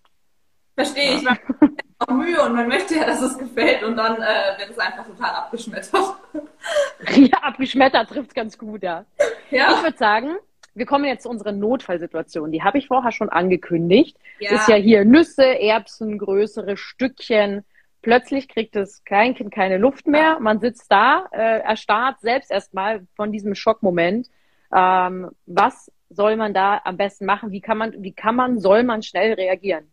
Verstehe 0.75 1.15
ich. 1.15 1.27
Auch 2.09 2.15
Mühe 2.15 2.41
und 2.41 2.53
man 2.53 2.67
möchte 2.67 2.95
ja, 2.95 3.05
dass 3.05 3.21
es 3.21 3.37
gefällt 3.37 3.83
und 3.83 3.95
dann 3.95 4.15
äh, 4.15 4.57
wird 4.57 4.71
es 4.71 4.79
einfach 4.79 5.05
total 5.05 5.31
abgeschmettert. 5.31 6.15
ja, 7.15 7.37
abgeschmettert 7.41 8.09
trifft 8.09 8.35
ganz 8.35 8.57
gut, 8.57 8.83
ja. 8.83 9.05
ja. 9.51 9.73
Ich 9.75 9.83
würde 9.83 9.97
sagen, 9.97 10.35
wir 10.73 10.85
kommen 10.85 11.05
jetzt 11.05 11.23
zu 11.23 11.29
unserer 11.29 11.51
Notfallsituation. 11.51 12.51
Die 12.51 12.63
habe 12.63 12.77
ich 12.77 12.87
vorher 12.87 13.11
schon 13.11 13.29
angekündigt. 13.29 14.17
Ja. 14.39 14.51
Ist 14.51 14.67
ja 14.67 14.75
hier 14.75 15.05
Nüsse, 15.05 15.59
Erbsen, 15.59 16.17
größere 16.17 16.77
Stückchen. 16.77 17.63
Plötzlich 18.01 18.47
kriegt 18.47 18.75
das 18.75 19.03
Kleinkind 19.03 19.51
keine 19.51 19.77
Luft 19.77 20.07
mehr. 20.07 20.39
Man 20.39 20.59
sitzt 20.59 20.91
da, 20.91 21.27
äh, 21.31 21.59
erstarrt 21.59 22.21
selbst 22.21 22.49
erstmal 22.49 23.05
von 23.15 23.31
diesem 23.31 23.55
Schockmoment. 23.55 24.29
Ähm, 24.73 25.29
was 25.45 25.91
soll 26.09 26.37
man 26.37 26.53
da 26.53 26.81
am 26.85 26.97
besten 26.97 27.25
machen? 27.25 27.51
Wie 27.51 27.61
kann 27.61 27.77
man, 27.77 28.01
wie 28.01 28.13
kann 28.13 28.35
man, 28.35 28.59
soll 28.59 28.83
man 28.83 29.03
schnell 29.03 29.33
reagieren? 29.33 29.91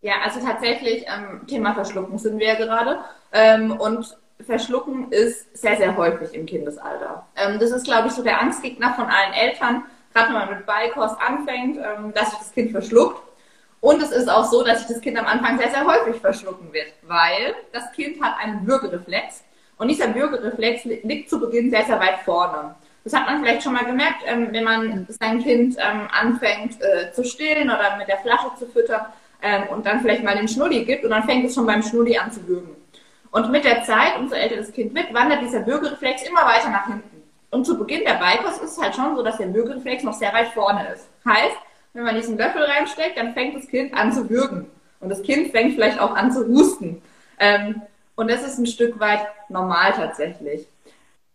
Ja, 0.00 0.14
also 0.24 0.40
tatsächlich 0.40 1.04
ähm, 1.06 1.46
Thema 1.46 1.74
Verschlucken 1.74 2.18
sind 2.18 2.38
wir 2.38 2.46
ja 2.46 2.54
gerade. 2.54 3.00
Ähm, 3.32 3.72
und 3.72 4.16
Verschlucken 4.46 5.10
ist 5.10 5.56
sehr, 5.56 5.76
sehr 5.76 5.96
häufig 5.96 6.32
im 6.34 6.46
Kindesalter. 6.46 7.26
Ähm, 7.36 7.58
das 7.58 7.72
ist, 7.72 7.84
glaube 7.84 8.08
ich, 8.08 8.14
so 8.14 8.22
der 8.22 8.40
Angstgegner 8.40 8.94
von 8.94 9.06
allen 9.06 9.32
Eltern, 9.34 9.84
gerade 10.14 10.28
wenn 10.28 10.34
man 10.34 10.50
mit 10.50 10.66
Beikost 10.66 11.16
anfängt, 11.20 11.78
ähm, 11.78 12.12
dass 12.14 12.30
sich 12.30 12.38
das 12.38 12.52
Kind 12.52 12.70
verschluckt. 12.70 13.20
Und 13.80 14.02
es 14.02 14.10
ist 14.10 14.28
auch 14.28 14.44
so, 14.44 14.64
dass 14.64 14.80
sich 14.80 14.88
das 14.88 15.00
Kind 15.00 15.18
am 15.18 15.26
Anfang 15.26 15.58
sehr, 15.58 15.70
sehr 15.70 15.84
häufig 15.84 16.20
verschlucken 16.20 16.72
wird, 16.72 16.92
weil 17.02 17.54
das 17.72 17.90
Kind 17.92 18.22
hat 18.22 18.34
einen 18.40 18.66
Würgereflex. 18.66 19.44
Und 19.76 19.88
dieser 19.88 20.14
Würgereflex 20.14 20.84
liegt 20.84 21.30
zu 21.30 21.38
Beginn 21.40 21.70
sehr, 21.70 21.84
sehr 21.84 21.98
weit 22.00 22.20
vorne. 22.24 22.74
Das 23.04 23.14
hat 23.14 23.26
man 23.26 23.40
vielleicht 23.40 23.62
schon 23.62 23.72
mal 23.72 23.84
gemerkt, 23.84 24.22
ähm, 24.26 24.48
wenn 24.50 24.64
man 24.64 25.06
sein 25.08 25.40
Kind 25.40 25.76
ähm, 25.78 26.08
anfängt 26.12 26.80
äh, 26.80 27.12
zu 27.12 27.24
stillen 27.24 27.68
oder 27.68 27.96
mit 27.96 28.08
der 28.08 28.18
Flasche 28.18 28.50
zu 28.58 28.66
füttern 28.66 29.06
ähm, 29.42 29.64
und 29.70 29.86
dann 29.86 30.00
vielleicht 30.00 30.22
mal 30.22 30.36
den 30.36 30.48
Schnulli 30.48 30.84
gibt 30.84 31.04
und 31.04 31.10
dann 31.10 31.24
fängt 31.24 31.44
es 31.44 31.54
schon 31.54 31.66
beim 31.66 31.82
Schnulli 31.82 32.18
an 32.18 32.30
zu 32.32 32.46
würgen. 32.46 32.76
Und 33.30 33.50
mit 33.50 33.64
der 33.64 33.84
Zeit, 33.84 34.16
umso 34.18 34.34
älter 34.34 34.56
das 34.56 34.72
Kind 34.72 34.94
wird, 34.94 35.12
wandert 35.12 35.42
dieser 35.42 35.66
Würgereflex 35.66 36.26
immer 36.26 36.44
weiter 36.46 36.70
nach 36.70 36.86
hinten. 36.86 37.22
Und 37.50 37.64
zu 37.64 37.78
Beginn 37.78 38.04
der 38.04 38.14
Beikost 38.14 38.62
ist 38.62 38.72
es 38.72 38.82
halt 38.82 38.94
schon 38.94 39.16
so, 39.16 39.22
dass 39.22 39.38
der 39.38 39.52
Würgereflex 39.52 40.02
noch 40.02 40.14
sehr 40.14 40.32
weit 40.32 40.48
vorne 40.48 40.88
ist. 40.92 41.08
Heißt, 41.24 41.56
wenn 41.92 42.04
man 42.04 42.14
diesen 42.14 42.36
Löffel 42.36 42.62
reinsteckt, 42.62 43.18
dann 43.18 43.34
fängt 43.34 43.56
das 43.56 43.68
Kind 43.68 43.94
an 43.94 44.12
zu 44.12 44.28
würgen. 44.28 44.70
Und 45.00 45.08
das 45.08 45.22
Kind 45.22 45.50
fängt 45.50 45.74
vielleicht 45.74 46.00
auch 46.00 46.14
an 46.14 46.32
zu 46.32 46.46
husten. 46.46 47.02
Ähm, 47.38 47.82
und 48.16 48.30
das 48.30 48.42
ist 48.42 48.58
ein 48.58 48.66
Stück 48.66 48.98
weit 48.98 49.26
normal 49.48 49.92
tatsächlich. 49.92 50.66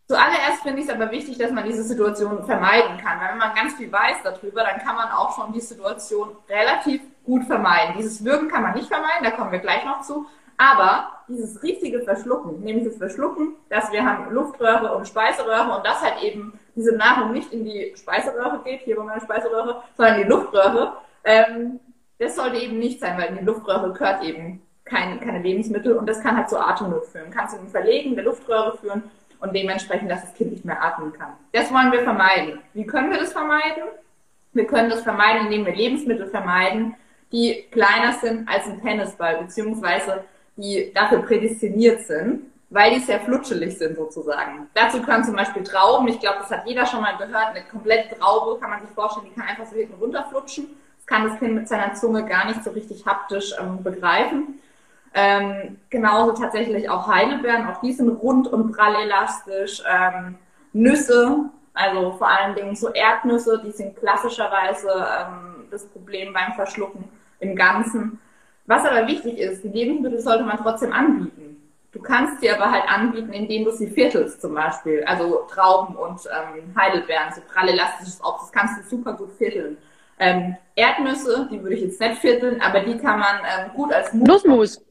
Zuallererst 0.07 0.61
finde 0.63 0.81
ich 0.81 0.87
es 0.87 0.93
aber 0.93 1.09
wichtig, 1.11 1.37
dass 1.37 1.51
man 1.51 1.63
diese 1.63 1.83
Situation 1.83 2.43
vermeiden 2.45 2.97
kann. 2.97 3.19
Weil 3.19 3.29
wenn 3.29 3.37
man 3.37 3.55
ganz 3.55 3.73
viel 3.75 3.91
weiß 3.91 4.17
darüber, 4.23 4.63
dann 4.63 4.79
kann 4.79 4.95
man 4.95 5.09
auch 5.11 5.35
schon 5.35 5.53
die 5.53 5.61
Situation 5.61 6.29
relativ 6.49 7.01
gut 7.25 7.45
vermeiden. 7.45 7.95
Dieses 7.97 8.23
Würgen 8.23 8.49
kann 8.49 8.63
man 8.63 8.73
nicht 8.73 8.87
vermeiden, 8.87 9.23
da 9.23 9.31
kommen 9.31 9.51
wir 9.51 9.59
gleich 9.59 9.85
noch 9.85 10.01
zu. 10.01 10.25
Aber 10.57 11.09
dieses 11.27 11.63
richtige 11.63 12.01
Verschlucken, 12.01 12.61
nämlich 12.61 12.85
das 12.85 12.97
Verschlucken, 12.97 13.55
dass 13.69 13.91
wir 13.91 14.05
haben 14.05 14.31
Luftröhre 14.33 14.95
und 14.95 15.07
Speiseröhre 15.07 15.75
und 15.75 15.85
das 15.85 16.01
halt 16.01 16.21
eben 16.21 16.59
diese 16.75 16.95
Nahrung 16.95 17.31
nicht 17.31 17.51
in 17.51 17.65
die 17.65 17.93
Speiseröhre 17.95 18.61
geht, 18.63 18.81
hier 18.81 18.95
bei 18.95 19.03
meiner 19.03 19.21
Speiseröhre, 19.21 19.83
sondern 19.95 20.15
in 20.15 20.23
die 20.23 20.29
Luftröhre, 20.29 20.97
ähm, 21.23 21.79
das 22.19 22.35
sollte 22.35 22.57
eben 22.57 22.77
nicht 22.79 22.99
sein, 22.99 23.17
weil 23.17 23.29
in 23.29 23.39
die 23.39 23.45
Luftröhre 23.45 23.91
gehört 23.91 24.23
eben 24.23 24.61
kein, 24.85 25.19
keine 25.19 25.39
Lebensmittel 25.39 25.97
und 25.97 26.07
das 26.07 26.21
kann 26.21 26.37
halt 26.37 26.49
zu 26.49 26.59
Atemnot 26.59 27.05
führen. 27.05 27.31
Kann 27.31 27.49
zu 27.49 27.57
einem 27.57 27.69
Verlegen 27.69 28.15
der 28.15 28.25
Luftröhre 28.25 28.77
führen 28.77 29.03
und 29.39 29.55
dementsprechend, 29.55 30.11
dass 30.11 30.21
das 30.21 30.33
Kind 30.33 30.51
nicht 30.51 30.65
mehr 30.65 30.81
atmen 30.81 31.13
kann. 31.13 31.33
Das 31.51 31.73
wollen 31.73 31.91
wir 31.91 32.03
vermeiden. 32.03 32.59
Wie 32.73 32.85
können 32.85 33.11
wir 33.11 33.19
das 33.19 33.33
vermeiden? 33.33 33.83
Wir 34.53 34.67
können 34.67 34.89
das 34.89 35.01
vermeiden, 35.01 35.45
indem 35.45 35.65
wir 35.65 35.75
Lebensmittel 35.75 36.27
vermeiden, 36.27 36.95
die 37.33 37.65
kleiner 37.71 38.13
sind 38.13 38.47
als 38.47 38.67
ein 38.67 38.79
Tennisball, 38.81 39.37
beziehungsweise 39.37 40.23
die 40.55 40.91
dafür 40.93 41.23
prädestiniert 41.23 42.05
sind, 42.05 42.43
weil 42.69 42.93
die 42.93 42.99
sehr 42.99 43.19
flutschelig 43.19 43.77
sind 43.77 43.97
sozusagen. 43.97 44.69
Dazu 44.75 45.01
können 45.01 45.23
zum 45.23 45.35
Beispiel 45.35 45.63
Trauben, 45.63 46.07
ich 46.07 46.19
glaube, 46.19 46.37
das 46.39 46.51
hat 46.51 46.67
jeder 46.67 46.85
schon 46.85 47.01
mal 47.01 47.17
gehört, 47.17 47.49
eine 47.49 47.63
komplette 47.63 48.17
Traube 48.17 48.59
kann 48.59 48.69
man 48.69 48.81
sich 48.81 48.91
vorstellen, 48.91 49.27
die 49.29 49.39
kann 49.39 49.49
einfach 49.49 49.65
so 49.65 49.75
hinten 49.75 49.95
runterflutschen. 49.95 50.67
Das 50.97 51.07
kann 51.07 51.27
das 51.27 51.39
Kind 51.39 51.55
mit 51.55 51.67
seiner 51.67 51.95
Zunge 51.95 52.23
gar 52.25 52.45
nicht 52.45 52.63
so 52.63 52.69
richtig 52.69 53.05
haptisch 53.05 53.53
ähm, 53.59 53.83
begreifen. 53.83 54.59
Ähm, 55.15 55.79
genauso 55.89 56.31
tatsächlich 56.33 56.89
auch 56.89 57.07
Heidelbeeren, 57.07 57.67
auch 57.67 57.81
die 57.81 57.93
sind 57.93 58.09
rund 58.09 58.47
und 58.47 58.71
prallelastisch. 58.71 59.83
Ähm, 59.91 60.35
Nüsse, 60.71 61.49
also 61.73 62.13
vor 62.13 62.27
allen 62.27 62.55
Dingen 62.55 62.75
so 62.75 62.89
Erdnüsse, 62.89 63.61
die 63.63 63.71
sind 63.71 63.95
klassischerweise 63.95 64.89
ähm, 64.89 65.65
das 65.69 65.85
Problem 65.87 66.33
beim 66.33 66.53
Verschlucken 66.53 67.03
im 67.43 67.55
Ganzen. 67.55 68.19
Was 68.65 68.85
aber 68.85 69.07
wichtig 69.07 69.37
ist, 69.37 69.63
die 69.63 69.69
Lebensmittel 69.69 70.19
sollte 70.19 70.43
man 70.43 70.57
trotzdem 70.57 70.93
anbieten. 70.93 71.53
Du 71.91 72.01
kannst 72.01 72.41
sie 72.41 72.49
aber 72.49 72.71
halt 72.71 72.89
anbieten, 72.89 73.31
indem 73.33 73.65
du 73.65 73.71
sie 73.71 73.87
viertelst 73.87 74.41
zum 74.41 74.55
Beispiel. 74.55 75.03
Also 75.05 75.45
Trauben 75.47 75.95
und 75.95 76.19
ähm, 76.25 76.75
Heidelbeeren, 76.75 77.33
so 77.35 77.41
prallelastisches 77.47 78.19
Obst, 78.23 78.45
das 78.45 78.51
kannst 78.51 78.79
du 78.79 78.95
super 78.95 79.13
gut 79.13 79.31
vierteln. 79.37 79.77
Ähm, 80.17 80.55
Erdnüsse, 80.75 81.47
die 81.51 81.61
würde 81.61 81.75
ich 81.75 81.81
jetzt 81.81 81.99
nicht 81.99 82.19
vierteln, 82.19 82.61
aber 82.61 82.79
die 82.79 82.97
kann 82.97 83.19
man 83.19 83.37
ähm, 83.41 83.71
gut 83.75 83.93
als 83.93 84.11
Mus 84.11 84.27
Nussmus. 84.27 84.85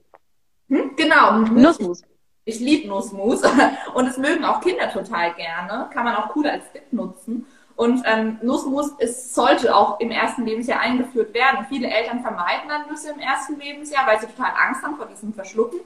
Hm? 0.69 0.93
Genau. 0.97 1.39
Nussmus. 1.39 2.03
Ich 2.45 2.61
liebe 2.61 2.89
Nussmus 2.89 3.43
und 3.95 4.07
es 4.07 4.19
mögen 4.19 4.45
auch 4.45 4.61
Kinder 4.61 4.91
total 4.93 5.33
gerne. 5.35 5.89
Kann 5.93 6.05
man 6.05 6.17
auch 6.17 6.35
cool 6.37 6.47
als 6.47 6.71
Dip 6.73 6.93
nutzen. 6.93 7.47
Und 7.83 8.05
ähm, 8.07 8.39
Nussmus 8.43 8.93
ist, 8.99 9.35
sollte 9.35 9.75
auch 9.75 9.99
im 9.99 10.13
ersten 10.13 10.47
Lebensjahr 10.47 10.79
eingeführt 10.79 11.35
werden. 11.35 11.67
Viele 11.69 11.89
Eltern 11.89 12.23
vermeiden 12.23 12.69
dann 12.69 12.89
Nüsse 12.89 13.11
im 13.11 13.19
ersten 13.19 13.59
Lebensjahr, 13.59 14.07
weil 14.07 14.21
sie 14.21 14.27
total 14.27 14.53
Angst 14.69 14.85
haben 14.85 14.97
vor 14.97 15.07
diesem 15.07 15.35
Verschlucken. 15.35 15.81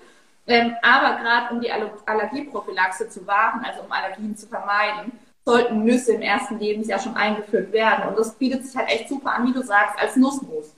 Ähm, 0.47 0.75
aber 0.83 1.17
gerade 1.17 1.55
um 1.55 1.63
die 1.63 1.73
Allergieprophylaxe 1.73 3.09
zu 3.09 3.27
wahren, 3.27 3.65
also 3.65 3.81
um 3.81 3.91
Allergien 3.91 4.37
zu 4.37 4.47
vermeiden, 4.47 5.11
sollten 5.47 5.85
Nüsse 5.85 6.13
im 6.13 6.21
ersten 6.21 6.59
Lebensjahr 6.59 6.99
schon 6.99 7.17
eingeführt 7.17 7.73
werden. 7.73 8.11
Und 8.11 8.19
das 8.19 8.35
bietet 8.35 8.67
sich 8.67 8.77
halt 8.77 8.91
echt 8.91 9.09
super 9.09 9.33
an, 9.33 9.47
wie 9.47 9.55
du 9.55 9.63
sagst, 9.63 9.99
als 9.99 10.17
Nussmus. 10.17 10.75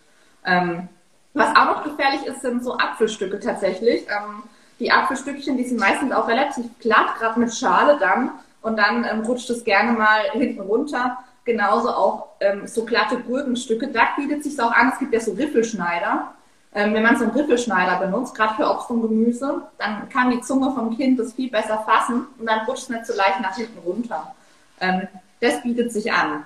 Ähm, 0.47 0.89
was 1.35 1.49
auch 1.57 1.65
noch 1.65 1.83
gefährlich 1.83 2.27
ist, 2.27 2.43
sind 2.43 2.63
so 2.63 2.79
Apfelstücke 2.79 3.41
tatsächlich. 3.41 4.07
Ähm, 4.07 4.45
die 4.79 4.93
Apfelstückchen, 4.93 5.57
die 5.57 5.65
sind 5.65 5.81
meistens 5.81 6.13
auch 6.13 6.29
relativ 6.29 6.67
glatt, 6.79 7.17
gerade 7.19 7.41
mit 7.41 7.53
Schale 7.53 7.99
dann 7.99 8.31
und 8.63 8.79
dann 8.79 9.05
ähm, 9.05 9.21
rutscht 9.21 9.51
es 9.51 9.65
gerne 9.65 9.93
mal 9.93 10.21
hinten 10.33 10.61
runter. 10.61 11.19
Genauso 11.45 11.91
auch 11.91 12.29
ähm, 12.41 12.67
so 12.67 12.85
glatte 12.85 13.19
Gurkenstücke. 13.19 13.89
Da 13.89 14.09
bietet 14.17 14.45
sich 14.45 14.61
auch 14.61 14.73
an, 14.73 14.91
es 14.93 14.99
gibt 14.99 15.15
ja 15.15 15.21
so 15.21 15.33
Riffelschneider. 15.33 16.33
Ähm, 16.75 16.93
wenn 16.93 17.03
man 17.03 17.17
so 17.17 17.25
einen 17.25 17.33
Riffelschneider 17.33 17.99
benutzt, 17.99 18.35
gerade 18.35 18.55
für 18.55 18.71
Obst 18.71 18.91
und 18.91 19.01
Gemüse, 19.01 19.63
dann 19.79 20.09
kann 20.11 20.31
die 20.31 20.43
Zunge 20.43 20.71
vom 20.73 20.95
Kind 20.97 21.19
das 21.19 21.33
viel 21.33 21.51
besser 21.51 21.79
fassen 21.87 22.27
und 22.39 22.47
dann 22.47 22.61
rutscht 22.67 22.83
es 22.85 22.89
nicht 22.91 23.07
so 23.07 23.15
leicht 23.17 23.41
nach 23.41 23.57
hinten 23.57 23.79
runter. 23.79 24.35
Ähm, 24.81 25.09
das 25.41 25.63
bietet 25.63 25.93
sich 25.93 26.13
an. 26.13 26.45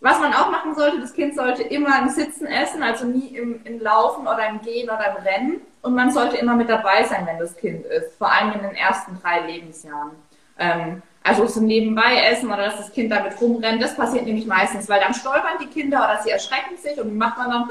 Was 0.00 0.20
man 0.20 0.32
auch 0.32 0.50
machen 0.50 0.74
sollte, 0.74 1.00
das 1.00 1.12
Kind 1.12 1.34
sollte 1.34 1.62
immer 1.62 1.98
im 2.00 2.08
Sitzen 2.08 2.46
essen, 2.46 2.82
also 2.82 3.04
nie 3.04 3.36
im, 3.36 3.60
im 3.64 3.80
Laufen 3.80 4.22
oder 4.22 4.48
im 4.48 4.62
Gehen 4.62 4.88
oder 4.88 5.16
im 5.16 5.24
Rennen. 5.24 5.60
Und 5.82 5.94
man 5.94 6.12
sollte 6.12 6.36
immer 6.36 6.54
mit 6.54 6.68
dabei 6.68 7.04
sein, 7.04 7.26
wenn 7.26 7.38
das 7.38 7.56
Kind 7.56 7.84
ist, 7.84 8.16
vor 8.16 8.30
allem 8.30 8.52
in 8.52 8.60
den 8.60 8.76
ersten 8.76 9.18
drei 9.20 9.40
Lebensjahren. 9.40 10.12
Ähm, 10.58 11.02
also 11.22 11.46
so 11.46 11.60
nebenbei 11.60 12.22
essen 12.30 12.48
oder 12.48 12.64
dass 12.66 12.76
das 12.78 12.92
Kind 12.92 13.10
damit 13.10 13.40
rumrennt, 13.40 13.82
das 13.82 13.96
passiert 13.96 14.24
nämlich 14.24 14.46
meistens, 14.46 14.88
weil 14.88 15.00
dann 15.00 15.14
stolpern 15.14 15.58
die 15.60 15.66
Kinder 15.66 15.98
oder 15.98 16.22
sie 16.22 16.30
erschrecken 16.30 16.76
sich 16.76 16.98
und 17.00 17.16
macht 17.16 17.38
man 17.38 17.50
dann 17.50 17.68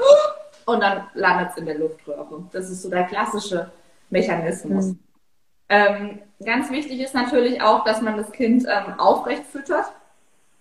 und 0.66 0.80
dann 0.80 1.04
landet 1.14 1.50
es 1.50 1.56
in 1.56 1.66
der 1.66 1.78
Luftröhre. 1.78 2.44
Das 2.52 2.68
ist 2.68 2.82
so 2.82 2.90
der 2.90 3.04
klassische 3.04 3.70
Mechanismus. 4.10 4.86
Mhm. 4.86 4.98
Ähm, 5.70 6.18
ganz 6.44 6.70
wichtig 6.70 7.00
ist 7.00 7.14
natürlich 7.14 7.62
auch, 7.62 7.84
dass 7.84 8.00
man 8.00 8.16
das 8.16 8.30
Kind 8.32 8.64
ähm, 8.64 8.98
aufrecht 8.98 9.44
füttert. 9.46 9.86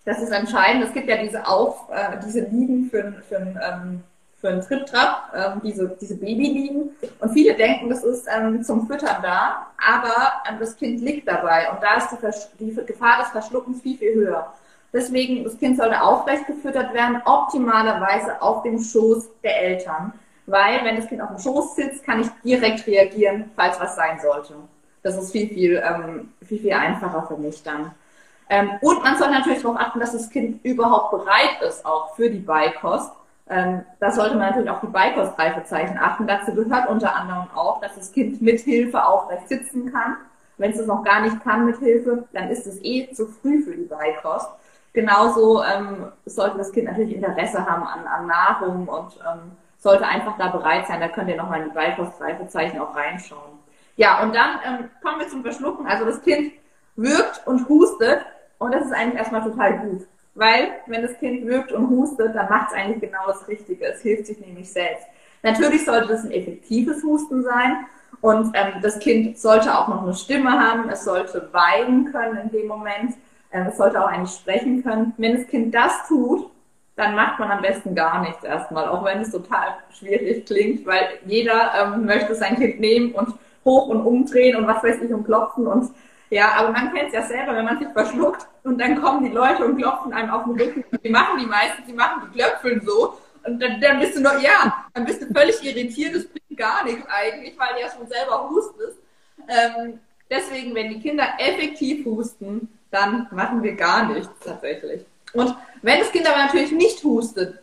Das 0.05 0.21
ist 0.21 0.31
entscheidend. 0.31 0.85
Es 0.85 0.93
gibt 0.93 1.09
ja 1.09 1.17
diese 1.17 1.45
Auf, 1.45 1.89
äh, 1.91 2.17
diese 2.25 2.41
Liegen 2.41 2.89
für, 2.89 3.21
für, 3.27 3.35
ähm, 3.35 4.03
für 4.47 4.53
einen 4.53 4.61
Trip-Trap, 4.61 5.33
ähm, 5.35 5.61
diese, 5.63 5.89
diese 5.99 6.15
Babyliegen. 6.15 6.91
Und 7.19 7.33
viele 7.33 7.53
denken, 7.55 7.89
das 7.89 8.03
ist 8.03 8.27
ähm, 8.33 8.63
zum 8.63 8.87
Füttern 8.87 9.17
da, 9.21 9.67
aber 9.85 10.33
ähm, 10.49 10.55
das 10.59 10.77
Kind 10.77 11.01
liegt 11.01 11.27
dabei 11.27 11.69
und 11.69 11.83
da 11.83 11.95
ist 11.95 12.09
die, 12.59 12.65
die 12.65 12.85
Gefahr 12.85 13.19
des 13.19 13.29
Verschluckens 13.31 13.81
viel, 13.81 13.97
viel 13.97 14.15
höher. 14.15 14.53
Deswegen, 14.93 15.43
das 15.43 15.57
Kind 15.57 15.77
sollte 15.77 16.01
aufrecht 16.01 16.47
gefüttert 16.47 16.93
werden, 16.93 17.21
optimalerweise 17.25 18.41
auf 18.41 18.63
dem 18.63 18.79
Schoß 18.79 19.27
der 19.43 19.61
Eltern. 19.61 20.13
Weil, 20.45 20.85
wenn 20.85 20.95
das 20.95 21.07
Kind 21.07 21.21
auf 21.21 21.27
dem 21.27 21.39
Schoß 21.39 21.75
sitzt, 21.75 22.05
kann 22.05 22.21
ich 22.21 22.27
direkt 22.45 22.87
reagieren, 22.87 23.51
falls 23.57 23.77
was 23.81 23.97
sein 23.97 24.17
sollte. 24.21 24.53
Das 25.03 25.17
ist 25.17 25.33
viel, 25.33 25.49
viel, 25.49 25.83
ähm, 25.85 26.31
viel, 26.45 26.59
viel 26.59 26.71
einfacher 26.71 27.27
für 27.27 27.35
mich 27.35 27.61
dann. 27.63 27.91
Ähm, 28.49 28.71
und 28.79 29.03
man 29.03 29.17
soll 29.17 29.29
natürlich 29.29 29.61
darauf 29.61 29.77
achten, 29.77 29.99
dass 29.99 30.13
das 30.13 30.29
Kind 30.29 30.63
überhaupt 30.63 31.11
bereit 31.11 31.61
ist, 31.67 31.85
auch 31.85 32.15
für 32.15 32.29
die 32.29 32.39
Beikost. 32.39 33.11
Ähm, 33.49 33.83
da 33.99 34.11
sollte 34.11 34.35
man 34.35 34.49
natürlich 34.49 34.69
auch 34.69 34.81
die 34.81 34.87
Beikostreifezeichen 34.87 35.97
achten. 35.97 36.27
Dazu 36.27 36.53
gehört 36.53 36.89
unter 36.89 37.15
anderem 37.15 37.47
auch, 37.55 37.79
dass 37.81 37.95
das 37.95 38.11
Kind 38.11 38.41
mit 38.41 38.59
Hilfe 38.59 39.05
aufrecht 39.05 39.47
sitzen 39.47 39.91
kann. 39.91 40.17
Wenn 40.57 40.71
es 40.71 40.79
es 40.79 40.87
noch 40.87 41.03
gar 41.03 41.21
nicht 41.21 41.43
kann 41.43 41.65
mit 41.65 41.77
Hilfe, 41.77 42.27
dann 42.33 42.49
ist 42.49 42.65
es 42.65 42.83
eh 42.83 43.11
zu 43.13 43.27
früh 43.27 43.61
für 43.63 43.75
die 43.75 43.85
Beikost. 43.85 44.49
Genauso 44.93 45.63
ähm, 45.63 46.11
sollte 46.25 46.57
das 46.57 46.71
Kind 46.71 46.87
natürlich 46.87 47.15
Interesse 47.15 47.63
haben 47.65 47.83
an, 47.83 48.07
an 48.07 48.27
Nahrung 48.27 48.87
und 48.87 49.17
ähm, 49.17 49.51
sollte 49.77 50.07
einfach 50.07 50.37
da 50.37 50.47
bereit 50.47 50.87
sein. 50.87 50.99
Da 50.99 51.07
könnt 51.07 51.29
ihr 51.29 51.37
nochmal 51.37 51.61
in 51.61 51.69
die 51.69 51.75
Beikostreifezeichen 51.75 52.79
auch 52.79 52.95
reinschauen. 52.95 53.59
Ja, 53.95 54.23
und 54.23 54.35
dann 54.35 54.59
ähm, 54.65 54.89
kommen 55.01 55.19
wir 55.19 55.27
zum 55.27 55.43
Verschlucken. 55.43 55.85
Also 55.85 56.05
das 56.05 56.21
Kind 56.21 56.53
wirkt 56.95 57.45
und 57.45 57.69
hustet 57.69 58.25
und 58.57 58.73
das 58.73 58.85
ist 58.85 58.91
eigentlich 58.91 59.19
erstmal 59.19 59.43
total 59.43 59.77
gut. 59.79 60.07
Weil, 60.37 60.69
wenn 60.85 61.01
das 61.01 61.17
Kind 61.17 61.47
wirkt 61.47 61.71
und 61.71 61.89
hustet, 61.89 62.35
dann 62.35 62.47
macht 62.47 62.69
es 62.69 62.75
eigentlich 62.75 63.01
genau 63.01 63.25
das 63.25 63.47
Richtige. 63.47 63.85
Es 63.85 64.01
hilft 64.01 64.27
sich 64.27 64.39
nämlich 64.39 64.71
selbst. 64.71 65.03
Natürlich 65.41 65.83
sollte 65.83 66.09
das 66.09 66.23
ein 66.23 66.31
effektives 66.31 67.03
Husten 67.03 67.43
sein 67.43 67.87
und 68.21 68.51
ähm, 68.53 68.81
das 68.83 68.99
Kind 68.99 69.39
sollte 69.39 69.75
auch 69.75 69.87
noch 69.87 70.03
eine 70.03 70.13
Stimme 70.13 70.51
haben. 70.51 70.89
Es 70.89 71.03
sollte 71.05 71.49
weinen 71.51 72.11
können 72.11 72.37
in 72.37 72.51
dem 72.51 72.67
Moment. 72.67 73.15
Ähm, 73.51 73.67
es 73.67 73.77
sollte 73.77 73.99
auch 74.03 74.07
eigentlich 74.07 74.37
sprechen 74.37 74.83
können. 74.83 75.13
Wenn 75.17 75.37
das 75.37 75.47
Kind 75.47 75.73
das 75.73 76.07
tut, 76.07 76.51
dann 76.95 77.15
macht 77.15 77.39
man 77.39 77.49
am 77.49 77.61
besten 77.63 77.95
gar 77.95 78.21
nichts 78.21 78.43
erstmal, 78.43 78.87
auch 78.87 79.03
wenn 79.05 79.21
es 79.21 79.31
total 79.31 79.77
schwierig 79.97 80.45
klingt, 80.45 80.85
weil 80.85 81.09
jeder 81.25 81.71
ähm, 81.81 82.05
möchte 82.05 82.35
sein 82.35 82.57
Kind 82.57 82.79
nehmen 82.79 83.13
und 83.13 83.33
hoch 83.65 83.87
und 83.87 84.01
umdrehen 84.01 84.55
und 84.55 84.67
was 84.67 84.83
weiß 84.83 85.01
ich 85.01 85.11
und 85.11 85.23
klopfen 85.23 85.65
und 85.65 85.91
ja, 86.29 86.53
aber 86.53 86.71
man 86.71 86.93
kennt 86.93 87.07
es 87.07 87.13
ja 87.13 87.23
selber, 87.23 87.55
wenn 87.55 87.65
man 87.65 87.79
sich 87.79 87.87
verschluckt 87.89 88.47
und 88.63 88.79
dann 88.79 89.01
kommen 89.01 89.23
die 89.23 89.31
Leute 89.31 89.65
und 89.65 89.77
klopfen 89.77 90.13
einem 90.13 90.29
auf 90.29 90.43
den 90.43 90.59
Rücken. 90.59 90.83
Die 91.03 91.09
machen 91.09 91.39
die 91.39 91.45
meisten, 91.45 91.83
die 91.87 91.93
machen 91.93 92.23
die 92.25 92.37
Klöpfeln 92.37 92.81
so 92.85 93.17
und 93.45 93.61
dann, 93.61 93.79
dann 93.79 93.99
bist 93.99 94.17
du 94.17 94.21
noch, 94.21 94.39
ja, 94.41 94.85
dann 94.93 95.05
bist 95.05 95.21
du 95.21 95.33
völlig 95.33 95.63
irritiert, 95.63 96.15
das 96.15 96.25
bringt 96.25 96.57
gar 96.57 96.83
nichts 96.83 97.07
eigentlich, 97.07 97.57
weil 97.57 97.75
du 97.75 97.81
ja 97.81 97.87
schon 97.89 98.07
selber 98.07 98.49
hustest. 98.49 98.97
Ähm, 99.47 99.99
deswegen, 100.29 100.75
wenn 100.75 100.89
die 100.89 100.99
Kinder 100.99 101.25
effektiv 101.37 102.05
husten, 102.05 102.67
dann 102.91 103.27
machen 103.31 103.63
wir 103.63 103.75
gar 103.75 104.11
nichts 104.11 104.33
tatsächlich. 104.43 105.05
Und 105.33 105.55
wenn 105.81 105.99
das 105.99 106.11
Kind 106.11 106.27
aber 106.27 106.43
natürlich 106.45 106.71
nicht 106.71 107.03
hustet, 107.03 107.59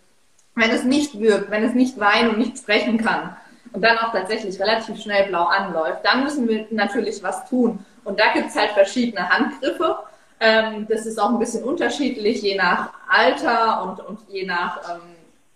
wenn 0.55 0.71
es 0.71 0.85
nicht 0.85 1.19
wirkt, 1.19 1.51
wenn 1.51 1.65
es 1.65 1.75
nicht 1.75 1.99
weinen 1.99 2.31
und 2.31 2.39
nicht 2.39 2.59
sprechen 2.59 2.99
kann 2.99 3.37
und 3.73 3.83
dann 3.83 3.99
auch 3.99 4.13
tatsächlich 4.13 4.59
relativ 4.61 5.01
schnell 5.01 5.27
blau 5.29 5.45
anläuft, 5.45 6.05
dann 6.05 6.23
müssen 6.23 6.49
wir 6.49 6.67
natürlich 6.71 7.23
was 7.23 7.49
tun. 7.49 7.85
Und 8.05 8.21
da 8.21 8.33
gibt 8.33 8.49
es 8.49 8.57
halt 8.57 8.71
verschiedene 8.71 9.29
Handgriffe. 9.29 9.99
Ähm, 10.41 10.87
das 10.89 11.07
ist 11.07 11.19
auch 11.19 11.31
ein 11.31 11.39
bisschen 11.39 11.65
unterschiedlich, 11.65 12.43
je 12.43 12.57
nach 12.57 12.91
Alter 13.09 13.83
und, 13.85 14.01
und 14.01 14.19
je 14.29 14.45
nach, 14.45 14.79
ähm, 14.95 15.01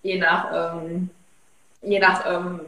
je 0.02 0.18
nach, 0.18 0.74
ähm, 0.74 1.10
je 1.82 1.98
nach, 1.98 2.24
ähm, 2.26 2.60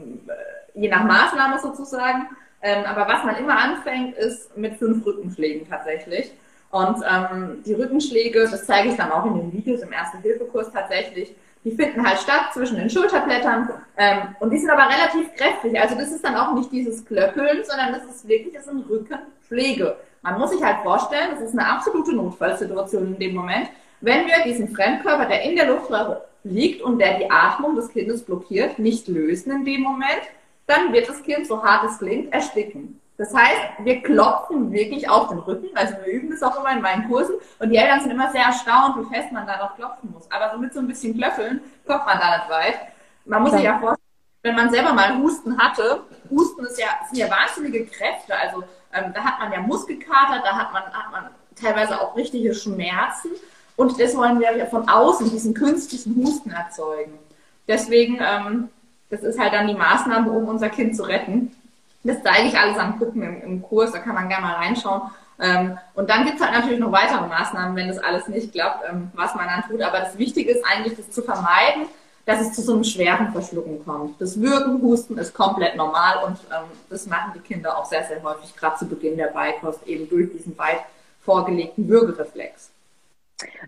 je 0.75 0.89
nach 0.89 1.05
Maßnahme 1.05 1.59
sozusagen. 1.61 2.29
Ähm, 2.63 2.85
aber 2.85 3.09
was 3.09 3.25
man 3.25 3.37
immer 3.37 3.59
anfängt, 3.59 4.17
ist 4.17 4.57
mit 4.57 4.77
fünf 4.77 5.05
Rückenschlägen 5.07 5.69
tatsächlich. 5.69 6.31
Und 6.71 7.03
ähm, 7.09 7.63
die 7.65 7.73
Rückenschläge, 7.73 8.47
das 8.49 8.67
zeige 8.67 8.91
ich 8.91 8.97
dann 8.97 9.11
auch 9.11 9.27
in 9.27 9.35
den 9.35 9.53
Videos 9.53 9.81
im 9.81 9.93
Erste-Hilfe-Kurs 9.93 10.71
tatsächlich, 10.73 11.35
die 11.65 11.73
finden 11.73 12.07
halt 12.07 12.19
statt 12.19 12.53
zwischen 12.53 12.77
den 12.77 12.89
Schulterblättern 12.89 13.69
ähm, 13.97 14.35
und 14.41 14.51
die 14.51 14.59
sind 14.59 14.71
aber 14.71 14.85
relativ 14.85 15.35
kräftig. 15.37 15.79
Also 15.79 15.95
das 15.95 16.11
ist 16.11 16.25
dann 16.25 16.37
auch 16.37 16.55
nicht 16.55 16.73
dieses 16.73 17.05
Klöppeln, 17.05 17.63
sondern 17.65 17.93
das 17.93 18.05
ist 18.05 18.27
wirklich, 18.27 18.55
das 18.55 18.65
sind 18.65 18.89
Rückenschläge. 18.89 19.97
Man 20.23 20.39
muss 20.39 20.51
sich 20.51 20.63
halt 20.63 20.83
vorstellen, 20.83 21.31
das 21.33 21.41
ist 21.41 21.59
eine 21.59 21.67
absolute 21.67 22.15
Notfallsituation 22.15 23.15
in 23.15 23.19
dem 23.19 23.35
Moment, 23.35 23.69
wenn 24.01 24.27
wir 24.27 24.43
diesen 24.45 24.69
Fremdkörper, 24.75 25.27
der 25.27 25.43
in 25.43 25.57
der 25.57 25.67
Luftröhre 25.67 26.25
liegt 26.45 26.81
und 26.83 26.99
der 26.99 27.19
die 27.19 27.31
Atmung 27.31 27.77
des 27.77 27.91
Kindes 27.91 28.23
blockiert, 28.23 28.79
nicht 28.79 29.09
lösen 29.09 29.53
in 29.53 29.65
dem 29.65 29.83
Moment, 29.83 30.23
dann 30.67 30.93
wird 30.93 31.09
das 31.09 31.23
Kind, 31.23 31.47
so 31.47 31.63
hart 31.63 31.85
es 31.85 31.99
klingt, 31.99 32.33
ersticken. 32.33 33.00
Das 33.21 33.35
heißt, 33.35 33.85
wir 33.85 34.01
klopfen 34.01 34.73
wirklich 34.73 35.07
auf 35.11 35.29
den 35.29 35.41
Rücken. 35.41 35.69
Also 35.77 35.93
wir 36.03 36.11
üben 36.11 36.31
das 36.31 36.43
auch 36.43 36.59
immer 36.59 36.73
in 36.73 36.81
meinen 36.81 37.07
Kursen. 37.07 37.35
Und 37.59 37.69
die 37.69 37.77
Eltern 37.77 38.01
sind 38.01 38.13
immer 38.13 38.33
sehr 38.33 38.45
erstaunt, 38.45 38.97
wie 38.97 39.15
fest 39.15 39.31
man 39.31 39.47
da 39.47 39.59
noch 39.59 39.77
klopfen 39.77 40.11
muss. 40.11 40.25
Aber 40.31 40.51
so 40.55 40.59
mit 40.59 40.73
so 40.73 40.81
ein 40.81 40.87
bisschen 40.87 41.15
Klöffeln 41.19 41.61
kommt 41.87 42.07
man 42.07 42.19
da 42.19 42.39
nicht 42.39 42.49
weit. 42.49 42.79
Man 43.27 43.43
muss 43.43 43.53
sich 43.53 43.65
ja 43.65 43.79
vorstellen, 43.79 44.09
wenn 44.43 44.55
man 44.57 44.71
selber 44.71 44.95
mal 44.95 45.19
Husten 45.19 45.59
hatte, 45.59 46.01
Husten 46.31 46.65
ist 46.65 46.81
ja, 46.81 46.87
sind 47.11 47.19
ja 47.19 47.29
wahnsinnige 47.31 47.85
Kräfte. 47.85 48.35
Also 48.35 48.65
ähm, 48.95 49.13
da 49.13 49.23
hat 49.23 49.39
man 49.39 49.53
ja 49.53 49.61
Muskelkater, 49.61 50.41
da 50.43 50.57
hat 50.57 50.73
man, 50.73 50.85
hat 50.85 51.13
man 51.13 51.27
teilweise 51.61 52.01
auch 52.01 52.17
richtige 52.17 52.55
Schmerzen. 52.55 53.33
Und 53.77 54.01
das 54.01 54.17
wollen 54.17 54.41
wir 54.41 54.57
ja 54.57 54.65
von 54.65 54.89
außen, 54.89 55.29
diesen 55.29 55.53
künstlichen 55.53 56.17
Husten 56.25 56.53
erzeugen. 56.53 57.19
Deswegen, 57.69 58.19
ähm, 58.19 58.71
das 59.11 59.23
ist 59.25 59.39
halt 59.39 59.53
dann 59.53 59.67
die 59.67 59.75
Maßnahme, 59.75 60.31
um 60.31 60.49
unser 60.49 60.71
Kind 60.71 60.97
zu 60.97 61.03
retten. 61.03 61.55
Das 62.03 62.23
zeige 62.23 62.49
ich 62.49 62.59
alles 62.59 62.79
am 62.79 62.99
Gucken 62.99 63.23
im, 63.23 63.43
im 63.43 63.63
Kurs, 63.63 63.93
da 63.93 63.99
kann 63.99 64.15
man 64.15 64.29
gerne 64.29 64.47
mal 64.47 64.55
reinschauen. 64.55 65.03
Ähm, 65.39 65.79
und 65.95 66.09
dann 66.11 66.25
gibt 66.25 66.39
es 66.39 66.45
halt 66.45 66.55
natürlich 66.55 66.79
noch 66.79 66.93
weitere 66.93 67.27
Maßnahmen, 67.27 67.75
wenn 67.77 67.89
das 67.89 67.99
alles 67.99 68.29
nicht 68.29 68.53
klappt, 68.53 68.85
ähm, 68.91 69.11
was 69.15 69.35
man 69.35 69.47
dann 69.47 69.63
tut. 69.69 69.83
Aber 69.83 70.01
das 70.01 70.19
Wichtige 70.19 70.51
ist 70.51 70.65
eigentlich, 70.65 70.97
das 70.97 71.11
zu 71.11 71.23
vermeiden, 71.23 71.87
dass 72.27 72.41
es 72.41 72.53
zu 72.53 72.63
so 72.63 72.75
einem 72.75 72.85
schweren 72.85 73.33
Verschlucken 73.33 73.85
kommt. 73.85 74.21
Das 74.21 74.41
Würgen, 74.41 74.83
Husten 74.83 75.19
ist 75.19 75.35
komplett 75.35 75.77
normal 75.77 76.25
und 76.27 76.37
ähm, 76.51 76.71
das 76.89 77.07
machen 77.07 77.33
die 77.35 77.41
Kinder 77.41 77.77
auch 77.77 77.87
sehr, 77.87 78.05
sehr 78.05 78.23
häufig, 78.23 78.55
gerade 78.55 78.77
zu 78.77 78.87
Beginn 78.87 79.17
der 79.17 79.29
Beikost, 79.29 79.87
eben 79.87 80.09
durch 80.09 80.31
diesen 80.31 80.57
weit 80.59 80.81
vorgelegten 81.23 81.89
Würgereflex. 81.89 82.71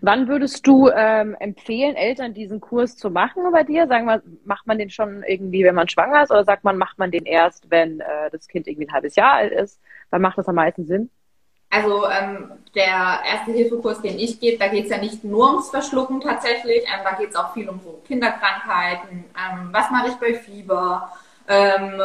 Wann 0.01 0.27
würdest 0.27 0.65
du 0.67 0.89
ähm, 0.89 1.35
empfehlen, 1.39 1.95
Eltern 1.95 2.33
diesen 2.33 2.59
Kurs 2.59 2.97
zu 2.97 3.09
machen 3.09 3.43
bei 3.51 3.63
dir? 3.63 3.87
Sagen 3.87 4.05
wir, 4.05 4.21
macht 4.45 4.67
man 4.67 4.77
den 4.77 4.89
schon 4.89 5.23
irgendwie, 5.23 5.63
wenn 5.63 5.75
man 5.75 5.89
schwanger 5.89 6.23
ist, 6.23 6.31
oder 6.31 6.43
sagt 6.43 6.63
man, 6.63 6.77
macht 6.77 6.99
man 6.99 7.11
den 7.11 7.25
erst, 7.25 7.69
wenn 7.69 7.99
äh, 7.99 8.29
das 8.31 8.47
Kind 8.47 8.67
irgendwie 8.67 8.87
ein 8.87 8.93
halbes 8.93 9.15
Jahr 9.15 9.33
alt 9.33 9.51
ist? 9.51 9.79
Wann 10.09 10.21
macht 10.21 10.37
das 10.37 10.47
am 10.47 10.55
meisten 10.55 10.85
Sinn? 10.85 11.09
Also 11.69 12.07
ähm, 12.07 12.51
der 12.75 13.21
erste 13.27 13.51
Hilfekurs, 13.51 13.99
den 14.01 14.19
ich 14.19 14.39
gebe, 14.39 14.59
da 14.59 14.67
geht 14.67 14.85
es 14.85 14.91
ja 14.91 14.99
nicht 14.99 15.23
nur 15.23 15.49
ums 15.49 15.71
Verschlucken 15.71 16.21
tatsächlich, 16.21 16.83
ähm, 16.83 17.01
da 17.03 17.13
geht 17.13 17.31
es 17.31 17.35
auch 17.35 17.51
viel 17.53 17.67
um 17.67 17.79
so 17.79 17.99
Kinderkrankheiten, 18.05 19.25
ähm, 19.33 19.69
was 19.71 19.89
mache 19.89 20.09
ich 20.09 20.13
bei 20.15 20.35
Fieber, 20.35 21.11
ähm, 21.47 21.99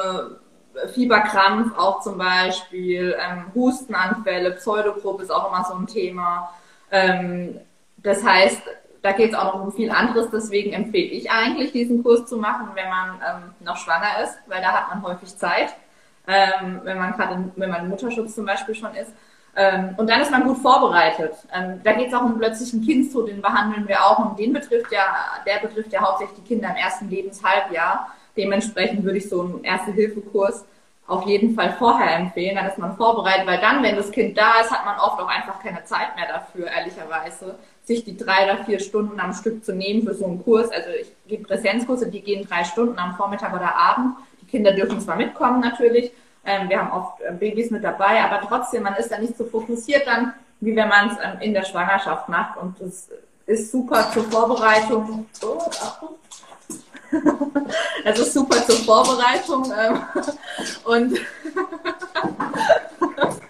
Fieberkrampf 0.94 1.76
auch 1.76 2.00
zum 2.00 2.16
Beispiel, 2.16 3.14
ähm, 3.20 3.52
Hustenanfälle, 3.54 4.52
Pseudogruppe 4.52 5.24
ist 5.24 5.30
auch 5.30 5.48
immer 5.52 5.64
so 5.64 5.74
ein 5.74 5.86
Thema. 5.86 6.50
Ähm, 6.90 7.60
das 7.98 8.24
heißt, 8.24 8.62
da 9.02 9.12
geht 9.12 9.32
es 9.32 9.38
auch 9.38 9.54
noch 9.54 9.62
um 9.64 9.72
viel 9.72 9.90
anderes. 9.90 10.30
Deswegen 10.30 10.72
empfehle 10.72 11.10
ich 11.10 11.30
eigentlich, 11.30 11.72
diesen 11.72 12.02
Kurs 12.02 12.26
zu 12.26 12.36
machen, 12.36 12.68
wenn 12.74 12.88
man 12.88 13.20
ähm, 13.26 13.54
noch 13.60 13.76
schwanger 13.76 14.22
ist, 14.22 14.38
weil 14.46 14.60
da 14.60 14.72
hat 14.72 14.88
man 14.88 15.02
häufig 15.02 15.36
Zeit, 15.36 15.74
ähm, 16.26 16.80
wenn 16.84 16.98
man 16.98 17.12
gerade, 17.12 17.50
wenn 17.56 17.70
man 17.70 17.88
Mutterschutz 17.88 18.34
zum 18.34 18.44
Beispiel 18.44 18.74
schon 18.74 18.94
ist. 18.94 19.12
Ähm, 19.56 19.94
und 19.96 20.08
dann 20.08 20.20
ist 20.20 20.30
man 20.30 20.44
gut 20.44 20.58
vorbereitet. 20.58 21.32
Ähm, 21.52 21.80
da 21.82 21.92
geht 21.92 22.08
es 22.08 22.14
auch 22.14 22.22
um 22.22 22.38
plötzlichen 22.38 22.84
Kindstod, 22.84 23.28
den 23.28 23.42
behandeln 23.42 23.88
wir 23.88 24.04
auch 24.04 24.18
und 24.18 24.38
den 24.38 24.52
betrifft 24.52 24.92
ja, 24.92 25.16
der 25.46 25.66
betrifft 25.66 25.92
ja 25.92 26.00
hauptsächlich 26.00 26.38
die 26.38 26.46
Kinder 26.46 26.70
im 26.70 26.76
ersten 26.76 27.08
Lebenshalbjahr. 27.08 28.14
Dementsprechend 28.36 29.02
würde 29.04 29.18
ich 29.18 29.28
so 29.28 29.42
einen 29.42 29.64
Erste-Hilfe-Kurs 29.64 30.64
auf 31.08 31.26
jeden 31.26 31.54
Fall 31.54 31.72
vorher 31.78 32.16
empfehlen, 32.16 32.54
dann 32.54 32.66
ist 32.66 32.78
man 32.78 32.96
vorbereitet, 32.96 33.46
weil 33.46 33.58
dann, 33.60 33.82
wenn 33.82 33.96
das 33.96 34.10
Kind 34.10 34.36
da 34.36 34.60
ist, 34.60 34.70
hat 34.70 34.84
man 34.84 35.00
oft 35.00 35.18
auch 35.18 35.28
einfach 35.28 35.60
keine 35.60 35.82
Zeit 35.84 36.14
mehr 36.14 36.28
dafür, 36.28 36.66
ehrlicherweise, 36.66 37.58
sich 37.82 38.04
die 38.04 38.16
drei 38.16 38.44
oder 38.44 38.62
vier 38.64 38.78
Stunden 38.78 39.18
am 39.18 39.32
Stück 39.32 39.64
zu 39.64 39.74
nehmen 39.74 40.02
für 40.06 40.14
so 40.14 40.26
einen 40.26 40.44
Kurs. 40.44 40.70
Also 40.70 40.90
ich 40.90 41.10
gebe 41.26 41.44
Präsenzkurse, 41.44 42.10
die 42.10 42.20
gehen 42.20 42.46
drei 42.46 42.62
Stunden 42.62 42.98
am 42.98 43.16
Vormittag 43.16 43.54
oder 43.54 43.74
Abend. 43.74 44.16
Die 44.42 44.46
Kinder 44.46 44.72
dürfen 44.72 45.00
zwar 45.00 45.16
mitkommen 45.16 45.60
natürlich, 45.60 46.12
ähm, 46.44 46.68
wir 46.68 46.78
haben 46.78 46.92
oft 46.92 47.20
äh, 47.22 47.32
Babys 47.32 47.70
mit 47.70 47.84
dabei, 47.84 48.22
aber 48.22 48.46
trotzdem, 48.46 48.82
man 48.82 48.94
ist 48.94 49.10
da 49.10 49.18
nicht 49.18 49.36
so 49.36 49.44
fokussiert 49.44 50.06
dann, 50.06 50.34
wie 50.60 50.76
wenn 50.76 50.88
man 50.88 51.10
es 51.10 51.16
ähm, 51.22 51.40
in 51.40 51.54
der 51.54 51.64
Schwangerschaft 51.64 52.28
macht. 52.28 52.58
Und 52.58 52.80
das 52.80 53.08
ist 53.46 53.70
super 53.70 54.10
zur 54.12 54.24
Vorbereitung. 54.24 55.26
Oh, 55.42 55.58
Achtung. 55.58 56.10
Ist 58.04 58.34
super 58.34 58.56
zur 58.66 58.76
Vorbereitung 58.76 59.72
ähm, 59.78 60.00
und 60.84 61.18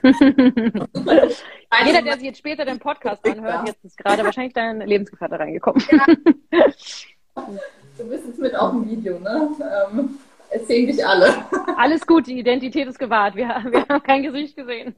Jeder, 1.85 2.03
der 2.03 2.15
sich 2.15 2.25
jetzt 2.25 2.39
später 2.39 2.65
den 2.65 2.79
Podcast 2.79 3.25
anhört, 3.27 3.69
jetzt 3.69 3.85
ist 3.85 3.99
gerade 3.99 4.25
wahrscheinlich 4.25 4.55
dein 4.55 4.81
Lebensgefährte 4.81 5.39
reingekommen. 5.39 5.83
Ja. 5.91 6.07
Du 7.97 8.09
bist 8.09 8.27
jetzt 8.27 8.39
mit 8.39 8.55
auf 8.55 8.71
dem 8.71 8.89
Video, 8.89 9.19
ne? 9.19 9.51
Ähm, 9.93 10.19
es 10.51 10.67
sehen 10.69 10.87
dich 10.87 11.05
alle. 11.05 11.35
Alles 11.77 12.07
gut, 12.07 12.29
die 12.29 12.39
Identität 12.39 12.87
ist 12.87 12.99
gewahrt. 12.99 13.35
Wir, 13.35 13.49
wir 13.71 13.87
haben 13.89 14.03
kein 14.05 14.23
Gesicht 14.23 14.57
gesehen. 14.57 14.95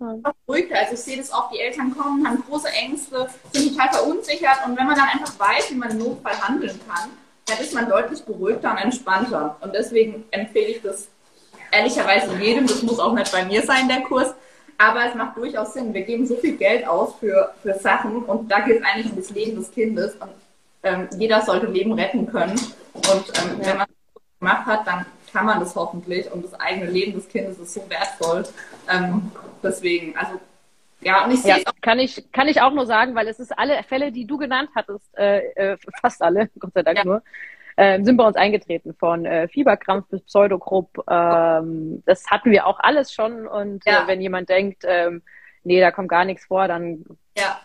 Ruhig, 0.00 0.72
also 0.74 0.94
ich 0.94 1.00
sehe 1.00 1.16
das 1.16 1.32
oft, 1.32 1.52
die 1.52 1.58
Eltern 1.58 1.96
kommen, 1.96 2.26
haben 2.26 2.42
große 2.48 2.68
Ängste, 2.68 3.28
sind 3.52 3.74
total 3.74 3.92
verunsichert 3.92 4.58
und 4.66 4.78
wenn 4.78 4.86
man 4.86 4.96
dann 4.96 5.08
einfach 5.08 5.38
weiß, 5.38 5.72
wie 5.72 5.74
man 5.74 5.90
im 5.90 5.98
Notfall 5.98 6.40
handeln 6.40 6.78
kann, 6.88 7.10
dann 7.46 7.58
ist 7.58 7.74
man 7.74 7.88
deutlich 7.88 8.22
beruhigter 8.22 8.70
und 8.72 8.78
entspannter. 8.78 9.56
Und 9.60 9.74
deswegen 9.74 10.24
empfehle 10.30 10.68
ich 10.68 10.82
das 10.82 11.08
ehrlicherweise 11.72 12.34
jedem, 12.36 12.66
das 12.66 12.82
muss 12.82 12.98
auch 12.98 13.12
nicht 13.12 13.32
bei 13.32 13.44
mir 13.44 13.62
sein, 13.62 13.88
der 13.88 14.02
Kurs, 14.02 14.34
aber 14.76 15.06
es 15.06 15.14
macht 15.14 15.36
durchaus 15.36 15.74
Sinn. 15.74 15.92
Wir 15.92 16.02
geben 16.02 16.26
so 16.26 16.36
viel 16.36 16.56
Geld 16.56 16.86
aus 16.86 17.14
für, 17.18 17.52
für 17.62 17.74
Sachen 17.74 18.22
und 18.24 18.50
da 18.50 18.60
geht 18.60 18.80
es 18.80 18.84
eigentlich 18.84 19.10
um 19.10 19.16
das 19.16 19.30
Leben 19.30 19.56
des 19.56 19.72
Kindes 19.72 20.14
und 20.14 20.30
ähm, 20.84 21.08
jeder 21.18 21.42
sollte 21.42 21.66
Leben 21.66 21.92
retten 21.92 22.26
können. 22.26 22.58
Und 22.94 23.06
ähm, 23.06 23.60
ja. 23.60 23.66
wenn 23.66 23.76
man 23.78 23.86
das 23.88 24.22
gemacht 24.38 24.66
hat, 24.66 24.86
dann 24.86 25.06
kann 25.32 25.46
man 25.46 25.60
das 25.60 25.74
hoffentlich 25.74 26.30
und 26.30 26.44
das 26.44 26.54
eigene 26.54 26.90
Leben 26.90 27.14
des 27.14 27.28
Kindes 27.28 27.58
ist 27.58 27.74
so 27.74 27.82
wertvoll. 27.88 28.44
Ähm, 28.88 29.32
deswegen, 29.62 30.16
also 30.16 30.40
ja, 31.00 31.24
und 31.24 31.32
ich 31.32 31.42
sehe 31.42 31.58
ja, 31.58 31.72
kann 31.80 31.98
ich 32.00 32.24
kann 32.32 32.48
ich 32.48 32.60
auch 32.60 32.72
nur 32.72 32.86
sagen, 32.86 33.14
weil 33.14 33.28
es 33.28 33.38
ist 33.38 33.56
alle 33.56 33.82
Fälle, 33.84 34.10
die 34.10 34.26
du 34.26 34.36
genannt 34.36 34.70
hattest, 34.74 35.16
äh, 35.16 35.38
äh, 35.54 35.76
fast 36.00 36.22
alle, 36.22 36.50
Gott 36.58 36.72
sei 36.74 36.82
Dank 36.82 36.98
ja. 36.98 37.04
nur, 37.04 37.22
äh, 37.76 38.02
sind 38.02 38.16
bei 38.16 38.26
uns 38.26 38.36
eingetreten, 38.36 38.94
von 38.98 39.24
äh, 39.24 39.46
Fieberkrampf 39.48 40.08
bis 40.08 40.22
Pseudogrupp. 40.22 41.04
Ähm, 41.08 42.02
das 42.06 42.26
hatten 42.26 42.50
wir 42.50 42.66
auch 42.66 42.80
alles 42.80 43.12
schon. 43.12 43.46
Und 43.46 43.84
ja. 43.86 44.02
äh, 44.02 44.06
wenn 44.08 44.20
jemand 44.20 44.48
denkt, 44.48 44.82
ähm, 44.84 45.22
nee, 45.62 45.80
da 45.80 45.92
kommt 45.92 46.08
gar 46.08 46.24
nichts 46.24 46.46
vor, 46.46 46.66
dann. 46.66 47.04
Ja. 47.36 47.60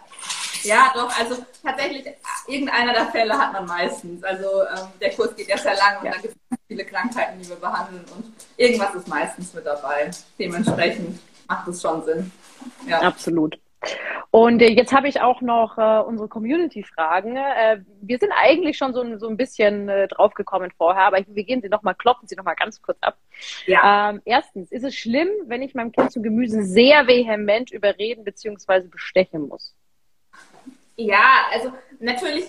Ja, 0.61 0.93
doch, 0.93 1.19
also 1.19 1.43
tatsächlich, 1.61 2.05
irgendeiner 2.47 2.93
der 2.93 3.07
Fälle 3.07 3.37
hat 3.37 3.51
man 3.51 3.65
meistens. 3.65 4.23
Also 4.23 4.61
ähm, 4.61 4.87
der 5.01 5.09
Kurs 5.09 5.35
geht 5.35 5.49
ja 5.49 5.57
sehr 5.57 5.75
lang 5.75 5.97
und 5.99 6.05
ja. 6.05 6.11
da 6.13 6.17
gibt 6.19 6.35
es 6.35 6.57
viele 6.69 6.85
Krankheiten, 6.85 7.41
die 7.41 7.49
wir 7.49 7.57
behandeln 7.57 8.05
und 8.15 8.33
irgendwas 8.55 8.95
ist 8.95 9.07
meistens 9.09 9.53
mit 9.53 9.65
dabei. 9.65 10.09
Dementsprechend 10.39 11.19
macht 11.47 11.67
es 11.67 11.81
schon 11.81 12.03
Sinn. 12.03 12.31
Ja. 12.87 13.01
Absolut. 13.01 13.57
Und 14.31 14.61
äh, 14.61 14.69
jetzt 14.69 14.93
habe 14.93 15.07
ich 15.07 15.21
auch 15.21 15.41
noch 15.41 15.77
äh, 15.77 16.01
unsere 16.07 16.27
Community-Fragen. 16.27 17.35
Äh, 17.35 17.81
wir 18.01 18.17
sind 18.17 18.31
eigentlich 18.31 18.77
schon 18.77 18.93
so, 18.93 19.17
so 19.17 19.27
ein 19.27 19.37
bisschen 19.37 19.89
äh, 19.89 20.07
draufgekommen 20.07 20.71
vorher, 20.75 21.03
aber 21.03 21.19
wir 21.27 21.43
gehen 21.43 21.61
sie 21.61 21.69
nochmal, 21.69 21.93
klopfen 21.93 22.27
sie 22.27 22.35
nochmal 22.35 22.55
ganz 22.55 22.81
kurz 22.81 22.97
ab. 23.01 23.17
Ja. 23.67 24.09
Ähm, 24.09 24.21
erstens, 24.25 24.71
ist 24.71 24.83
es 24.83 24.95
schlimm, 24.95 25.29
wenn 25.45 25.61
ich 25.61 25.75
meinem 25.75 25.91
Kind 25.91 26.11
zu 26.11 26.21
Gemüse 26.21 26.63
sehr 26.63 27.05
vehement 27.07 27.71
überreden 27.71 28.23
bzw. 28.23 28.87
bestechen 28.87 29.47
muss? 29.49 29.75
Ja, 30.95 31.45
also 31.51 31.71
natürlich, 31.99 32.45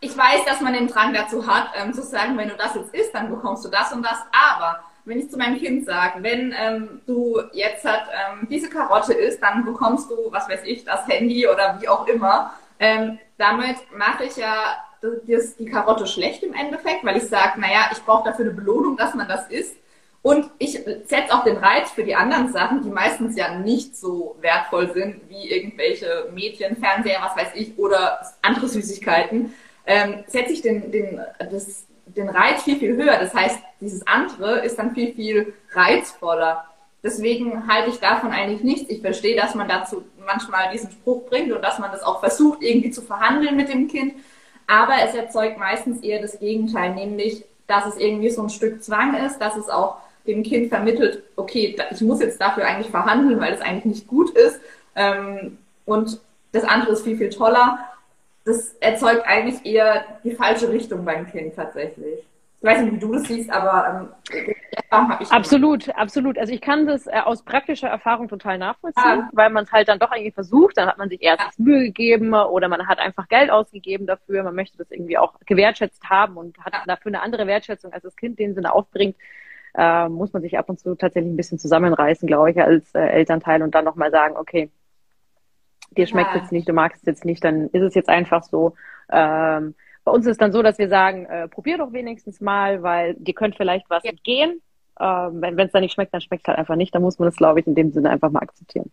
ich 0.00 0.16
weiß, 0.16 0.44
dass 0.46 0.60
man 0.60 0.72
den 0.72 0.88
Drang 0.88 1.12
dazu 1.12 1.46
hat, 1.46 1.70
ähm, 1.76 1.92
zu 1.92 2.02
sagen, 2.02 2.36
wenn 2.36 2.48
du 2.48 2.56
das 2.56 2.74
jetzt 2.74 2.94
isst, 2.94 3.14
dann 3.14 3.30
bekommst 3.30 3.64
du 3.64 3.68
das 3.68 3.92
und 3.92 4.02
das, 4.02 4.18
aber 4.32 4.82
wenn 5.08 5.20
ich 5.20 5.30
zu 5.30 5.38
meinem 5.38 5.58
Kind 5.58 5.86
sage, 5.86 6.22
wenn 6.22 6.54
ähm, 6.58 7.00
du 7.06 7.40
jetzt 7.52 7.84
halt, 7.84 8.04
ähm, 8.12 8.46
diese 8.50 8.68
Karotte 8.68 9.14
isst, 9.14 9.42
dann 9.42 9.64
bekommst 9.64 10.10
du, 10.10 10.30
was 10.30 10.48
weiß 10.48 10.60
ich, 10.64 10.84
das 10.84 11.06
Handy 11.08 11.48
oder 11.48 11.78
wie 11.80 11.88
auch 11.88 12.06
immer. 12.06 12.52
Ähm, 12.78 13.18
damit 13.38 13.76
mache 13.96 14.24
ich 14.24 14.36
ja 14.36 14.76
das, 15.00 15.56
die 15.56 15.66
Karotte 15.66 16.06
schlecht 16.06 16.42
im 16.42 16.54
Endeffekt, 16.54 17.04
weil 17.04 17.16
ich 17.16 17.24
sage, 17.24 17.60
naja, 17.60 17.88
ich 17.92 18.04
brauche 18.04 18.28
dafür 18.28 18.46
eine 18.46 18.54
Belohnung, 18.54 18.96
dass 18.96 19.14
man 19.14 19.28
das 19.28 19.48
isst. 19.48 19.76
Und 20.20 20.50
ich 20.58 20.72
setze 20.72 21.32
auch 21.32 21.44
den 21.44 21.56
Reiz 21.56 21.90
für 21.92 22.02
die 22.02 22.16
anderen 22.16 22.52
Sachen, 22.52 22.82
die 22.82 22.90
meistens 22.90 23.36
ja 23.36 23.54
nicht 23.54 23.96
so 23.96 24.36
wertvoll 24.40 24.92
sind, 24.92 25.28
wie 25.28 25.48
irgendwelche 25.48 26.28
Mädchen, 26.34 26.76
Fernseher, 26.76 27.20
was 27.22 27.36
weiß 27.36 27.54
ich, 27.54 27.78
oder 27.78 28.20
andere 28.42 28.68
Süßigkeiten, 28.68 29.54
ähm, 29.86 30.24
setze 30.26 30.52
ich 30.52 30.60
den, 30.60 30.90
den, 30.90 31.20
das, 31.50 31.86
den 32.16 32.28
Reiz 32.28 32.62
viel, 32.62 32.78
viel 32.78 32.96
höher. 32.96 33.18
Das 33.18 33.34
heißt, 33.34 33.58
dieses 33.80 34.06
andere 34.06 34.64
ist 34.64 34.78
dann 34.78 34.94
viel, 34.94 35.14
viel 35.14 35.54
reizvoller. 35.72 36.64
Deswegen 37.02 37.68
halte 37.68 37.90
ich 37.90 38.00
davon 38.00 38.32
eigentlich 38.32 38.62
nichts. 38.62 38.90
Ich 38.90 39.00
verstehe, 39.00 39.36
dass 39.36 39.54
man 39.54 39.68
dazu 39.68 40.04
manchmal 40.26 40.70
diesen 40.72 40.90
Spruch 40.90 41.26
bringt 41.28 41.52
und 41.52 41.62
dass 41.62 41.78
man 41.78 41.92
das 41.92 42.02
auch 42.02 42.20
versucht, 42.20 42.62
irgendwie 42.62 42.90
zu 42.90 43.02
verhandeln 43.02 43.56
mit 43.56 43.68
dem 43.68 43.88
Kind. 43.88 44.14
Aber 44.66 44.94
es 45.02 45.14
erzeugt 45.14 45.58
meistens 45.58 46.02
eher 46.02 46.20
das 46.20 46.38
Gegenteil, 46.38 46.94
nämlich, 46.94 47.44
dass 47.66 47.86
es 47.86 47.96
irgendwie 47.96 48.30
so 48.30 48.42
ein 48.42 48.50
Stück 48.50 48.82
Zwang 48.82 49.14
ist, 49.14 49.38
dass 49.38 49.56
es 49.56 49.68
auch 49.68 49.98
dem 50.26 50.42
Kind 50.42 50.68
vermittelt, 50.68 51.22
okay, 51.36 51.74
ich 51.90 52.00
muss 52.02 52.20
jetzt 52.20 52.40
dafür 52.40 52.66
eigentlich 52.66 52.90
verhandeln, 52.90 53.40
weil 53.40 53.54
es 53.54 53.60
eigentlich 53.60 53.84
nicht 53.86 54.06
gut 54.08 54.30
ist. 54.30 54.60
Ähm, 54.94 55.58
und 55.86 56.20
das 56.52 56.64
andere 56.64 56.92
ist 56.92 57.04
viel, 57.04 57.16
viel 57.16 57.30
toller 57.30 57.78
das 58.48 58.72
erzeugt 58.80 59.22
eigentlich 59.26 59.64
eher 59.64 60.04
die 60.24 60.32
falsche 60.32 60.70
Richtung 60.70 61.04
beim 61.04 61.26
Kind 61.30 61.54
tatsächlich. 61.54 62.24
Ich 62.60 62.64
weiß 62.64 62.80
nicht, 62.80 62.94
wie 62.94 62.98
du 62.98 63.12
das 63.12 63.22
siehst, 63.24 63.50
aber 63.50 64.10
ähm, 64.32 64.48
Erfahrung 64.72 65.10
habe 65.10 65.22
ich. 65.22 65.30
Absolut, 65.30 65.84
schon. 65.84 65.94
absolut. 65.94 66.38
Also 66.38 66.52
ich 66.52 66.60
kann 66.60 66.86
das 66.86 67.06
äh, 67.06 67.20
aus 67.24 67.42
praktischer 67.44 67.86
Erfahrung 67.86 68.26
total 68.26 68.58
nachvollziehen, 68.58 69.04
ja. 69.04 69.30
weil 69.32 69.50
man 69.50 69.62
es 69.62 69.70
halt 69.70 69.86
dann 69.86 70.00
doch 70.00 70.10
irgendwie 70.10 70.32
versucht. 70.32 70.76
Dann 70.76 70.88
hat 70.88 70.98
man 70.98 71.08
sich 71.08 71.22
erst 71.22 71.40
ja. 71.40 71.50
Mühe 71.58 71.84
gegeben 71.84 72.34
oder 72.34 72.66
man 72.68 72.88
hat 72.88 72.98
einfach 72.98 73.28
Geld 73.28 73.50
ausgegeben 73.50 74.06
dafür. 74.06 74.42
Man 74.42 74.56
möchte 74.56 74.76
das 74.76 74.90
irgendwie 74.90 75.18
auch 75.18 75.34
gewertschätzt 75.46 76.02
haben 76.10 76.36
und 76.36 76.58
hat 76.58 76.72
ja. 76.72 76.82
dafür 76.86 77.10
eine 77.10 77.22
andere 77.22 77.46
Wertschätzung 77.46 77.92
als 77.92 78.02
das 78.02 78.16
Kind, 78.16 78.40
den 78.40 78.54
Sinne 78.54 78.72
aufbringt. 78.72 79.14
Äh, 79.76 80.08
muss 80.08 80.32
man 80.32 80.42
sich 80.42 80.58
ab 80.58 80.68
und 80.68 80.80
zu 80.80 80.96
tatsächlich 80.96 81.32
ein 81.32 81.36
bisschen 81.36 81.60
zusammenreißen, 81.60 82.26
glaube 82.26 82.50
ich, 82.50 82.60
als 82.60 82.92
äh, 82.94 83.00
Elternteil 83.00 83.62
und 83.62 83.76
dann 83.76 83.84
nochmal 83.84 84.10
sagen, 84.10 84.36
okay, 84.36 84.70
dir 85.90 86.06
schmeckt 86.06 86.34
jetzt 86.34 86.52
nicht, 86.52 86.68
du 86.68 86.72
magst 86.72 87.02
es 87.02 87.06
jetzt 87.06 87.24
nicht, 87.24 87.42
dann 87.44 87.68
ist 87.68 87.82
es 87.82 87.94
jetzt 87.94 88.08
einfach 88.08 88.42
so. 88.42 88.74
Ähm, 89.10 89.74
bei 90.04 90.12
uns 90.12 90.26
ist 90.26 90.32
es 90.32 90.38
dann 90.38 90.52
so, 90.52 90.62
dass 90.62 90.78
wir 90.78 90.88
sagen, 90.88 91.26
äh, 91.26 91.48
probier 91.48 91.78
doch 91.78 91.92
wenigstens 91.92 92.40
mal, 92.40 92.82
weil 92.82 93.14
dir 93.14 93.34
könnte 93.34 93.56
vielleicht 93.56 93.88
was 93.90 94.04
ja. 94.04 94.10
entgehen. 94.10 94.62
Ähm, 95.00 95.40
wenn 95.40 95.58
es 95.58 95.72
dann 95.72 95.82
nicht 95.82 95.92
schmeckt, 95.92 96.12
dann 96.14 96.20
schmeckt 96.20 96.44
es 96.44 96.48
halt 96.48 96.58
einfach 96.58 96.76
nicht. 96.76 96.94
Dann 96.94 97.02
muss 97.02 97.18
man 97.18 97.28
das, 97.28 97.36
glaube 97.36 97.60
ich, 97.60 97.66
in 97.66 97.74
dem 97.74 97.92
Sinne 97.92 98.10
einfach 98.10 98.30
mal 98.30 98.40
akzeptieren. 98.40 98.90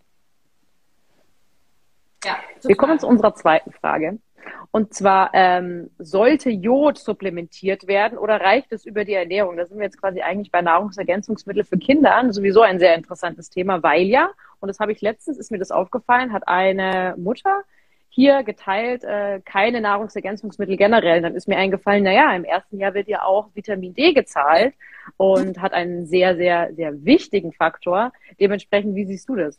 Ja, 2.24 2.38
wir 2.64 2.76
kommen 2.76 3.00
zu 3.00 3.08
unserer 3.08 3.36
zweiten 3.36 3.72
Frage. 3.72 4.20
Und 4.72 4.94
zwar, 4.94 5.32
ähm, 5.34 5.90
sollte 5.98 6.50
Jod 6.50 6.98
supplementiert 6.98 7.88
werden 7.88 8.18
oder 8.18 8.42
reicht 8.42 8.72
es 8.72 8.86
über 8.86 9.06
die 9.06 9.14
Ernährung? 9.14 9.58
Da 9.58 9.66
sind 9.66 9.78
wir 9.78 9.86
jetzt 9.86 10.00
quasi 10.00 10.22
eigentlich 10.22 10.52
bei 10.52 10.62
Nahrungsergänzungsmitteln 10.62 11.66
für 11.66 11.78
Kinder. 11.78 12.22
Sowieso 12.32 12.62
ein 12.62 12.80
sehr 12.80 12.96
interessantes 12.96 13.50
Thema, 13.50 13.82
weil 13.84 14.04
ja, 14.04 14.30
und 14.60 14.68
das 14.68 14.80
habe 14.80 14.92
ich 14.92 15.02
letztens, 15.02 15.38
ist 15.38 15.52
mir 15.52 15.60
das 15.60 15.72
aufgefallen, 15.72 16.34
hat 16.34 16.48
eine 16.48 17.16
Mutter 17.18 17.64
hier 18.10 18.44
geteilt, 18.44 19.04
äh, 19.04 19.42
keine 19.44 19.82
Nahrungsergänzungsmittel 19.82 20.78
generell. 20.78 21.22
Dann 21.22 21.36
ist 21.36 21.50
mir 21.50 21.58
eingefallen, 21.58 22.04
naja, 22.04 22.34
im 22.34 22.46
ersten 22.46 22.80
Jahr 22.80 22.94
wird 22.94 23.10
ja 23.10 23.24
auch 23.24 23.50
Vitamin 23.54 23.94
D 23.94 24.14
gezahlt 24.14 24.74
und 25.18 25.62
hat 25.62 25.74
einen 25.74 26.06
sehr, 26.06 26.38
sehr, 26.38 26.74
sehr 26.74 27.04
wichtigen 27.04 27.52
Faktor. 27.52 28.14
Dementsprechend, 28.40 28.96
wie 28.96 29.06
siehst 29.06 29.28
du 29.28 29.36
das? 29.36 29.58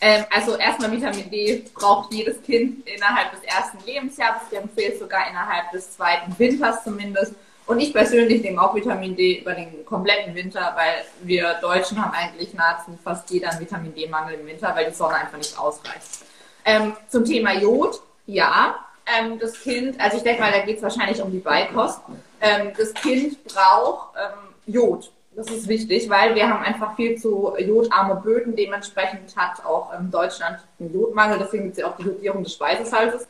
Ähm, 0.00 0.24
also 0.30 0.56
erstmal 0.56 0.90
Vitamin 0.92 1.30
D 1.30 1.64
braucht 1.74 2.12
jedes 2.12 2.42
Kind 2.42 2.88
innerhalb 2.88 3.32
des 3.32 3.42
ersten 3.42 3.78
Lebensjahres. 3.84 4.42
Ich 4.50 4.56
empfehle 4.56 4.98
sogar 4.98 5.28
innerhalb 5.28 5.70
des 5.72 5.92
zweiten 5.92 6.36
Winters 6.38 6.82
zumindest. 6.84 7.34
Und 7.66 7.78
ich 7.78 7.92
persönlich 7.92 8.42
nehme 8.42 8.60
auch 8.62 8.74
Vitamin 8.74 9.14
D 9.14 9.40
über 9.40 9.54
den 9.54 9.84
kompletten 9.84 10.34
Winter, 10.34 10.72
weil 10.74 11.04
wir 11.22 11.54
Deutschen 11.60 12.02
haben 12.02 12.12
eigentlich 12.12 12.52
nahezu 12.54 12.98
fast 13.04 13.30
jeder 13.30 13.50
einen 13.50 13.60
Vitamin 13.60 13.94
D-Mangel 13.94 14.40
im 14.40 14.46
Winter, 14.46 14.74
weil 14.74 14.86
die 14.90 14.94
Sonne 14.94 15.14
einfach 15.16 15.38
nicht 15.38 15.56
ausreicht. 15.56 16.24
Ähm, 16.64 16.96
zum 17.08 17.24
Thema 17.24 17.54
Jod, 17.54 18.00
ja, 18.26 18.74
ähm, 19.06 19.38
das 19.38 19.60
Kind, 19.60 20.00
also 20.00 20.16
ich 20.16 20.22
denke 20.22 20.40
mal, 20.40 20.50
da 20.50 20.60
geht 20.60 20.78
es 20.78 20.82
wahrscheinlich 20.82 21.22
um 21.22 21.30
die 21.30 21.38
Beikost. 21.38 22.00
Ähm, 22.40 22.72
das 22.76 22.92
Kind 22.94 23.44
braucht 23.44 24.16
ähm, 24.16 24.74
Jod. 24.74 25.12
Das 25.40 25.50
ist 25.50 25.68
wichtig, 25.68 26.10
weil 26.10 26.34
wir 26.34 26.50
haben 26.50 26.62
einfach 26.62 26.96
viel 26.96 27.16
zu 27.16 27.54
jodarme 27.58 28.16
Böden. 28.16 28.54
Dementsprechend 28.54 29.34
hat 29.34 29.64
auch 29.64 29.90
ähm, 29.98 30.10
Deutschland 30.10 30.58
einen 30.78 30.92
Jodmangel. 30.92 31.38
Deswegen 31.38 31.64
gibt 31.64 31.78
es 31.78 31.80
ja 31.80 31.88
auch 31.88 31.96
die 31.96 32.02
Jodierung 32.02 32.44
des 32.44 32.52
Speisesalzes. 32.52 33.26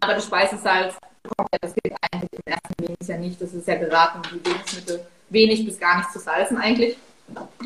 Aber 0.00 0.14
das 0.14 0.24
Speisesalz 0.24 0.94
das 1.60 1.74
Kind 1.74 1.94
eigentlich 2.10 2.30
im 2.32 2.52
ersten 2.52 2.82
Lebensjahr 2.82 3.18
nicht. 3.18 3.42
Das 3.42 3.52
ist 3.52 3.68
ja 3.68 3.74
geraten, 3.74 4.22
die 4.32 4.48
Lebensmittel 4.48 5.06
wenig 5.28 5.66
bis 5.66 5.78
gar 5.78 5.98
nicht 5.98 6.10
zu 6.10 6.18
salzen 6.18 6.56
eigentlich. 6.56 6.96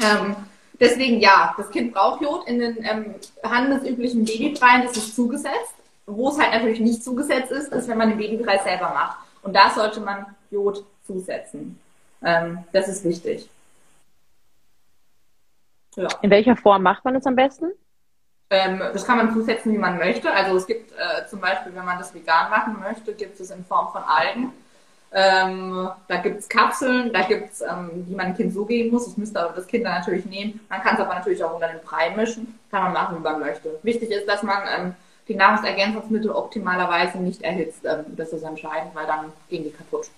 Ähm, 0.02 0.34
deswegen 0.80 1.20
ja, 1.20 1.54
das 1.56 1.70
Kind 1.70 1.94
braucht 1.94 2.20
Jod. 2.20 2.48
In 2.48 2.58
den 2.58 2.78
ähm, 2.82 3.14
handelsüblichen 3.44 4.24
Babypreien 4.24 4.82
ist 4.86 4.96
es 4.96 5.14
zugesetzt. 5.14 5.74
Wo 6.06 6.30
es 6.30 6.38
halt 6.40 6.52
natürlich 6.52 6.80
nicht 6.80 7.04
zugesetzt 7.04 7.52
ist, 7.52 7.72
ist, 7.72 7.86
wenn 7.86 7.98
man 7.98 8.08
den 8.08 8.18
Babybrei 8.18 8.58
selber 8.58 8.88
macht. 8.88 9.18
Und 9.42 9.54
da 9.54 9.70
sollte 9.70 10.00
man 10.00 10.26
Jod 10.50 10.84
zusetzen. 11.06 11.78
Ähm, 12.24 12.58
das 12.72 12.88
ist 12.88 13.04
wichtig. 13.04 13.48
Ja. 15.96 16.08
In 16.22 16.30
welcher 16.30 16.56
Form 16.56 16.82
macht 16.82 17.04
man 17.04 17.14
das 17.14 17.26
am 17.26 17.36
besten? 17.36 17.72
Ähm, 18.50 18.78
das 18.92 19.06
kann 19.06 19.16
man 19.16 19.32
zusetzen, 19.32 19.72
wie 19.72 19.78
man 19.78 19.98
möchte. 19.98 20.30
Also 20.30 20.56
es 20.56 20.66
gibt 20.66 20.92
äh, 20.92 21.26
zum 21.26 21.40
Beispiel, 21.40 21.74
wenn 21.74 21.84
man 21.84 21.98
das 21.98 22.14
vegan 22.14 22.50
machen 22.50 22.78
möchte, 22.80 23.14
gibt 23.14 23.40
es 23.40 23.50
in 23.50 23.64
Form 23.64 23.90
von 23.92 24.02
Algen. 24.02 24.52
Ähm, 25.14 25.90
da 26.08 26.16
gibt 26.16 26.38
es 26.38 26.48
Kapseln, 26.48 27.12
da 27.12 27.22
gibt 27.22 27.52
es, 27.52 27.60
ähm, 27.60 28.06
die 28.08 28.14
man 28.14 28.28
dem 28.28 28.36
Kind 28.36 28.54
so 28.54 28.64
geben 28.64 28.90
muss. 28.90 29.04
Das 29.04 29.16
müsste 29.16 29.42
aber 29.42 29.54
das 29.54 29.66
Kind 29.66 29.84
dann 29.84 29.98
natürlich 29.98 30.24
nehmen. 30.24 30.60
Man 30.70 30.80
kann 30.82 30.94
es 30.94 31.00
aber 31.00 31.14
natürlich 31.14 31.44
auch 31.44 31.54
unter 31.54 31.68
den 31.68 31.80
Brei 31.80 32.10
mischen. 32.16 32.58
Kann 32.70 32.84
man 32.84 32.92
machen, 32.94 33.18
wie 33.18 33.22
man 33.22 33.40
möchte. 33.40 33.78
Wichtig 33.82 34.10
ist, 34.10 34.26
dass 34.26 34.42
man 34.42 34.62
ähm, 34.74 34.94
die 35.28 35.34
Nahrungsergänzungsmittel 35.34 36.30
optimalerweise 36.30 37.18
nicht 37.18 37.42
erhitzt. 37.42 37.84
Ähm, 37.84 38.04
das 38.16 38.32
ist 38.32 38.42
entscheidend, 38.42 38.94
weil 38.94 39.06
dann 39.06 39.32
gehen 39.50 39.64
die 39.64 39.70
kaputt. 39.70 40.08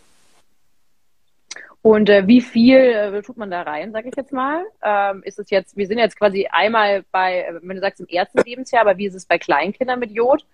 Und 1.85 2.09
äh, 2.09 2.27
wie 2.27 2.41
viel 2.41 2.79
äh, 2.79 3.21
tut 3.21 3.37
man 3.37 3.51
da 3.51 3.61
rein, 3.61 3.93
sage 3.93 4.09
ich 4.09 4.17
jetzt 4.17 4.33
mal? 4.33 4.65
Ähm, 4.83 5.23
ist 5.23 5.39
es 5.39 5.51
jetzt, 5.51 5.77
wir 5.77 5.87
sind 5.87 5.99
jetzt 5.99 6.19
quasi 6.19 6.49
einmal 6.51 7.05
bei, 7.13 7.43
äh, 7.43 7.61
wenn 7.61 7.77
du 7.77 7.83
sagst 7.83 8.01
im 8.01 8.07
ersten 8.07 8.39
Lebensjahr, 8.43 8.81
aber 8.81 8.97
wie 8.97 9.05
ist 9.05 9.15
es 9.15 9.27
bei 9.27 9.37
Kleinkindern 9.37 10.01
mit 10.01 10.11
Jod? 10.11 10.47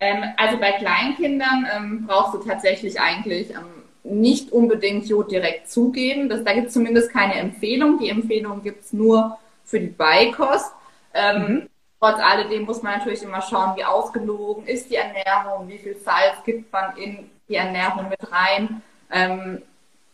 Ähm, 0.00 0.24
also 0.38 0.56
bei 0.56 0.72
Kleinkindern 0.72 1.66
ähm, 1.76 2.06
brauchst 2.06 2.32
du 2.32 2.38
tatsächlich 2.38 2.98
eigentlich 2.98 3.50
ähm, 3.50 3.84
nicht 4.02 4.50
unbedingt 4.50 5.06
Jod 5.06 5.30
direkt 5.30 5.68
zugeben. 5.68 6.30
Das, 6.30 6.42
da 6.42 6.54
gibt 6.54 6.68
es 6.68 6.72
zumindest 6.72 7.12
keine 7.12 7.34
Empfehlung. 7.34 7.98
Die 7.98 8.08
Empfehlung 8.08 8.62
gibt 8.62 8.84
es 8.84 8.94
nur 8.94 9.36
für 9.66 9.80
die 9.80 9.88
Beikost. 9.88 10.72
Ähm, 11.12 11.42
mhm. 11.42 11.68
Trotz 12.00 12.18
alledem 12.18 12.62
muss 12.62 12.82
man 12.82 12.96
natürlich 12.96 13.22
immer 13.22 13.42
schauen, 13.42 13.76
wie 13.76 13.84
ausgelogen 13.84 14.64
ist 14.66 14.90
die 14.90 14.96
Ernährung, 14.96 15.68
wie 15.68 15.76
viel 15.76 15.98
Salz 15.98 16.42
gibt 16.46 16.72
man 16.72 16.96
in 16.96 17.28
die 17.46 17.56
Ernährung 17.56 18.08
mit 18.08 18.32
rein. 18.32 18.80
Ähm, 19.12 19.60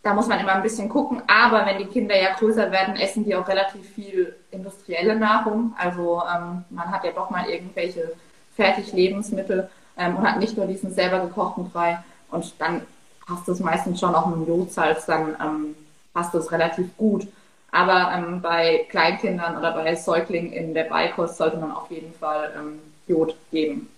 da 0.04 0.12
muss 0.12 0.28
man 0.28 0.38
immer 0.38 0.52
ein 0.52 0.62
bisschen 0.62 0.88
gucken. 0.88 1.22
Aber 1.26 1.64
wenn 1.64 1.78
die 1.78 1.86
Kinder 1.86 2.14
ja 2.14 2.34
größer 2.34 2.70
werden, 2.70 2.94
essen 2.96 3.24
die 3.24 3.34
auch 3.34 3.48
relativ 3.48 3.88
viel 3.94 4.36
industrielle 4.50 5.16
Nahrung. 5.18 5.74
Also 5.78 6.22
ähm, 6.22 6.64
man 6.68 6.90
hat 6.90 7.04
ja 7.04 7.12
doch 7.12 7.30
mal 7.30 7.48
irgendwelche 7.48 8.12
Fertiglebensmittel 8.54 9.68
ähm, 9.96 10.16
und 10.16 10.28
hat 10.30 10.38
nicht 10.38 10.56
nur 10.58 10.66
diesen 10.66 10.92
selber 10.92 11.20
gekochten 11.20 11.70
Brei. 11.70 11.98
Und 12.30 12.54
dann 12.60 12.82
passt 13.26 13.48
es 13.48 13.60
meistens 13.60 13.98
schon 13.98 14.14
auch 14.14 14.26
mit 14.26 14.36
dem 14.36 14.46
Jodsalz, 14.46 15.06
dann 15.06 15.36
ähm, 15.40 15.74
passt 16.12 16.34
es 16.34 16.52
relativ 16.52 16.94
gut. 16.98 17.26
Aber 17.72 18.12
ähm, 18.12 18.42
bei 18.42 18.86
Kleinkindern 18.90 19.56
oder 19.56 19.72
bei 19.72 19.96
Säuglingen 19.96 20.52
in 20.52 20.74
der 20.74 20.84
Beikost 20.84 21.38
sollte 21.38 21.56
man 21.56 21.72
auf 21.72 21.90
jeden 21.90 22.12
Fall 22.12 22.52
ähm, 22.56 22.78
Jod 23.08 23.34
geben. 23.50 23.88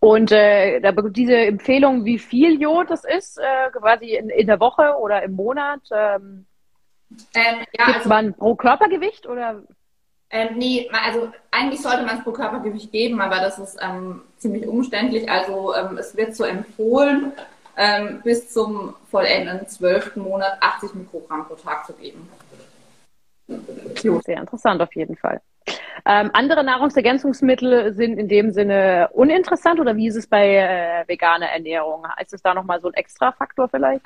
Und 0.00 0.30
äh, 0.30 0.80
diese 1.10 1.36
Empfehlung, 1.36 2.04
wie 2.04 2.18
viel 2.18 2.60
Jod 2.60 2.88
das 2.90 3.02
ist, 3.04 3.38
äh, 3.38 3.70
quasi 3.72 4.14
in, 4.14 4.30
in 4.30 4.46
der 4.46 4.60
Woche 4.60 4.96
oder 4.98 5.22
im 5.22 5.32
Monat, 5.32 5.80
ähm, 5.90 6.46
ähm, 7.34 7.64
ja, 7.72 7.86
also, 7.94 8.08
man 8.08 8.34
pro 8.34 8.54
Körpergewicht 8.54 9.26
oder? 9.26 9.62
Ähm, 10.30 10.48
nee, 10.56 10.90
also 10.92 11.32
eigentlich 11.50 11.80
sollte 11.80 12.04
man 12.04 12.18
es 12.18 12.24
pro 12.24 12.32
Körpergewicht 12.32 12.92
geben, 12.92 13.20
aber 13.20 13.36
das 13.36 13.58
ist 13.58 13.78
ähm, 13.80 14.22
ziemlich 14.36 14.66
umständlich. 14.66 15.28
Also 15.28 15.74
ähm, 15.74 15.96
es 15.96 16.16
wird 16.16 16.36
so 16.36 16.44
empfohlen, 16.44 17.32
ähm, 17.76 18.20
bis 18.22 18.52
zum 18.52 18.94
vollendeten 19.10 19.66
zwölften 19.68 20.20
Monat 20.20 20.58
80 20.60 20.94
Mikrogramm 20.94 21.46
pro 21.46 21.54
Tag 21.54 21.86
zu 21.86 21.94
geben. 21.94 22.28
Sehr 23.46 24.38
interessant 24.38 24.82
auf 24.82 24.94
jeden 24.94 25.16
Fall. 25.16 25.40
Ähm, 26.04 26.30
andere 26.32 26.64
Nahrungsergänzungsmittel 26.64 27.94
sind 27.94 28.18
in 28.18 28.28
dem 28.28 28.50
Sinne 28.50 29.10
uninteressant 29.12 29.80
oder 29.80 29.96
wie 29.96 30.08
ist 30.08 30.16
es 30.16 30.26
bei 30.26 30.56
äh, 30.56 31.08
veganer 31.08 31.46
Ernährung? 31.46 32.06
Ist 32.20 32.32
es 32.32 32.42
da 32.42 32.54
nochmal 32.54 32.80
so 32.80 32.88
ein 32.88 32.94
extra 32.94 33.32
Faktor 33.32 33.68
vielleicht? 33.68 34.04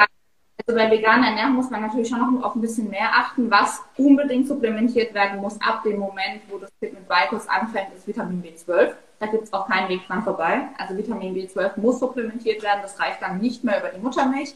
Also 0.66 0.78
bei 0.78 0.90
veganer 0.90 1.28
Ernährung 1.28 1.54
muss 1.54 1.70
man 1.70 1.82
natürlich 1.82 2.08
schon 2.08 2.20
noch 2.20 2.44
auf 2.44 2.54
ein 2.54 2.60
bisschen 2.60 2.88
mehr 2.88 3.10
achten. 3.12 3.50
Was 3.50 3.82
unbedingt 3.96 4.46
supplementiert 4.46 5.12
werden 5.14 5.40
muss 5.40 5.60
ab 5.60 5.82
dem 5.82 5.98
Moment, 5.98 6.42
wo 6.48 6.58
das 6.58 6.70
Kind 6.78 6.94
mit 6.94 7.08
Beikost 7.08 7.50
anfängt, 7.50 7.94
ist 7.94 8.06
Vitamin 8.06 8.42
B12. 8.42 8.92
Da 9.18 9.26
gibt 9.26 9.44
es 9.44 9.52
auch 9.52 9.68
keinen 9.68 9.88
Weg 9.88 10.06
dran 10.06 10.22
vorbei. 10.22 10.62
Also 10.78 10.96
Vitamin 10.96 11.34
B12 11.34 11.80
muss 11.80 11.98
supplementiert 12.00 12.62
werden. 12.62 12.80
Das 12.82 12.98
reicht 13.00 13.22
dann 13.22 13.38
nicht 13.38 13.64
mehr 13.64 13.80
über 13.80 13.88
die 13.88 14.00
Muttermilch. 14.00 14.54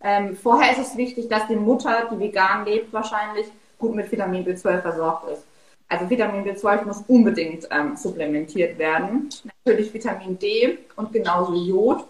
Ähm, 0.00 0.36
vorher 0.36 0.72
ist 0.72 0.78
es 0.78 0.96
wichtig, 0.96 1.28
dass 1.28 1.46
die 1.46 1.56
Mutter, 1.56 2.08
die 2.10 2.18
vegan 2.18 2.64
lebt, 2.64 2.92
wahrscheinlich 2.92 3.46
gut 3.78 3.94
mit 3.94 4.10
Vitamin 4.10 4.44
B12 4.44 4.82
versorgt 4.82 5.30
ist. 5.30 5.44
Also 5.88 6.08
Vitamin 6.08 6.44
B12 6.44 6.84
muss 6.84 7.04
unbedingt 7.08 7.68
ähm, 7.70 7.96
supplementiert 7.96 8.78
werden. 8.78 9.28
Natürlich 9.64 9.92
Vitamin 9.92 10.38
D 10.38 10.78
und 10.96 11.12
genauso 11.12 11.54
Jod. 11.54 12.04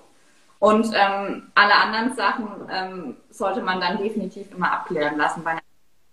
Und 0.59 0.87
ähm, 0.95 1.51
alle 1.55 1.75
anderen 1.75 2.15
Sachen 2.15 2.49
ähm, 2.73 3.17
sollte 3.31 3.61
man 3.61 3.81
dann 3.81 3.99
definitiv 3.99 4.51
immer 4.55 4.73
abklären 4.73 5.19
lassen 5.19 5.43
bei 5.45 5.51
einer 5.51 5.61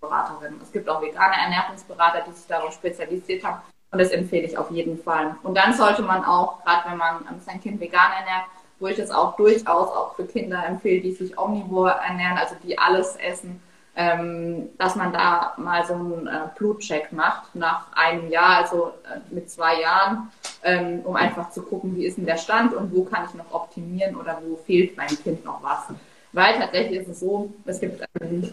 Beraterin. 0.01 0.59
Es 0.61 0.71
gibt 0.71 0.89
auch 0.89 1.01
vegane 1.01 1.35
Ernährungsberater, 1.35 2.25
die 2.27 2.33
sich 2.33 2.47
darauf 2.47 2.73
spezialisiert 2.73 3.43
haben. 3.43 3.61
Und 3.91 3.99
das 3.99 4.09
empfehle 4.09 4.47
ich 4.47 4.57
auf 4.57 4.71
jeden 4.71 5.01
Fall. 5.01 5.35
Und 5.43 5.55
dann 5.55 5.73
sollte 5.73 6.01
man 6.01 6.25
auch, 6.25 6.63
gerade 6.63 6.89
wenn 6.89 6.97
man 6.97 7.25
ähm, 7.29 7.39
sein 7.45 7.61
Kind 7.61 7.79
vegan 7.79 8.11
ernährt, 8.19 8.45
wo 8.79 8.87
ich 8.87 8.97
es 8.97 9.11
auch 9.11 9.35
durchaus 9.35 9.89
auch 9.89 10.15
für 10.15 10.25
Kinder 10.25 10.65
empfehle, 10.65 11.01
die 11.01 11.11
sich 11.13 11.37
omnivor 11.37 11.91
ernähren, 11.91 12.37
also 12.37 12.55
die 12.63 12.77
alles 12.77 13.15
essen, 13.17 13.61
ähm, 13.95 14.69
dass 14.77 14.95
man 14.95 15.11
da 15.11 15.53
mal 15.57 15.85
so 15.85 15.93
einen 15.93 16.27
äh, 16.27 16.47
Blutcheck 16.57 17.11
macht 17.11 17.53
nach 17.55 17.87
einem 17.93 18.29
Jahr, 18.29 18.63
also 18.63 18.93
äh, 19.03 19.19
mit 19.33 19.49
zwei 19.49 19.81
Jahren, 19.81 20.31
ähm, 20.63 21.01
um 21.03 21.15
einfach 21.15 21.51
zu 21.51 21.61
gucken, 21.61 21.95
wie 21.95 22.05
ist 22.05 22.17
denn 22.17 22.25
der 22.25 22.37
Stand 22.37 22.73
und 22.73 22.95
wo 22.95 23.03
kann 23.03 23.25
ich 23.27 23.33
noch 23.35 23.51
optimieren 23.51 24.15
oder 24.15 24.41
wo 24.45 24.55
fehlt 24.55 24.95
meinem 24.95 25.21
Kind 25.21 25.43
noch 25.43 25.61
was. 25.61 25.95
Weil 26.31 26.57
tatsächlich 26.57 27.01
ist 27.01 27.09
es 27.09 27.19
so, 27.19 27.51
es 27.65 27.81
gibt 27.81 28.01
ähm, 28.21 28.49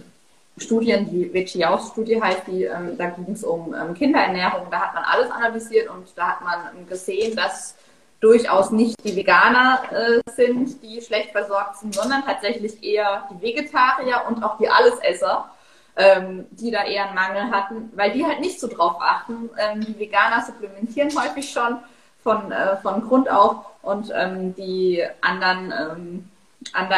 Studien, 0.57 1.09
die 1.09 1.33
Veggie-Studie 1.33 2.21
heißt 2.21 2.43
die, 2.49 2.65
ähm, 2.65 2.99
da 2.99 3.07
ging 3.11 3.33
es 3.33 3.45
um 3.45 3.73
ähm, 3.75 3.95
Kinderernährung, 3.95 4.67
da 4.71 4.81
hat 4.81 4.95
man 4.95 5.05
alles 5.05 5.31
analysiert 5.31 5.89
und 5.89 6.07
da 6.17 6.31
hat 6.33 6.43
man 6.43 6.89
gesehen, 6.89 7.37
dass 7.37 7.77
durchaus 8.21 8.71
nicht 8.71 8.97
die 9.05 9.15
Veganer 9.15 9.81
äh, 9.91 10.31
sind, 10.31 10.83
die 10.83 11.01
schlecht 11.01 11.31
versorgt 11.31 11.77
sind, 11.79 11.95
sondern 11.95 12.25
tatsächlich 12.25 12.83
eher 12.83 13.29
die 13.31 13.43
Vegetarier 13.43 14.23
und 14.29 14.43
auch 14.43 14.59
die 14.59 14.69
Allesesser, 14.69 15.51
ähm, 15.97 16.47
die 16.51 16.71
da 16.71 16.85
eher 16.85 17.07
einen 17.07 17.15
Mangel 17.15 17.51
hatten, 17.51 17.93
weil 17.95 18.13
die 18.13 18.25
halt 18.25 18.41
nicht 18.41 18.59
so 18.59 18.67
drauf 18.67 18.97
achten. 19.01 19.51
Ähm, 19.59 19.81
die 19.81 19.99
Veganer 19.99 20.43
supplementieren 20.45 21.11
häufig 21.21 21.51
schon 21.51 21.79
von, 22.23 22.51
äh, 22.51 22.77
von 22.79 23.07
Grund 23.07 23.31
auf 23.31 23.67
und 23.83 24.13
ähm, 24.15 24.55
die 24.55 25.03
anderen 25.21 25.73
ähm, 25.73 26.29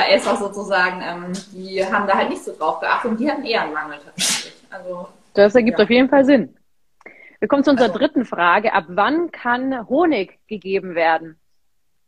Esser 0.08 0.36
sozusagen, 0.36 1.02
ähm, 1.02 1.32
die 1.52 1.84
haben 1.84 2.06
da 2.06 2.14
halt 2.14 2.30
nicht 2.30 2.42
so 2.42 2.54
drauf 2.56 2.80
geachtet 2.80 3.10
und 3.10 3.20
die 3.20 3.30
hatten 3.30 3.44
eher 3.44 3.62
einen 3.62 3.74
Mangel 3.74 3.98
tatsächlich. 4.04 4.54
Also, 4.70 5.08
das 5.34 5.54
ergibt 5.54 5.78
ja. 5.78 5.84
auf 5.84 5.90
jeden 5.90 6.08
Fall 6.08 6.24
Sinn. 6.24 6.54
Wir 7.40 7.48
kommen 7.48 7.64
zu 7.64 7.70
unserer 7.70 7.88
also, 7.88 7.98
dritten 7.98 8.24
Frage. 8.26 8.74
Ab 8.74 8.84
wann 8.88 9.32
kann 9.32 9.88
Honig 9.88 10.38
gegeben 10.46 10.94
werden? 10.94 11.40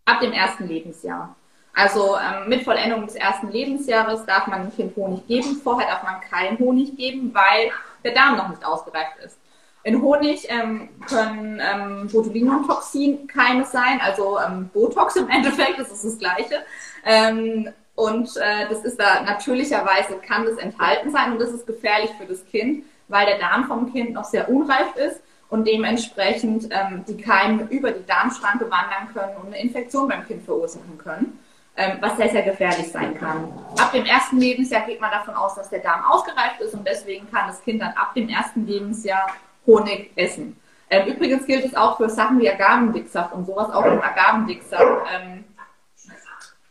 Ab 0.04 0.20
dem 0.20 0.32
ersten 0.32 0.68
Lebensjahr. 0.68 1.34
Also 1.74 2.16
ähm, 2.16 2.50
mit 2.50 2.64
Vollendung 2.64 3.06
des 3.06 3.14
ersten 3.14 3.50
Lebensjahres 3.50 4.26
darf 4.26 4.46
man 4.46 4.62
dem 4.62 4.76
Kind 4.76 4.94
Honig 4.94 5.26
geben. 5.26 5.56
Vorher 5.56 5.88
darf 5.88 6.02
man 6.02 6.20
keinen 6.20 6.58
Honig 6.58 6.96
geben, 6.96 7.32
weil 7.32 7.70
der 8.04 8.12
Darm 8.12 8.36
noch 8.36 8.50
nicht 8.50 8.64
ausgereift 8.64 9.16
ist. 9.24 9.38
In 9.84 10.02
Honig 10.02 10.46
ähm, 10.50 10.90
können 11.08 11.60
ähm, 11.60 12.08
Botulinumtoxin-Keime 12.12 13.64
sein, 13.64 14.00
also 14.00 14.38
ähm, 14.38 14.68
Botox 14.72 15.16
im 15.16 15.28
Endeffekt, 15.30 15.78
das 15.78 15.90
ist 15.90 16.04
das 16.04 16.18
Gleiche. 16.18 16.62
Ähm, 17.04 17.70
und 17.94 18.36
äh, 18.36 18.68
das 18.68 18.84
ist 18.84 18.98
da 19.00 19.22
natürlicherweise 19.22 20.16
kann 20.26 20.44
das 20.44 20.56
enthalten 20.56 21.10
sein 21.10 21.32
und 21.32 21.40
das 21.40 21.50
ist 21.50 21.66
gefährlich 21.66 22.10
für 22.18 22.26
das 22.26 22.44
Kind, 22.46 22.84
weil 23.08 23.26
der 23.26 23.38
Darm 23.38 23.64
vom 23.64 23.92
Kind 23.92 24.12
noch 24.12 24.24
sehr 24.24 24.48
unreif 24.48 24.94
ist 24.96 25.20
und 25.52 25.66
dementsprechend 25.66 26.68
ähm, 26.70 27.04
die 27.06 27.16
Keime 27.16 27.64
über 27.64 27.90
die 27.90 28.06
Darmschranke 28.06 28.70
wandern 28.70 29.12
können 29.12 29.36
und 29.36 29.48
eine 29.48 29.60
Infektion 29.60 30.08
beim 30.08 30.26
Kind 30.26 30.42
verursachen 30.42 30.96
können, 30.96 31.38
ähm, 31.76 31.98
was 32.00 32.16
sehr, 32.16 32.30
sehr 32.30 32.42
gefährlich 32.42 32.90
sein 32.90 33.14
kann. 33.14 33.52
Ab 33.78 33.92
dem 33.92 34.06
ersten 34.06 34.38
Lebensjahr 34.38 34.86
geht 34.86 35.00
man 35.00 35.10
davon 35.10 35.34
aus, 35.34 35.54
dass 35.54 35.68
der 35.68 35.80
Darm 35.80 36.04
ausgereift 36.04 36.60
ist 36.60 36.72
und 36.72 36.86
deswegen 36.88 37.30
kann 37.30 37.48
das 37.48 37.62
Kind 37.62 37.82
dann 37.82 37.92
ab 37.92 38.14
dem 38.14 38.30
ersten 38.30 38.66
Lebensjahr 38.66 39.26
Honig 39.66 40.10
essen. 40.16 40.56
Ähm, 40.88 41.06
übrigens 41.08 41.46
gilt 41.46 41.64
es 41.64 41.74
auch 41.74 41.96
für 41.96 42.08
Sachen 42.08 42.40
wie 42.40 42.50
Agavendicksaft 42.50 43.34
und 43.34 43.46
sowas, 43.46 43.70
auch 43.70 43.84
im 43.84 44.00
Agavendicksaft. 44.00 45.06
Ähm, 45.14 45.44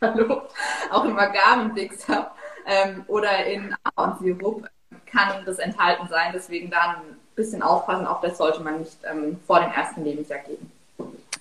hallo, 0.00 0.42
auch 0.90 1.04
im 1.04 1.18
Agavendicksaft 1.18 2.32
ähm, 2.66 3.04
oder 3.06 3.46
in 3.46 3.74
Ahornsirup 3.94 4.68
kann 5.12 5.44
das 5.44 5.58
enthalten 5.58 6.08
sein. 6.08 6.32
Deswegen 6.34 6.70
da 6.70 6.96
ein 6.96 7.16
bisschen 7.36 7.62
aufpassen, 7.62 8.06
auch 8.06 8.20
das 8.20 8.38
sollte 8.38 8.62
man 8.62 8.80
nicht 8.80 8.96
ähm, 9.10 9.38
vor 9.46 9.60
dem 9.60 9.70
ersten 9.70 10.04
Lebensjahr 10.04 10.40
geben. 10.40 10.70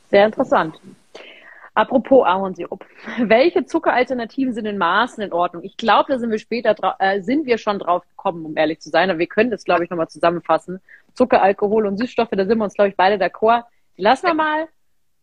Sehr 0.09 0.25
interessant. 0.25 0.79
Apropos 1.73 2.25
Ahornsirup. 2.25 2.85
Welche 3.17 3.65
Zuckeralternativen 3.65 4.53
sind 4.53 4.65
in 4.65 4.77
Maßen 4.77 5.23
in 5.23 5.31
Ordnung? 5.31 5.63
Ich 5.63 5.77
glaube, 5.77 6.11
da 6.11 6.19
sind 6.19 6.29
wir 6.29 6.39
später, 6.39 6.75
äh, 6.99 7.21
sind 7.21 7.45
wir 7.45 7.57
schon 7.57 7.79
drauf 7.79 8.03
gekommen, 8.09 8.45
um 8.45 8.57
ehrlich 8.57 8.81
zu 8.81 8.89
sein. 8.89 9.09
Aber 9.09 9.19
wir 9.19 9.27
können 9.27 9.51
das, 9.51 9.63
glaube 9.63 9.83
ich, 9.83 9.89
nochmal 9.89 10.09
zusammenfassen. 10.09 10.81
Zucker, 11.13 11.41
Alkohol 11.41 11.85
und 11.85 11.97
Süßstoffe, 11.97 12.31
da 12.31 12.45
sind 12.45 12.57
wir 12.57 12.65
uns, 12.65 12.73
glaube 12.73 12.89
ich, 12.89 12.97
beide 12.97 13.23
d'accord. 13.23 13.63
Lassen 13.95 14.27
wir 14.27 14.33
mal. 14.33 14.67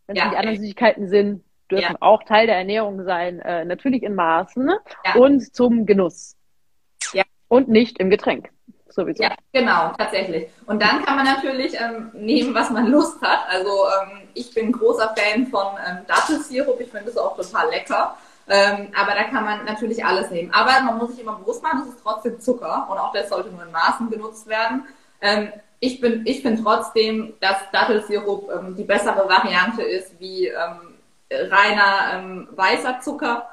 Wenn 0.07 0.15
es 0.15 0.23
ja, 0.23 0.29
die 0.31 0.37
anderen 0.37 0.57
Süßigkeiten 0.57 1.07
sind, 1.07 1.43
dürfen 1.69 1.93
ja. 1.93 1.97
auch 1.99 2.23
Teil 2.23 2.47
der 2.47 2.57
Ernährung 2.57 3.03
sein. 3.03 3.39
Äh, 3.39 3.65
natürlich 3.65 4.01
in 4.01 4.15
Maßen 4.15 4.71
ja. 5.05 5.15
und 5.15 5.53
zum 5.55 5.85
Genuss. 5.85 6.35
Ja. 7.13 7.23
Und 7.49 7.67
nicht 7.67 7.99
im 7.99 8.09
Getränk. 8.09 8.49
Sowieso. 8.89 9.23
Ja, 9.23 9.35
genau, 9.53 9.91
tatsächlich. 9.97 10.47
Und 10.65 10.81
dann 10.81 11.03
kann 11.05 11.15
man 11.15 11.25
natürlich 11.25 11.73
ähm, 11.79 12.09
nehmen, 12.13 12.55
was 12.55 12.69
man 12.71 12.87
Lust 12.87 13.21
hat. 13.21 13.39
Also 13.49 13.69
ähm, 13.69 14.21
ich 14.33 14.53
bin 14.53 14.71
großer 14.71 15.13
Fan 15.15 15.47
von 15.47 15.67
ähm, 15.87 15.99
Dattelsirup. 16.07 16.79
Ich 16.79 16.89
finde 16.89 17.05
das 17.05 17.17
auch 17.17 17.35
total 17.35 17.69
lecker. 17.69 18.15
Ähm, 18.47 18.87
aber 18.99 19.13
da 19.13 19.25
kann 19.25 19.45
man 19.45 19.65
natürlich 19.65 20.03
alles 20.03 20.31
nehmen. 20.31 20.51
Aber 20.51 20.71
man 20.81 20.97
muss 20.97 21.11
sich 21.11 21.21
immer 21.21 21.35
bewusst 21.35 21.61
machen, 21.61 21.81
es 21.83 21.93
ist 21.93 22.01
trotzdem 22.01 22.39
Zucker 22.39 22.87
und 22.89 22.97
auch 22.97 23.13
das 23.13 23.29
sollte 23.29 23.49
nur 23.49 23.63
in 23.63 23.71
Maßen 23.71 24.09
genutzt 24.09 24.47
werden. 24.47 24.85
Ähm, 25.21 25.49
ich 25.79 26.01
bin, 26.01 26.25
ich 26.25 26.41
finde 26.41 26.63
trotzdem, 26.63 27.33
dass 27.39 27.57
Dattelsirup 27.71 28.49
ähm, 28.51 28.75
die 28.75 28.83
bessere 28.83 29.29
Variante 29.29 29.83
ist 29.83 30.19
wie 30.19 30.47
ähm, 30.47 30.95
reiner 31.29 32.13
ähm, 32.13 32.47
weißer 32.51 32.99
Zucker. 33.01 33.49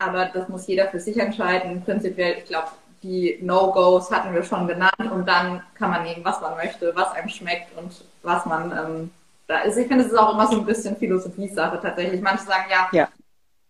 Aber 0.00 0.24
das 0.26 0.48
muss 0.48 0.66
jeder 0.66 0.88
für 0.88 0.98
sich 0.98 1.18
entscheiden. 1.18 1.82
Prinzipiell, 1.84 2.38
ich 2.38 2.46
glaube, 2.46 2.68
die 3.02 3.38
No-Gos 3.42 4.10
hatten 4.10 4.34
wir 4.34 4.42
schon 4.42 4.66
genannt 4.66 5.12
und 5.12 5.26
dann 5.26 5.62
kann 5.74 5.90
man 5.90 6.02
nehmen, 6.02 6.24
was 6.24 6.40
man 6.40 6.56
möchte, 6.56 6.92
was 6.94 7.12
einem 7.12 7.28
schmeckt 7.28 7.76
und 7.76 7.92
was 8.22 8.44
man 8.46 8.72
ähm, 8.72 9.10
da 9.46 9.60
ist. 9.60 9.76
Ich 9.76 9.88
finde, 9.88 10.04
es 10.04 10.12
ist 10.12 10.18
auch 10.18 10.32
immer 10.32 10.46
so 10.46 10.56
ein 10.56 10.66
bisschen 10.66 10.96
Philosophie-Sache 10.96 11.78
tatsächlich. 11.80 12.20
Manche 12.20 12.44
sagen 12.44 12.64
ja, 12.70 12.88
ja. 12.92 13.08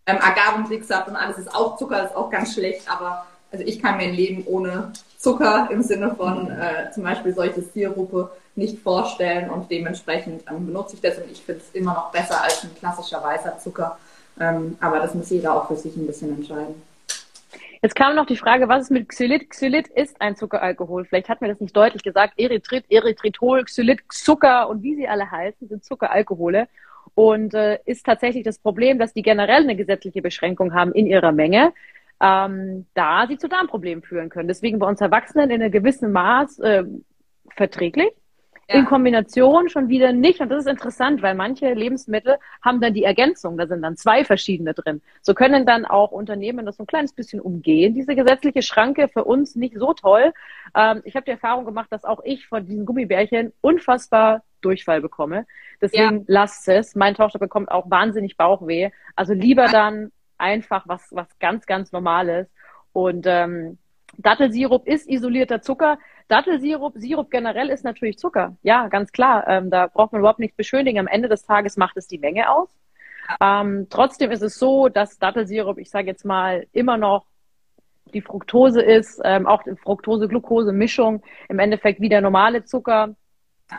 Ähm, 0.05 0.17
Agavendicksaft 0.19 1.09
und 1.09 1.15
alles 1.15 1.37
ist 1.37 1.53
auch 1.53 1.77
Zucker, 1.77 2.05
ist 2.05 2.15
auch 2.15 2.29
ganz 2.29 2.53
schlecht, 2.53 2.89
aber 2.89 3.25
also 3.51 3.65
ich 3.65 3.81
kann 3.81 3.97
mir 3.97 4.03
ein 4.03 4.13
Leben 4.13 4.45
ohne 4.47 4.93
Zucker 5.17 5.69
im 5.69 5.83
Sinne 5.83 6.15
von 6.15 6.49
äh, 6.49 6.91
zum 6.93 7.03
Beispiel 7.03 7.33
solche 7.33 7.61
Sirupe 7.61 8.31
nicht 8.55 8.79
vorstellen 8.79 9.49
und 9.49 9.69
dementsprechend 9.69 10.43
ähm, 10.49 10.65
benutze 10.65 10.95
ich 10.95 11.01
das 11.01 11.17
und 11.17 11.29
ich 11.29 11.41
finde 11.41 11.61
es 11.61 11.75
immer 11.75 11.93
noch 11.93 12.11
besser 12.11 12.41
als 12.41 12.63
ein 12.63 12.73
klassischer 12.75 13.21
weißer 13.21 13.59
Zucker. 13.59 13.97
Ähm, 14.39 14.77
aber 14.79 14.99
das 14.99 15.13
muss 15.13 15.29
jeder 15.29 15.55
auch 15.55 15.67
für 15.67 15.75
sich 15.75 15.95
ein 15.95 16.07
bisschen 16.07 16.35
entscheiden. 16.35 16.75
Jetzt 17.83 17.95
kam 17.95 18.15
noch 18.15 18.27
die 18.27 18.37
Frage, 18.37 18.67
was 18.67 18.83
ist 18.83 18.91
mit 18.91 19.09
Xylit? 19.09 19.49
Xylit 19.49 19.87
ist 19.87 20.21
ein 20.21 20.35
Zuckeralkohol. 20.35 21.05
Vielleicht 21.05 21.29
hat 21.29 21.41
mir 21.41 21.47
das 21.47 21.59
nicht 21.59 21.75
deutlich 21.75 22.03
gesagt. 22.03 22.35
Erythrit, 22.37 22.85
Erythritol, 22.89 23.63
Xylit, 23.63 24.01
Zucker 24.09 24.69
und 24.69 24.83
wie 24.83 24.95
sie 24.95 25.07
alle 25.07 25.29
heißen, 25.29 25.67
sind 25.67 25.83
Zuckeralkohole. 25.83 26.67
Und 27.15 27.55
äh, 27.55 27.79
ist 27.85 28.05
tatsächlich 28.05 28.43
das 28.43 28.59
Problem, 28.59 28.99
dass 28.99 29.13
die 29.13 29.23
generell 29.23 29.63
eine 29.63 29.75
gesetzliche 29.75 30.21
Beschränkung 30.21 30.73
haben 30.75 30.93
in 30.93 31.07
ihrer 31.07 31.31
Menge, 31.31 31.73
ähm, 32.21 32.85
da 32.93 33.25
sie 33.27 33.37
zu 33.37 33.49
Darmproblemen 33.49 34.03
führen 34.03 34.29
können. 34.29 34.47
Deswegen 34.47 34.77
bei 34.77 34.87
uns 34.87 35.01
Erwachsenen 35.01 35.49
in 35.49 35.61
einem 35.61 35.71
gewissen 35.71 36.11
Maß 36.11 36.59
äh, 36.59 36.83
verträglich 37.55 38.11
ja. 38.71 38.79
in 38.79 38.85
Kombination 38.85 39.69
schon 39.69 39.89
wieder 39.89 40.11
nicht. 40.11 40.39
Und 40.39 40.49
das 40.49 40.65
ist 40.65 40.71
interessant, 40.71 41.21
weil 41.21 41.35
manche 41.35 41.73
Lebensmittel 41.73 42.37
haben 42.61 42.81
dann 42.81 42.93
die 42.93 43.03
Ergänzung. 43.03 43.57
Da 43.57 43.67
sind 43.67 43.81
dann 43.81 43.97
zwei 43.97 44.23
verschiedene 44.23 44.73
drin. 44.73 45.01
So 45.21 45.33
können 45.33 45.65
dann 45.65 45.85
auch 45.85 46.11
Unternehmen 46.11 46.65
das 46.65 46.77
so 46.77 46.83
ein 46.83 46.87
kleines 46.87 47.13
bisschen 47.13 47.39
umgehen. 47.39 47.93
Diese 47.93 48.15
gesetzliche 48.15 48.61
Schranke 48.61 49.07
für 49.07 49.23
uns 49.23 49.55
nicht 49.55 49.75
so 49.77 49.93
toll. 49.93 50.33
Ähm, 50.75 51.01
ich 51.05 51.15
habe 51.15 51.25
die 51.25 51.31
Erfahrung 51.31 51.65
gemacht, 51.65 51.87
dass 51.91 52.05
auch 52.05 52.21
ich 52.23 52.47
von 52.47 52.65
diesen 52.65 52.85
Gummibärchen 52.85 53.53
unfassbar 53.61 54.43
Durchfall 54.61 55.01
bekomme. 55.01 55.45
Deswegen 55.81 56.19
ja. 56.19 56.23
lasst 56.27 56.67
es. 56.67 56.95
Meine 56.95 57.15
Tochter 57.15 57.39
bekommt 57.39 57.71
auch 57.71 57.89
wahnsinnig 57.89 58.37
Bauchweh. 58.37 58.91
Also 59.15 59.33
lieber 59.33 59.67
dann 59.67 60.11
einfach 60.37 60.87
was, 60.87 61.07
was 61.11 61.27
ganz, 61.39 61.65
ganz 61.65 61.91
Normales. 61.91 62.47
Und 62.93 63.25
ähm, 63.27 63.77
Dattelsirup 64.17 64.87
ist 64.87 65.09
isolierter 65.09 65.61
Zucker. 65.61 65.97
Dattelsirup, 66.27 66.93
Sirup 66.95 67.29
generell 67.31 67.69
ist 67.69 67.83
natürlich 67.83 68.17
Zucker. 68.17 68.55
Ja, 68.63 68.87
ganz 68.87 69.11
klar. 69.11 69.47
Ähm, 69.47 69.69
da 69.69 69.87
braucht 69.87 70.11
man 70.11 70.19
überhaupt 70.19 70.39
nichts 70.39 70.57
beschönigen. 70.57 70.99
Am 70.99 71.07
Ende 71.07 71.29
des 71.29 71.45
Tages 71.45 71.77
macht 71.77 71.97
es 71.97 72.07
die 72.07 72.19
Menge 72.19 72.49
aus. 72.49 72.69
Ähm, 73.39 73.87
trotzdem 73.89 74.31
ist 74.31 74.41
es 74.41 74.57
so, 74.57 74.89
dass 74.89 75.19
Dattelsirup, 75.19 75.77
ich 75.77 75.89
sage 75.89 76.07
jetzt 76.07 76.25
mal, 76.25 76.67
immer 76.71 76.97
noch 76.97 77.25
die 78.13 78.21
Fructose 78.21 78.81
ist, 78.81 79.21
ähm, 79.23 79.47
auch 79.47 79.63
die 79.63 79.75
Fructose-Glucose-Mischung, 79.75 81.23
im 81.49 81.59
Endeffekt 81.59 82.01
wie 82.01 82.09
der 82.09 82.21
normale 82.21 82.65
Zucker. 82.65 83.15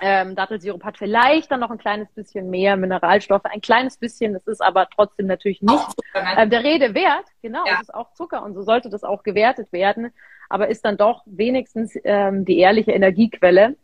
Ähm, 0.01 0.35
Dattelsirup 0.35 0.85
hat 0.85 0.99
vielleicht 0.99 1.51
dann 1.51 1.61
noch 1.61 1.71
ein 1.71 1.79
kleines 1.79 2.11
bisschen 2.13 2.51
mehr 2.51 2.77
Mineralstoffe, 2.77 3.45
ein 3.45 3.61
kleines 3.61 3.97
bisschen, 3.97 4.33
das 4.33 4.47
ist 4.47 4.63
aber 4.63 4.89
trotzdem 4.95 5.27
natürlich 5.27 5.61
nicht 5.63 5.87
äh, 6.15 6.47
der 6.49 6.65
Rede 6.65 6.95
wert. 6.95 7.27
Genau, 7.43 7.65
ja. 7.67 7.75
es 7.75 7.83
ist 7.83 7.95
auch 7.95 8.13
Zucker 8.15 8.43
und 8.43 8.55
so 8.55 8.63
sollte 8.63 8.89
das 8.89 9.05
auch 9.05 9.23
gewertet 9.23 9.73
werden, 9.73 10.13
aber 10.49 10.69
ist 10.69 10.85
dann 10.85 10.97
doch 10.97 11.23
wenigstens 11.27 11.93
ähm, 12.05 12.45
die 12.45 12.59
ehrliche 12.59 12.93
Energiequelle. 12.93 13.77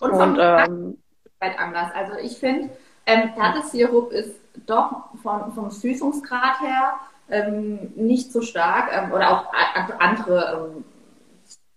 Und, 0.00 0.12
und 0.12 0.38
ähm, 0.40 0.98
halt 1.40 1.58
anders. 1.58 1.90
Also 1.94 2.18
ich 2.18 2.38
finde, 2.38 2.70
ähm, 3.06 3.30
Dattelsirup 3.36 4.12
ist 4.12 4.40
doch 4.66 5.10
von, 5.22 5.52
vom 5.52 5.70
Süßungsgrad 5.70 6.60
her 6.60 6.94
ähm, 7.30 7.92
nicht 7.96 8.32
so 8.32 8.40
stark 8.40 8.90
ähm, 8.92 9.12
oder 9.12 9.30
auch 9.30 9.52
andere 9.98 10.70
ähm, 10.76 10.84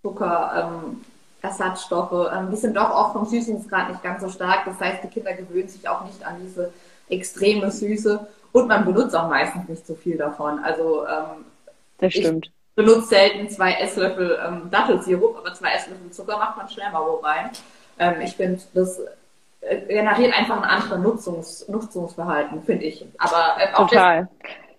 Zucker. 0.02 0.72
Ähm, 0.84 1.02
Ersatzstoffe. 1.48 2.30
Ähm, 2.34 2.50
die 2.52 2.58
sind 2.58 2.76
doch 2.76 2.92
auch 2.92 3.14
vom 3.14 3.26
Süßungsgrad 3.26 3.90
nicht 3.90 4.04
ganz 4.04 4.22
so 4.22 4.30
stark. 4.30 4.66
Das 4.66 4.80
heißt, 4.80 5.04
die 5.04 5.08
Kinder 5.08 5.34
gewöhnen 5.34 5.68
sich 5.68 5.88
auch 5.88 6.04
nicht 6.06 6.26
an 6.26 6.36
diese 6.42 6.72
extreme 7.10 7.72
Süße 7.72 8.28
und 8.52 8.68
man 8.68 8.86
benutzt 8.86 9.16
auch 9.16 9.30
meistens 9.30 9.68
nicht 9.68 9.86
so 9.86 9.96
viel 9.96 10.18
davon. 10.18 10.60
Also 10.64 11.06
ähm, 11.08 11.46
das 12.00 12.14
stimmt. 12.14 12.48
Ich 12.48 12.52
benutze 12.76 13.08
selten 13.08 13.50
zwei 13.50 13.74
Esslöffel 13.74 14.40
ähm, 14.46 14.70
Dattelsirup, 14.70 15.38
aber 15.38 15.54
zwei 15.54 15.72
Esslöffel 15.72 16.12
Zucker 16.12 16.38
macht 16.38 16.58
man 16.58 16.70
schnell 16.70 16.92
mal 16.92 17.02
wo 17.02 17.16
rein. 17.16 17.50
Ähm, 17.98 18.22
ich 18.22 18.36
finde, 18.36 18.62
das 18.74 19.00
äh, 19.62 19.78
generiert 19.88 20.38
einfach 20.38 20.62
ein 20.62 20.70
anderes 20.70 21.00
Nutzungs 21.00 21.68
Nutzungsverhalten, 21.68 22.62
finde 22.64 22.86
ich. 22.86 23.06
Aber 23.18 23.58
äh, 23.60 23.74
auch 23.74 23.90
Total. 23.90 24.28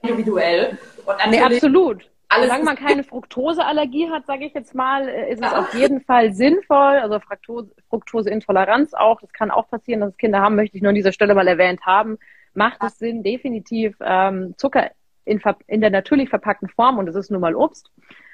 individuell. 0.02 0.78
Und 1.04 1.16
nee, 1.30 1.40
absolut 1.40 2.08
alles 2.28 2.48
Solange 2.48 2.64
man 2.64 2.76
keine 2.76 3.04
Fructoseallergie 3.04 4.10
hat, 4.10 4.26
sage 4.26 4.44
ich 4.44 4.54
jetzt 4.54 4.74
mal, 4.74 5.08
äh, 5.08 5.32
ist 5.32 5.42
es 5.42 5.52
auf 5.52 5.72
jeden 5.74 6.00
Fall 6.02 6.32
sinnvoll. 6.32 6.98
Also 6.98 7.20
Fructose, 7.20 7.70
Fructoseintoleranz 7.88 8.94
auch, 8.94 9.20
das 9.20 9.32
kann 9.32 9.50
auch 9.50 9.68
passieren, 9.68 10.00
dass 10.00 10.10
es 10.10 10.16
Kinder 10.18 10.40
haben, 10.40 10.56
möchte 10.56 10.76
ich 10.76 10.82
nur 10.82 10.90
an 10.90 10.94
dieser 10.94 11.12
Stelle 11.12 11.34
mal 11.34 11.48
erwähnt 11.48 11.80
haben. 11.86 12.18
Macht 12.54 12.82
es 12.82 12.98
Sinn, 12.98 13.22
definitiv 13.22 13.96
ähm, 14.00 14.54
Zucker 14.58 14.90
in, 15.24 15.40
in 15.66 15.80
der 15.80 15.90
natürlich 15.90 16.28
verpackten 16.28 16.68
Form, 16.68 16.98
und 16.98 17.06
das 17.06 17.14
ist 17.14 17.30
nun 17.30 17.40
mal 17.40 17.54
Obst, 17.54 17.90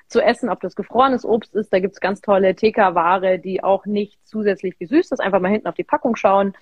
zu 0.09 0.21
essen, 0.21 0.49
ob 0.49 0.61
das 0.61 0.77
gefrorenes 0.77 1.25
Obst 1.25 1.55
ist. 1.55 1.73
Da 1.73 1.81
gibt's 1.81 2.01
ganz 2.01 2.21
tolle 2.21 2.55
TK-Ware, 2.55 3.39
die 3.39 3.63
auch 3.63 3.87
nicht 3.87 4.19
zusätzlich 4.27 4.79
gesüßt 4.79 5.13
ist. 5.13 5.21
Einfach 5.21 5.41
mal 5.41 5.51
hinten 5.51 5.67
auf 5.67 5.75
die 5.75 5.85
Packung 5.85 6.17
schauen. 6.17 6.55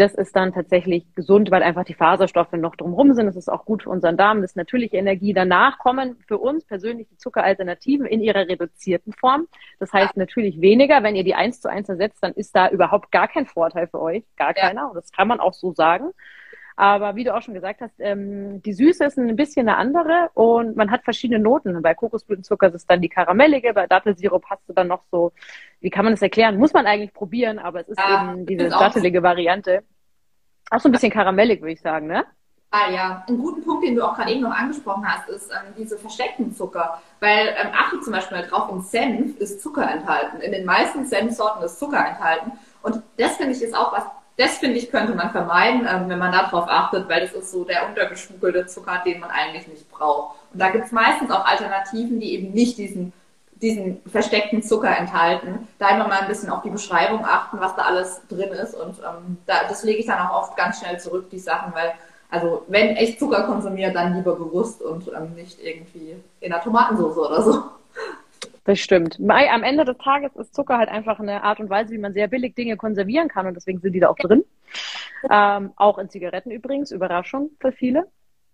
Das 0.00 0.14
ist 0.14 0.34
dann 0.34 0.54
tatsächlich 0.54 1.04
gesund, 1.14 1.50
weil 1.50 1.62
einfach 1.62 1.84
die 1.84 1.92
Faserstoffe 1.92 2.52
noch 2.52 2.74
drumherum 2.74 3.12
sind. 3.12 3.26
Das 3.26 3.36
ist 3.36 3.50
auch 3.50 3.66
gut 3.66 3.82
für 3.82 3.90
unseren 3.90 4.16
Darm. 4.16 4.40
Das 4.40 4.52
ist 4.52 4.56
natürliche 4.56 4.96
Energie. 4.96 5.34
Danach 5.34 5.78
kommen 5.78 6.16
für 6.26 6.38
uns 6.38 6.64
persönlich 6.64 7.06
die 7.10 7.18
Zuckeralternativen 7.18 8.06
in 8.06 8.22
ihrer 8.22 8.48
reduzierten 8.48 9.12
Form. 9.12 9.46
Das 9.78 9.92
heißt 9.92 10.16
natürlich 10.16 10.62
weniger. 10.62 11.02
Wenn 11.02 11.16
ihr 11.16 11.24
die 11.24 11.34
eins 11.34 11.60
zu 11.60 11.68
eins 11.68 11.90
ersetzt, 11.90 12.22
dann 12.22 12.32
ist 12.32 12.56
da 12.56 12.70
überhaupt 12.70 13.12
gar 13.12 13.28
kein 13.28 13.44
Vorteil 13.44 13.88
für 13.88 14.00
euch. 14.00 14.24
Gar 14.38 14.54
keiner. 14.54 14.88
Und 14.88 14.94
das 14.94 15.12
kann 15.12 15.28
man 15.28 15.38
auch 15.38 15.52
so 15.52 15.74
sagen. 15.74 16.12
Aber 16.80 17.14
wie 17.14 17.24
du 17.24 17.36
auch 17.36 17.42
schon 17.42 17.52
gesagt 17.52 17.82
hast, 17.82 17.92
ähm, 17.98 18.62
die 18.62 18.72
Süße 18.72 19.04
ist 19.04 19.18
ein 19.18 19.36
bisschen 19.36 19.68
eine 19.68 19.76
andere 19.76 20.30
und 20.32 20.76
man 20.76 20.90
hat 20.90 21.04
verschiedene 21.04 21.38
Noten. 21.38 21.82
Bei 21.82 21.92
Kokosblütenzucker 21.92 22.68
ist 22.68 22.74
es 22.74 22.86
dann 22.86 23.02
die 23.02 23.10
karamellige, 23.10 23.74
bei 23.74 23.86
Dattelsirup 23.86 24.46
hast 24.48 24.66
du 24.66 24.72
dann 24.72 24.88
noch 24.88 25.02
so, 25.10 25.30
wie 25.80 25.90
kann 25.90 26.06
man 26.06 26.14
das 26.14 26.22
erklären? 26.22 26.56
Muss 26.56 26.72
man 26.72 26.86
eigentlich 26.86 27.12
probieren, 27.12 27.58
aber 27.58 27.80
es 27.80 27.88
ist 27.90 27.98
ja, 27.98 28.32
eben 28.32 28.46
diese 28.46 28.70
dattelige 28.70 29.22
Variante. 29.22 29.82
Auch 30.70 30.80
so 30.80 30.88
ein 30.88 30.92
bisschen 30.92 31.12
karamellig, 31.12 31.60
würde 31.60 31.72
ich 31.72 31.82
sagen, 31.82 32.06
ne? 32.06 32.24
Ah 32.70 32.90
ja, 32.90 33.24
ein 33.28 33.36
guter 33.36 33.60
Punkt, 33.60 33.84
den 33.84 33.96
du 33.96 34.02
auch 34.02 34.14
gerade 34.14 34.32
eben 34.32 34.40
noch 34.40 34.56
angesprochen 34.56 35.06
hast, 35.06 35.28
ist 35.28 35.50
ähm, 35.50 35.74
diese 35.76 35.98
versteckten 35.98 36.54
Zucker. 36.54 37.02
Weil 37.18 37.48
ähm, 37.62 37.72
achte 37.74 38.00
zum 38.00 38.14
Beispiel 38.14 38.40
drauf, 38.48 38.72
in 38.72 38.80
Senf 38.80 39.36
ist 39.38 39.60
Zucker 39.60 39.86
enthalten. 39.86 40.40
In 40.40 40.52
den 40.52 40.64
meisten 40.64 41.04
Senfsorten 41.04 41.62
ist 41.62 41.78
Zucker 41.78 42.06
enthalten. 42.06 42.52
Und 42.80 43.02
das 43.18 43.36
finde 43.36 43.52
ich 43.52 43.60
ist 43.60 43.76
auch 43.76 43.92
was 43.92 44.04
das 44.40 44.56
finde 44.56 44.78
ich, 44.78 44.90
könnte 44.90 45.14
man 45.14 45.30
vermeiden, 45.30 45.86
ähm, 45.86 46.08
wenn 46.08 46.18
man 46.18 46.32
darauf 46.32 46.66
achtet, 46.66 47.08
weil 47.08 47.20
das 47.20 47.32
ist 47.32 47.52
so 47.52 47.64
der 47.64 47.86
untergeschmuggelte 47.86 48.66
Zucker, 48.66 49.02
den 49.04 49.20
man 49.20 49.30
eigentlich 49.30 49.68
nicht 49.68 49.90
braucht. 49.90 50.36
Und 50.52 50.60
da 50.60 50.70
gibt 50.70 50.86
es 50.86 50.92
meistens 50.92 51.30
auch 51.30 51.44
Alternativen, 51.44 52.18
die 52.20 52.32
eben 52.32 52.52
nicht 52.52 52.78
diesen, 52.78 53.12
diesen 53.60 54.00
versteckten 54.10 54.62
Zucker 54.62 54.96
enthalten. 54.96 55.68
Da 55.78 55.90
immer 55.90 56.08
mal 56.08 56.20
ein 56.20 56.28
bisschen 56.28 56.48
auf 56.48 56.62
die 56.62 56.70
Beschreibung 56.70 57.22
achten, 57.22 57.60
was 57.60 57.76
da 57.76 57.82
alles 57.82 58.22
drin 58.28 58.48
ist. 58.48 58.74
Und 58.74 58.98
ähm, 59.00 59.36
da, 59.44 59.64
das 59.68 59.84
lege 59.84 59.98
ich 59.98 60.06
dann 60.06 60.26
auch 60.26 60.42
oft 60.42 60.56
ganz 60.56 60.78
schnell 60.78 60.98
zurück, 60.98 61.28
die 61.30 61.38
Sachen, 61.38 61.74
weil 61.74 61.92
also 62.30 62.64
wenn 62.68 62.96
echt 62.96 63.18
Zucker 63.18 63.42
konsumiert, 63.42 63.94
dann 63.94 64.14
lieber 64.14 64.36
bewusst 64.36 64.80
und 64.80 65.08
ähm, 65.08 65.34
nicht 65.34 65.60
irgendwie 65.60 66.14
in 66.40 66.50
der 66.50 66.62
Tomatensauce 66.62 67.18
oder 67.18 67.42
so. 67.42 67.62
Das 68.70 68.78
stimmt. 68.78 69.18
Am 69.18 69.64
Ende 69.64 69.84
des 69.84 69.98
Tages 69.98 70.36
ist 70.36 70.54
Zucker 70.54 70.78
halt 70.78 70.88
einfach 70.88 71.18
eine 71.18 71.42
Art 71.42 71.58
und 71.58 71.68
Weise, 71.68 71.92
wie 71.92 71.98
man 71.98 72.12
sehr 72.12 72.28
billig 72.28 72.54
Dinge 72.54 72.76
konservieren 72.76 73.26
kann 73.26 73.48
und 73.48 73.54
deswegen 73.54 73.80
sind 73.80 73.94
die 73.94 73.98
da 73.98 74.08
auch 74.08 74.16
drin. 74.16 74.44
Ähm, 75.28 75.72
auch 75.74 75.98
in 75.98 76.08
Zigaretten 76.08 76.52
übrigens, 76.52 76.92
Überraschung 76.92 77.50
für 77.58 77.72
viele. 77.72 78.06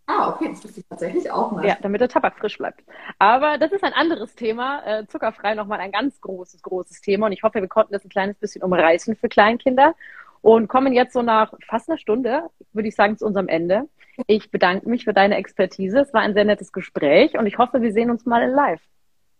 Ah, 0.07 0.31
okay, 0.31 0.49
das 0.49 0.65
wusste 0.65 0.81
ich 0.81 0.87
tatsächlich 0.89 1.31
auch 1.31 1.53
mal. 1.53 1.67
Ja, 1.67 1.77
damit 1.83 2.01
der 2.01 2.09
Tabak 2.09 2.39
frisch 2.39 2.57
bleibt. 2.57 2.83
Aber 3.19 3.59
das 3.59 3.73
ist 3.73 3.85
ein 3.85 3.93
anderes 3.93 4.35
Thema. 4.35 4.83
Äh, 4.87 5.07
zuckerfrei 5.07 5.55
nochmal 5.55 5.81
ein 5.81 5.93
ganz 5.93 6.19
großes, 6.23 6.63
großes 6.63 7.03
Thema. 7.03 7.27
Und 7.27 7.33
ich 7.33 7.43
hoffe, 7.43 7.61
wir 7.61 7.69
konnten 7.69 7.93
das 7.93 8.03
ein 8.03 8.09
kleines 8.09 8.39
bisschen 8.39 8.63
umreißen 8.63 9.17
für 9.17 9.29
Kleinkinder. 9.29 9.95
Und 10.41 10.69
kommen 10.69 10.95
jetzt 10.95 11.13
so 11.13 11.21
nach 11.21 11.53
fast 11.69 11.91
einer 11.91 11.99
Stunde, 11.99 12.45
würde 12.73 12.89
ich 12.89 12.97
sagen, 12.97 13.19
zu 13.19 13.27
unserem 13.27 13.49
Ende. 13.49 13.87
Ich 14.29 14.51
bedanke 14.51 14.89
mich 14.89 15.05
für 15.05 15.13
deine 15.13 15.37
Expertise. 15.37 16.01
Es 16.01 16.15
war 16.15 16.23
ein 16.23 16.33
sehr 16.33 16.47
nettes 16.47 16.73
Gespräch 16.73 17.37
und 17.37 17.47
ich 17.47 17.59
hoffe, 17.59 17.83
wir 17.83 17.93
sehen 17.93 18.11
uns 18.11 18.25
mal 18.25 18.43
in 18.43 18.53
live. 18.53 18.81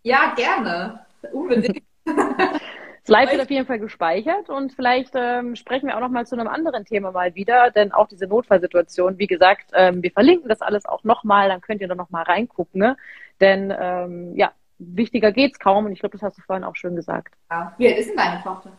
Ja, 0.07 0.33
gerne. 0.35 0.99
Unbedingt. 1.33 1.83
Das 3.03 3.13
Live 3.13 3.31
wird 3.31 3.41
auf 3.41 3.49
jeden 3.49 3.65
Fall 3.65 3.79
gespeichert 3.79 4.49
und 4.49 4.73
vielleicht 4.73 5.13
ähm, 5.15 5.55
sprechen 5.55 5.87
wir 5.87 5.95
auch 5.95 6.01
noch 6.01 6.09
mal 6.09 6.27
zu 6.27 6.35
einem 6.37 6.49
anderen 6.49 6.83
Thema 6.83 7.13
mal 7.13 7.35
wieder, 7.35 7.71
denn 7.71 7.93
auch 7.93 8.09
diese 8.09 8.27
Notfallsituation, 8.27 9.17
wie 9.17 9.27
gesagt, 9.27 9.71
ähm, 9.73 10.03
wir 10.03 10.11
verlinken 10.11 10.49
das 10.49 10.61
alles 10.61 10.85
auch 10.85 11.05
nochmal, 11.05 11.47
dann 11.47 11.61
könnt 11.61 11.79
ihr 11.79 11.87
da 11.87 11.95
nochmal 11.95 12.23
reingucken, 12.23 12.81
ne? 12.81 12.97
denn 13.39 13.73
ähm, 13.79 14.35
ja, 14.35 14.51
wichtiger 14.77 15.31
geht's 15.31 15.57
kaum 15.57 15.85
und 15.85 15.93
ich 15.93 16.01
glaube, 16.01 16.17
das 16.17 16.21
hast 16.21 16.37
du 16.37 16.41
vorhin 16.41 16.65
auch 16.65 16.75
schön 16.75 16.97
gesagt. 16.97 17.33
Ja. 17.49 17.73
Wie 17.77 17.87
alt 17.87 17.97
ist 17.97 18.09
denn 18.09 18.17
deine 18.17 18.43
Tochter? 18.43 18.73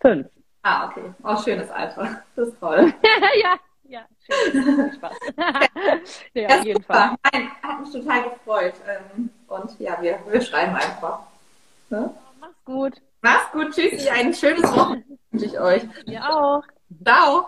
Fünf. 0.00 0.26
Ah, 0.62 0.88
okay. 0.88 1.12
Oh, 1.22 1.36
schönes 1.36 1.70
Alter. 1.70 2.22
Das 2.36 2.48
ist 2.48 2.58
toll. 2.58 2.94
ja, 3.42 3.56
ja, 3.90 4.06
schön. 4.24 4.92
Spaß. 4.94 5.12
ja, 6.32 6.48
auf 6.48 6.64
jeden 6.64 6.82
Fall. 6.82 7.16
Nein, 7.30 7.50
hat 7.62 7.80
mich 7.80 7.92
total 7.92 8.22
gefreut. 8.22 8.74
Ähm, 8.88 9.28
und 9.50 9.78
ja, 9.78 10.00
wir, 10.00 10.18
wir 10.28 10.40
schreiben 10.40 10.74
einfach. 10.74 11.20
Ne? 11.90 12.10
Mach's 12.40 12.64
gut. 12.64 12.94
Mach's 13.22 13.52
gut, 13.52 13.74
tschüssi, 13.74 14.08
ein 14.08 14.32
schönes 14.32 14.62
Wochenende 14.74 15.18
wünsche 15.30 15.46
ich 15.46 15.60
euch. 15.60 15.82
Ihr 16.06 16.24
auch. 16.24 16.62
Ciao. 17.04 17.46